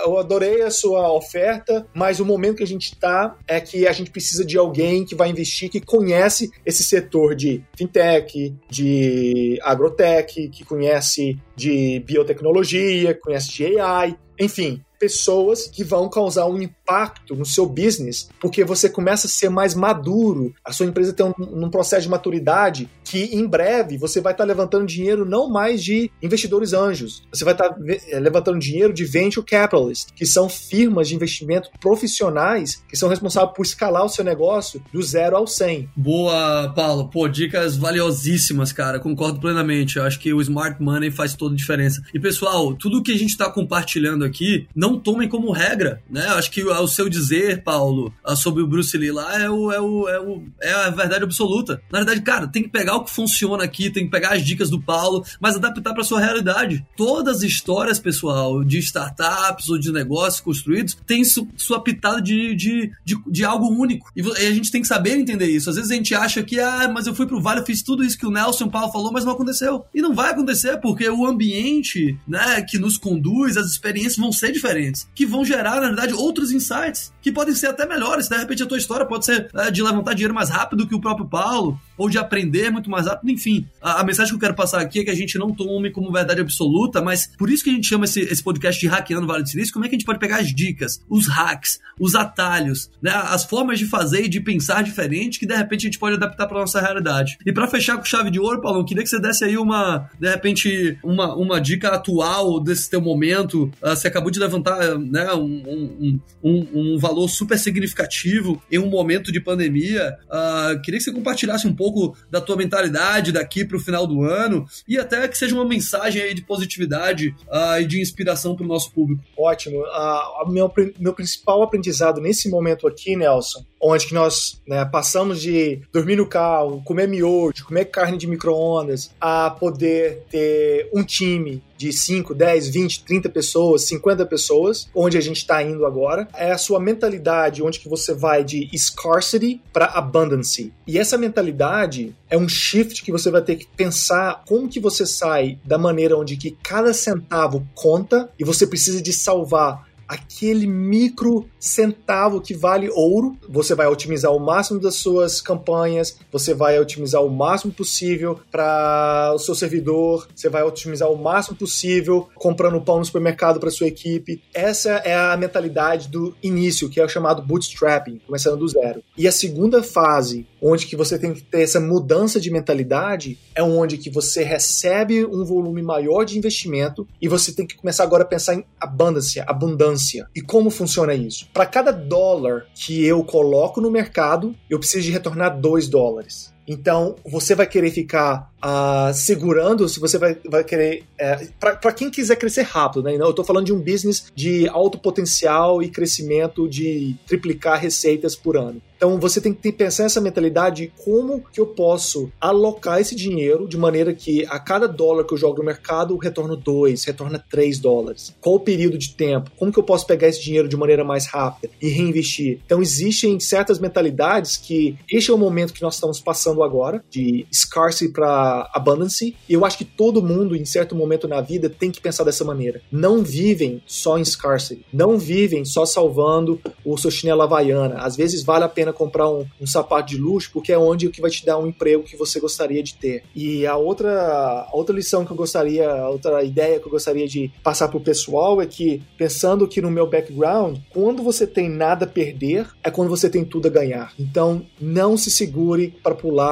eu 0.05 0.19
adorei 0.19 0.63
a 0.63 0.71
sua 0.71 1.13
oferta, 1.13 1.87
mas 1.93 2.21
o 2.21 2.25
momento 2.25 2.59
que 2.59 2.63
a 2.63 2.67
gente 2.67 2.93
está 2.93 3.37
é 3.47 3.61
que 3.61 3.87
a 3.87 3.93
gente 3.93 4.11
precisa 4.11 4.45
de 4.45 4.57
alguém 4.57 5.05
que 5.05 5.15
vai 5.15 5.29
investir, 5.29 5.69
que 5.69 5.81
conhece 5.81 6.51
esse 6.65 6.85
setor 6.85 7.35
de 7.35 7.63
fintech, 7.77 8.55
de 8.71 9.59
agrotech, 9.63 10.49
que 10.49 10.65
conhece 10.65 11.37
de 11.55 12.01
biotecnologia, 12.07 13.15
conhece 13.15 13.53
de 13.53 13.81
AI, 13.81 14.17
enfim, 14.39 14.83
pessoas 14.99 15.67
que 15.67 15.85
vão 15.85 16.09
causar 16.09 16.47
um 16.47 16.61
impacto 16.61 17.35
no 17.35 17.45
seu 17.45 17.67
business, 17.67 18.29
porque 18.41 18.65
você 18.65 18.89
começa 18.89 19.27
a 19.27 19.31
ser 19.31 19.49
mais 19.49 19.75
maduro, 19.75 20.55
a 20.65 20.73
sua 20.73 20.87
empresa 20.87 21.13
tem 21.13 21.27
um, 21.27 21.35
um 21.39 21.71
processo 21.71 22.03
de 22.03 22.09
maturidade 22.09 22.89
que 23.07 23.25
em 23.37 23.47
breve 23.47 23.97
você 23.97 24.21
vai 24.21 24.33
estar 24.33 24.45
tá 24.45 24.49
levantando 24.49 24.85
dinheiro 24.85 25.25
não 25.25 25.49
mais 25.49 25.83
de 25.83 26.11
investidores 26.21 26.73
anjos, 26.73 27.23
você 27.33 27.45
vai 27.45 27.55
estar 27.55 27.71
tá 27.71 27.77
eh, 27.87 28.19
levantando 28.19 28.59
dinheiro 28.59 28.93
de 28.93 29.05
venture 29.05 29.47
capitalists, 29.47 30.13
que 30.15 30.27
são 30.27 30.49
firmas 30.49 31.09
de 31.09 31.15
investimento 31.15 31.71
profissionais 31.81 32.83
que 32.89 32.97
são 32.97 33.09
responsáveis 33.09 33.55
por 33.55 33.65
escalar 33.65 34.05
o 34.05 34.09
seu 34.09 34.25
negócio 34.25 34.83
do 34.93 35.03
zero 35.03 35.37
ao 35.37 35.47
100. 35.47 35.89
Boa, 35.97 36.73
Paulo. 36.75 37.09
Pô, 37.09 37.29
dicas 37.29 37.77
valiosíssimas, 37.77 38.73
cara. 38.73 38.99
Concordo 38.99 39.41
plenamente. 39.41 39.97
Eu 39.97 40.05
acho 40.05 40.19
que 40.19 40.33
o 40.33 40.41
smart 40.41 40.83
money 40.83 41.11
faz 41.11 41.35
toda 41.35 41.55
a 41.55 41.57
diferença. 41.57 42.03
E 42.13 42.19
pessoal, 42.19 42.75
tudo 42.75 43.03
que 43.03 43.13
a 43.13 43.19
gente 43.19 43.31
está 43.31 43.51
compartilhando 43.51 44.25
aqui 44.25 44.67
não 44.75 44.99
tomem 44.99 45.29
como 45.29 45.53
regra, 45.53 46.03
né? 46.11 46.27
Acho 46.29 46.51
que 46.51 46.65
o 46.65 46.87
seu 46.89 47.09
dizer, 47.09 47.63
Paulo, 47.63 48.13
sobre 48.37 48.63
o 48.63 48.67
Bruce 48.67 48.97
Lee 48.97 49.13
lá 49.13 49.41
é, 49.41 49.49
o, 49.49 49.73
é, 49.73 49.81
o, 49.81 50.09
é, 50.09 50.21
o, 50.21 50.43
é 50.61 50.73
a 50.73 50.91
verdade 50.91 51.25
absoluta. 51.25 51.81
Na 51.91 51.99
verdade, 51.99 52.23
cara, 52.23 52.49
tem 52.49 52.63
que 52.63 52.69
pegar 52.69 52.96
o 52.97 53.05
que 53.05 53.11
funciona 53.11 53.65
aqui, 53.65 53.91
tem 53.91 54.05
que 54.05 54.11
pegar 54.11 54.35
as 54.35 54.45
dicas 54.45 54.71
do 54.71 54.81
Paulo, 54.81 55.25
mas 55.41 55.57
adaptar 55.57 55.95
para 55.95 56.05
sua 56.05 56.21
realidade. 56.21 56.87
Todas 56.97 57.39
as 57.39 57.43
histórias, 57.43 57.99
pessoal, 57.99 58.63
de 58.63 58.79
startups 58.79 59.69
ou 59.69 59.79
de 59.79 59.93
negócios 59.93 60.41
construídos 60.41 60.97
têm 61.07 61.25
su, 61.25 61.49
sua 61.57 61.83
pitada 61.83 62.21
de, 62.21 62.55
de, 62.55 62.93
de, 63.05 63.17
de, 63.27 63.45
algo 63.45 63.69
único. 63.69 64.11
E 64.15 64.21
a 64.21 64.53
gente 64.53 64.71
tem 64.71 64.83
que 64.83 64.89
saber 64.89 65.17
entender 65.17 65.47
isso. 65.47 65.71
Às 65.71 65.77
vezes 65.77 65.91
a 65.91 65.95
gente 65.95 66.15
acha 66.15 66.43
que, 66.43 66.61
ah, 66.61 66.91
mas 66.93 67.07
eu 67.07 67.15
fui 67.15 67.27
pro 67.27 67.41
Vale, 67.41 67.61
eu 67.61 67.67
fiz 67.67 67.83
tudo 67.83 68.05
isso 68.05 68.19
que 68.19 68.27
o 68.27 68.31
Nelson 68.31 68.69
Paulo 68.69 68.93
falou, 68.93 69.13
mas 69.13 69.25
não 69.25 69.33
aconteceu. 69.33 69.85
E 69.95 70.03
não 70.03 70.15
vai 70.15 70.31
acontecer, 70.31 70.79
porque 70.79 71.09
o 71.09 71.27
ambiente, 71.27 72.19
né, 72.27 72.63
que 72.63 72.79
nos 72.79 72.99
conduz, 72.99 73.57
as 73.57 73.67
experiências 73.67 74.17
vão 74.17 74.33
ser 74.33 74.53
diferentes 74.53 74.67
diferentes, 74.67 75.09
que 75.15 75.25
vão 75.25 75.45
gerar, 75.45 75.81
na 75.81 75.89
verdade, 75.89 76.15
outros 76.15 76.53
insights, 76.53 77.13
que 77.23 77.33
podem 77.33 77.55
ser 77.55 77.69
até 77.69 77.87
melhores. 77.87 78.29
De 78.29 78.37
repente, 78.37 78.63
a 78.63 78.67
tua 78.67 78.79
história 78.79 79.07
pode 79.07 79.25
ser 79.25 79.49
é, 79.55 79.71
de 79.71 79.83
levantar 79.83 80.15
dinheiro 80.15 80.35
mais 80.35 80.51
rápido 80.51 80.87
que 80.87 80.95
o 80.95 81.01
próprio 81.01 81.27
Paulo, 81.27 81.81
ou 81.97 82.09
de 82.09 82.19
aprender 82.19 82.71
muito 82.71 82.91
mais 82.91 83.07
rápido, 83.07 83.31
enfim. 83.31 83.67
A, 83.81 84.01
a, 84.01 84.05
mensagem 84.05 84.31
que 84.31 84.37
eu 84.37 84.41
quero 84.41 84.55
passar 84.55 84.81
aqui 84.81 85.01
é 85.01 85.05
que 85.05 85.11
a 85.11 85.15
gente 85.15 85.39
não 85.39 85.53
tome 85.53 85.91
como 85.91 86.13
verdade 86.13 86.41
absoluta, 86.41 87.01
mas 87.01 87.29
por 87.37 87.51
isso 87.51 87.65
que 87.65 87.71
a 87.71 87.73
gente 87.73 87.87
chama 87.87 88.05
esse, 88.05 88.21
esse 88.21 88.43
podcast 88.43 88.81
de 88.81 88.87
Hackeando 88.87 89.27
Vale 89.27 89.43
do 89.43 89.49
Silício, 89.49 89.73
como 89.73 89.85
é 89.85 89.89
que 89.89 89.95
a 89.95 89.99
gente 89.99 90.07
pode 90.07 90.19
pegar 90.19 90.39
as 90.39 90.55
dicas, 90.55 91.01
os 91.09 91.27
hacks, 91.27 91.79
os 91.99 92.15
atalhos, 92.15 92.91
né, 93.01 93.13
as 93.13 93.45
formas 93.45 93.79
de 93.79 93.87
fazer 93.87 94.25
e 94.25 94.29
de 94.29 94.41
pensar 94.41 94.83
diferente 94.83 95.39
que 95.39 95.47
de 95.47 95.55
repente 95.55 95.83
a 95.83 95.89
gente 95.89 95.99
pode 95.99 96.17
adaptar 96.17 96.47
para 96.47 96.61
nossa 96.61 96.81
realidade. 96.81 97.39
E 97.45 97.53
para 97.53 97.67
fechar 97.67 97.97
com 97.97 98.05
chave 98.05 98.31
de 98.31 98.39
ouro, 98.39 98.61
Paulo, 98.61 98.85
queria 98.85 99.03
que 99.03 99.09
você 99.09 99.21
desse 99.21 99.45
aí 99.45 99.57
uma, 99.57 100.11
de 100.19 100.29
repente, 100.29 100.99
uma, 101.03 101.35
uma 101.35 101.61
dica 101.61 101.89
atual 101.89 102.61
desse 102.61 102.89
teu 102.89 103.01
momento. 103.01 103.65
Uh, 103.83 103.91
você 103.91 104.09
acabou 104.09 104.31
de 104.31 104.39
levantar 104.39 104.99
né, 104.99 105.33
um, 105.35 105.63
um, 106.01 106.21
um, 106.43 106.69
um 106.75 106.99
valor 106.99 107.29
super 107.29 107.59
significativo 107.59 108.63
em 108.71 108.79
um 108.79 108.89
momento 108.89 109.33
de 109.33 109.41
pandemia. 109.41 110.17
Uh, 110.27 110.81
queria 110.83 110.99
que 110.99 111.05
você 111.05 111.13
compartilhasse 111.13 111.67
um 111.67 111.75
pouco 111.75 111.86
da 112.31 112.41
tua 112.41 112.57
mentalidade 112.57 113.33
daqui 113.33 113.65
para 113.65 113.77
o 113.77 113.81
final 113.81 114.07
do 114.07 114.23
ano 114.23 114.67
e 114.87 114.99
até 114.99 115.27
que 115.29 115.37
seja 115.37 115.55
uma 115.55 115.65
mensagem 115.65 116.23
aí 116.23 116.35
de 116.35 116.43
positividade 116.43 117.35
uh, 117.49 117.81
e 117.81 117.87
de 117.87 118.01
inspiração 118.01 118.55
para 118.55 118.65
o 118.65 118.69
nosso 118.69 118.93
público. 118.93 119.23
Ótimo. 119.39 119.79
Uh, 119.81 120.51
meu, 120.51 120.73
meu 120.99 121.13
principal 121.13 121.63
aprendizado 121.63 122.21
nesse 122.21 122.49
momento 122.49 122.87
aqui, 122.87 123.17
Nelson, 123.17 123.65
onde 123.81 124.07
que 124.07 124.15
nós 124.15 124.61
né, 124.67 124.85
passamos 124.85 125.41
de 125.41 125.81
dormir 125.93 126.17
no 126.17 126.27
carro, 126.27 126.83
comer 126.85 127.07
miojo, 127.07 127.65
comer 127.65 127.87
carne 127.87 128.17
de 128.17 128.27
micro-ondas, 128.27 129.11
a 129.21 129.51
poder 129.51 130.25
ter 130.31 130.89
um 130.93 131.03
time 131.03 131.63
de 131.77 131.93
5, 131.93 132.35
10, 132.35 132.69
20, 132.69 133.05
30 133.05 133.29
pessoas, 133.29 133.83
50 133.83 134.25
pessoas, 134.27 134.89
onde 134.95 135.19
a 135.19 135.21
gente 135.21 135.39
está 135.39 135.63
indo 135.63 135.85
agora. 135.85 136.27
É 136.35 136.51
a 136.51 136.59
sua 136.59 136.81
mentalidade, 136.81 137.63
onde 137.63 137.79
que 137.79 137.89
você 137.89 138.15
vai 138.15 138.43
de 138.43 138.69
scarcity 138.77 139.61
para 139.73 139.87
abundance. 139.87 140.73
E 140.87 140.99
essa 140.99 141.19
mentalidade 141.19 142.15
é 142.31 142.37
um 142.37 142.49
shift 142.49 143.03
que 143.03 143.13
você 143.13 143.31
vai 143.31 143.43
ter 143.43 143.57
que 143.57 143.67
pensar 143.77 144.43
como 144.47 144.69
que 144.69 144.81
você 144.81 145.07
sai 145.07 145.59
da 145.65 145.79
maneira 145.79 146.17
onde 146.17 146.37
que 146.37 146.57
cada 146.63 146.93
centavo 146.95 147.67
conta 147.75 148.31
e 148.39 148.45
você 148.45 148.67
precisa 148.67 149.03
de 149.03 149.13
salvar 149.13 149.86
aquele 150.09 150.67
micro 150.67 151.47
centavo 151.59 152.41
que 152.41 152.55
vale 152.55 152.89
ouro. 152.91 153.37
Você 153.49 153.75
vai 153.75 153.87
otimizar 153.87 154.33
o 154.33 154.39
máximo 154.39 154.81
das 154.81 154.97
suas 154.97 155.41
campanhas, 155.41 156.19
você 156.31 156.55
vai 156.55 156.79
otimizar 156.79 157.23
o 157.23 157.31
máximo 157.31 157.73
possível 157.73 158.39
para 158.51 159.33
o 159.35 159.39
seu 159.39 159.55
servidor, 159.55 160.29
você 160.35 160.49
vai 160.49 160.63
otimizar 160.63 161.11
o 161.11 161.17
máximo 161.17 161.57
possível 161.57 162.29
comprando 162.35 162.81
pão 162.81 162.99
no 162.99 163.05
supermercado 163.05 163.59
para 163.59 163.71
sua 163.71 163.87
equipe. 163.87 164.43
Essa 164.55 164.91
é 165.05 165.17
a 165.17 165.37
mentalidade 165.37 166.09
do 166.09 166.35
início, 166.43 166.89
que 166.89 167.01
é 167.01 167.05
o 167.05 167.09
chamado 167.09 167.43
bootstrapping, 167.43 168.21
começando 168.27 168.59
do 168.59 168.69
zero. 168.69 169.03
E 169.17 169.27
a 169.27 169.33
segunda 169.33 169.83
fase, 169.83 170.47
onde 170.63 170.87
que 170.87 170.97
você 170.97 171.19
tem 171.19 171.33
que 171.33 171.43
ter 171.43 171.63
essa 171.63 171.81
mudança 171.81 172.41
de 172.41 172.51
mentalidade, 172.51 173.39
é 173.55 173.63
onde 173.63 173.99
que 173.99 174.11
você 174.11 174.43
recebe 174.45 175.25
um 175.25 175.45
volume 175.45 175.83
maior 175.83 176.25
de 176.25 176.39
investimento 176.39 177.07
e 177.21 177.29
você 177.29 177.53
tem 177.53 177.67
que 177.67 177.77
começar 177.77 178.05
agora 178.05 178.23
a 178.23 178.27
pensar 178.27 178.55
em 178.55 178.65
abundância, 178.81 179.45
abundância. 179.47 179.96
E 180.35 180.41
como 180.41 180.71
funciona 180.71 181.15
isso? 181.15 181.49
Para 181.53 181.67
cada 181.67 181.91
dólar 181.91 182.67
que 182.75 183.05
eu 183.05 183.23
coloco 183.25 183.81
no 183.81 183.91
mercado, 183.91 184.55
eu 184.69 184.79
preciso 184.79 185.07
de 185.07 185.13
retornar 185.13 185.61
2 185.61 185.89
dólares. 185.89 186.55
Então, 186.67 187.17
você 187.25 187.55
vai 187.55 187.67
querer 187.67 187.91
ficar 187.91 188.51
uh, 188.57 189.15
segurando, 189.15 189.89
se 189.89 190.01
você 190.01 190.19
vai, 190.19 190.37
vai 190.49 190.65
querer. 190.65 191.05
É, 191.19 191.49
para 191.59 191.93
quem 191.93 192.11
quiser 192.11 192.37
crescer 192.37 192.63
rápido, 192.63 193.05
né? 193.05 193.15
Eu 193.15 193.31
estou 193.31 193.45
falando 193.45 193.67
de 193.67 193.73
um 193.73 193.81
business 193.81 194.33
de 194.35 194.69
alto 194.69 194.99
potencial 194.99 195.83
e 195.83 195.89
crescimento 195.89 196.69
de 196.69 197.17
triplicar 197.27 197.81
receitas 197.81 198.35
por 198.35 198.57
ano. 198.57 198.81
Então 198.97 199.21
você 199.21 199.41
tem 199.41 199.53
que 199.53 199.71
pensar 199.73 200.05
nessa 200.05 200.21
mentalidade 200.21 200.87
de 200.87 200.93
como 201.05 201.45
que 201.53 201.61
eu 201.61 201.67
posso 201.67 202.33
alocar 202.41 202.99
esse 202.99 203.15
dinheiro 203.15 203.69
de 203.69 203.77
maneira 203.77 204.15
que 204.15 204.47
a 204.47 204.59
cada 204.59 204.89
dólar 204.89 205.25
que 205.25 205.35
eu 205.35 205.39
jogo 205.39 205.59
no 205.59 205.65
mercado, 205.65 206.15
eu 206.15 206.19
retorno 206.19 206.57
2, 206.57 207.05
retorna 207.05 207.43
3 207.51 207.79
dólares. 207.79 208.35
Qual 208.41 208.55
o 208.55 208.61
período 208.61 208.97
de 208.97 209.15
tempo? 209.15 209.51
Como 209.59 209.71
que 209.71 209.79
eu 209.79 209.83
posso 209.83 210.07
pegar 210.07 210.29
esse 210.29 210.43
dinheiro 210.43 210.69
de 210.69 210.77
maneira 210.77 211.05
mais 211.05 211.27
rápida 211.27 211.73
e 211.81 211.89
reinvestir? 211.89 212.61
Então 212.65 212.81
existem 212.81 213.39
certas 213.39 213.79
mentalidades 213.79 214.57
que 214.57 214.97
este 215.11 215.31
é 215.31 215.35
o 215.35 215.39
momento 215.39 215.75
que 215.75 215.83
nós 215.83 215.95
estamos 215.95 216.19
passando 216.19 216.56
agora, 216.63 217.05
de 217.11 217.47
scarcity 217.53 218.13
para 218.13 218.69
abundance, 218.73 219.35
e 219.49 219.53
eu 219.53 219.65
acho 219.65 219.79
que 219.79 219.85
todo 219.85 220.23
mundo 220.23 220.55
em 220.55 220.65
certo 220.65 220.95
momento 220.95 221.29
na 221.29 221.41
vida 221.41 221.69
tem 221.69 221.91
que 221.91 222.01
pensar 222.01 222.25
dessa 222.25 222.45
maneira. 222.45 222.81
Não 222.91 223.23
vivem 223.23 223.83
só 223.87 224.19
em 224.19 224.25
scarcity, 224.25 224.85
não 224.93 225.19
vivem 225.19 225.65
só 225.65 225.85
salvando 225.85 226.61
o 226.85 226.97
seu 226.97 227.11
chinelo 227.11 227.43
havaiana. 227.43 227.97
Às 227.99 228.17
vezes 228.17 228.43
vale 228.43 228.65
a 228.65 228.69
pena 228.69 228.93
comprar 228.93 229.31
um, 229.31 229.47
um 229.61 229.67
sapato 229.67 230.11
de 230.11 230.19
luxo, 230.19 230.51
porque 230.53 230.73
é 230.73 230.79
onde 230.79 231.09
que 231.11 231.21
vai 231.21 231.31
te 231.31 231.45
dar 231.45 231.59
um 231.59 231.67
emprego 231.67 232.03
que 232.03 232.17
você 232.17 232.39
gostaria 232.39 232.83
de 232.83 232.95
ter. 232.95 233.23
E 233.35 233.67
a 233.67 233.77
outra, 233.77 234.67
a 234.69 234.71
outra 234.73 234.95
lição 234.95 235.25
que 235.25 235.33
eu 235.33 235.37
gostaria, 235.37 235.89
a 235.89 236.09
outra 236.09 236.43
ideia 236.43 236.79
que 236.79 236.87
eu 236.87 236.91
gostaria 236.91 237.27
de 237.27 237.51
passar 237.63 237.89
pro 237.89 238.01
pessoal 238.01 238.61
é 238.61 238.67
que, 238.67 239.03
pensando 239.17 239.65
aqui 239.65 239.81
no 239.81 239.91
meu 239.91 240.07
background, 240.07 240.79
quando 240.91 241.23
você 241.23 241.47
tem 241.47 241.69
nada 241.69 242.05
a 242.05 242.09
perder, 242.09 242.69
é 242.83 242.91
quando 242.91 243.09
você 243.09 243.29
tem 243.29 243.45
tudo 243.45 243.67
a 243.67 243.71
ganhar. 243.71 244.13
Então, 244.19 244.65
não 244.81 245.17
se 245.17 245.31
segure 245.31 245.95
para 246.03 246.15
pular 246.15 246.46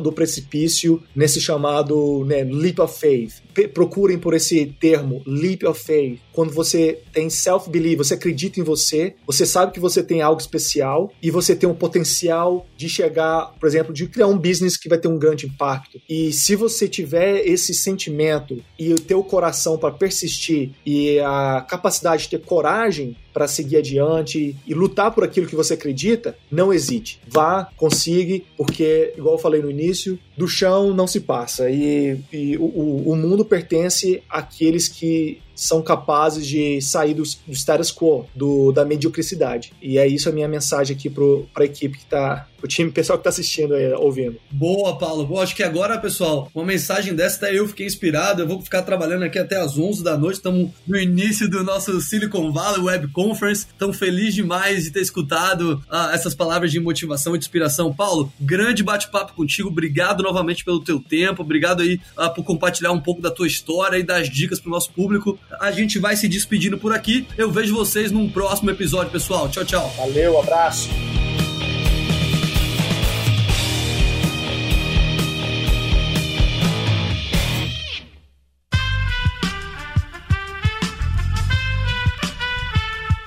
do 0.00 0.12
precipício 0.12 1.02
nesse 1.14 1.40
chamado 1.40 2.24
né, 2.24 2.44
leap 2.44 2.78
of 2.80 2.98
faith 2.98 3.34
procurem 3.72 4.18
por 4.18 4.34
esse 4.34 4.66
termo, 4.80 5.22
leap 5.26 5.64
of 5.64 5.82
faith. 5.82 6.20
Quando 6.32 6.52
você 6.52 7.00
tem 7.12 7.28
self-belief, 7.28 7.98
você 7.98 8.14
acredita 8.14 8.60
em 8.60 8.62
você, 8.62 9.14
você 9.26 9.44
sabe 9.44 9.72
que 9.72 9.80
você 9.80 10.02
tem 10.02 10.22
algo 10.22 10.40
especial 10.40 11.12
e 11.22 11.30
você 11.30 11.54
tem 11.54 11.68
um 11.68 11.74
potencial 11.74 12.66
de 12.76 12.88
chegar, 12.88 13.52
por 13.58 13.66
exemplo, 13.66 13.92
de 13.92 14.06
criar 14.06 14.26
um 14.26 14.38
business 14.38 14.76
que 14.76 14.88
vai 14.88 14.98
ter 14.98 15.08
um 15.08 15.18
grande 15.18 15.46
impacto. 15.46 16.00
E 16.08 16.32
se 16.32 16.56
você 16.56 16.88
tiver 16.88 17.46
esse 17.46 17.74
sentimento 17.74 18.62
e 18.78 18.92
o 18.92 19.00
teu 19.00 19.22
coração 19.22 19.78
para 19.78 19.90
persistir 19.90 20.70
e 20.84 21.18
a 21.20 21.64
capacidade 21.68 22.24
de 22.24 22.30
ter 22.30 22.40
coragem 22.40 23.16
para 23.32 23.48
seguir 23.48 23.78
adiante 23.78 24.56
e 24.66 24.74
lutar 24.74 25.10
por 25.10 25.24
aquilo 25.24 25.46
que 25.46 25.56
você 25.56 25.74
acredita, 25.74 26.36
não 26.50 26.72
hesite. 26.72 27.20
Vá, 27.26 27.68
consiga, 27.76 28.44
porque, 28.56 29.14
igual 29.16 29.34
eu 29.34 29.38
falei 29.38 29.62
no 29.62 29.70
início, 29.70 30.18
do 30.36 30.48
chão 30.48 30.94
não 30.94 31.06
se 31.06 31.20
passa. 31.20 31.70
E, 31.70 32.18
e 32.32 32.56
o, 32.56 33.10
o 33.10 33.16
mundo 33.16 33.44
pertence 33.44 34.22
àqueles 34.28 34.88
que 34.88 35.40
são 35.62 35.80
capazes 35.80 36.46
de 36.46 36.80
sair 36.80 37.14
do, 37.14 37.22
do 37.22 37.54
status 37.54 37.92
quo, 37.92 38.26
do, 38.34 38.72
da 38.72 38.84
mediocridade. 38.84 39.72
E 39.80 39.96
é 39.96 40.06
isso 40.06 40.28
a 40.28 40.32
minha 40.32 40.48
mensagem 40.48 40.96
aqui 40.96 41.08
para 41.08 41.62
a 41.62 41.64
equipe 41.64 41.98
que 41.98 42.04
está 42.04 42.48
o 42.62 42.68
time 42.68 42.90
pessoal 42.90 43.18
que 43.18 43.24
tá 43.24 43.30
assistindo 43.30 43.74
aí, 43.74 43.92
ouvindo. 43.94 44.38
Boa, 44.50 44.96
Paulo. 44.96 45.26
Boa, 45.26 45.42
acho 45.42 45.54
que 45.54 45.62
agora, 45.62 45.98
pessoal, 45.98 46.48
uma 46.54 46.64
mensagem 46.64 47.14
dessa, 47.14 47.50
eu 47.50 47.66
fiquei 47.66 47.86
inspirado. 47.86 48.42
Eu 48.42 48.46
vou 48.46 48.62
ficar 48.62 48.82
trabalhando 48.82 49.24
aqui 49.24 49.38
até 49.38 49.56
as 49.56 49.76
11 49.76 50.04
da 50.04 50.16
noite. 50.16 50.36
Estamos 50.36 50.70
no 50.86 50.96
início 50.96 51.50
do 51.50 51.64
nosso 51.64 52.00
Silicon 52.00 52.52
Valley 52.52 52.80
Web 52.80 53.08
Conference. 53.08 53.66
Tão 53.76 53.92
feliz 53.92 54.34
demais 54.34 54.84
de 54.84 54.92
ter 54.92 55.00
escutado 55.00 55.82
ah, 55.90 56.10
essas 56.14 56.34
palavras 56.34 56.70
de 56.70 56.78
motivação 56.78 57.34
e 57.34 57.38
de 57.38 57.44
inspiração. 57.44 57.92
Paulo, 57.92 58.32
grande 58.40 58.82
bate-papo 58.82 59.34
contigo. 59.34 59.68
Obrigado 59.68 60.22
novamente 60.22 60.64
pelo 60.64 60.82
teu 60.82 61.00
tempo. 61.00 61.42
Obrigado 61.42 61.82
aí 61.82 62.00
ah, 62.16 62.30
por 62.30 62.44
compartilhar 62.44 62.92
um 62.92 63.00
pouco 63.00 63.20
da 63.20 63.30
tua 63.30 63.46
história 63.46 63.98
e 63.98 64.02
das 64.04 64.30
dicas 64.30 64.60
pro 64.60 64.70
nosso 64.70 64.92
público. 64.92 65.38
A 65.60 65.70
gente 65.70 65.98
vai 65.98 66.16
se 66.16 66.28
despedindo 66.28 66.78
por 66.78 66.92
aqui. 66.92 67.26
Eu 67.36 67.50
vejo 67.50 67.74
vocês 67.74 68.10
num 68.10 68.28
próximo 68.28 68.70
episódio, 68.70 69.12
pessoal. 69.12 69.48
Tchau, 69.48 69.64
tchau. 69.64 69.94
Valeu, 69.96 70.38
abraço. 70.38 70.88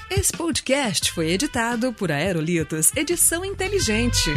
Esse 0.09 0.33
podcast 0.33 1.11
foi 1.11 1.29
editado 1.29 1.93
por 1.93 2.11
Aerolitos 2.11 2.91
Edição 2.95 3.45
Inteligente. 3.45 4.31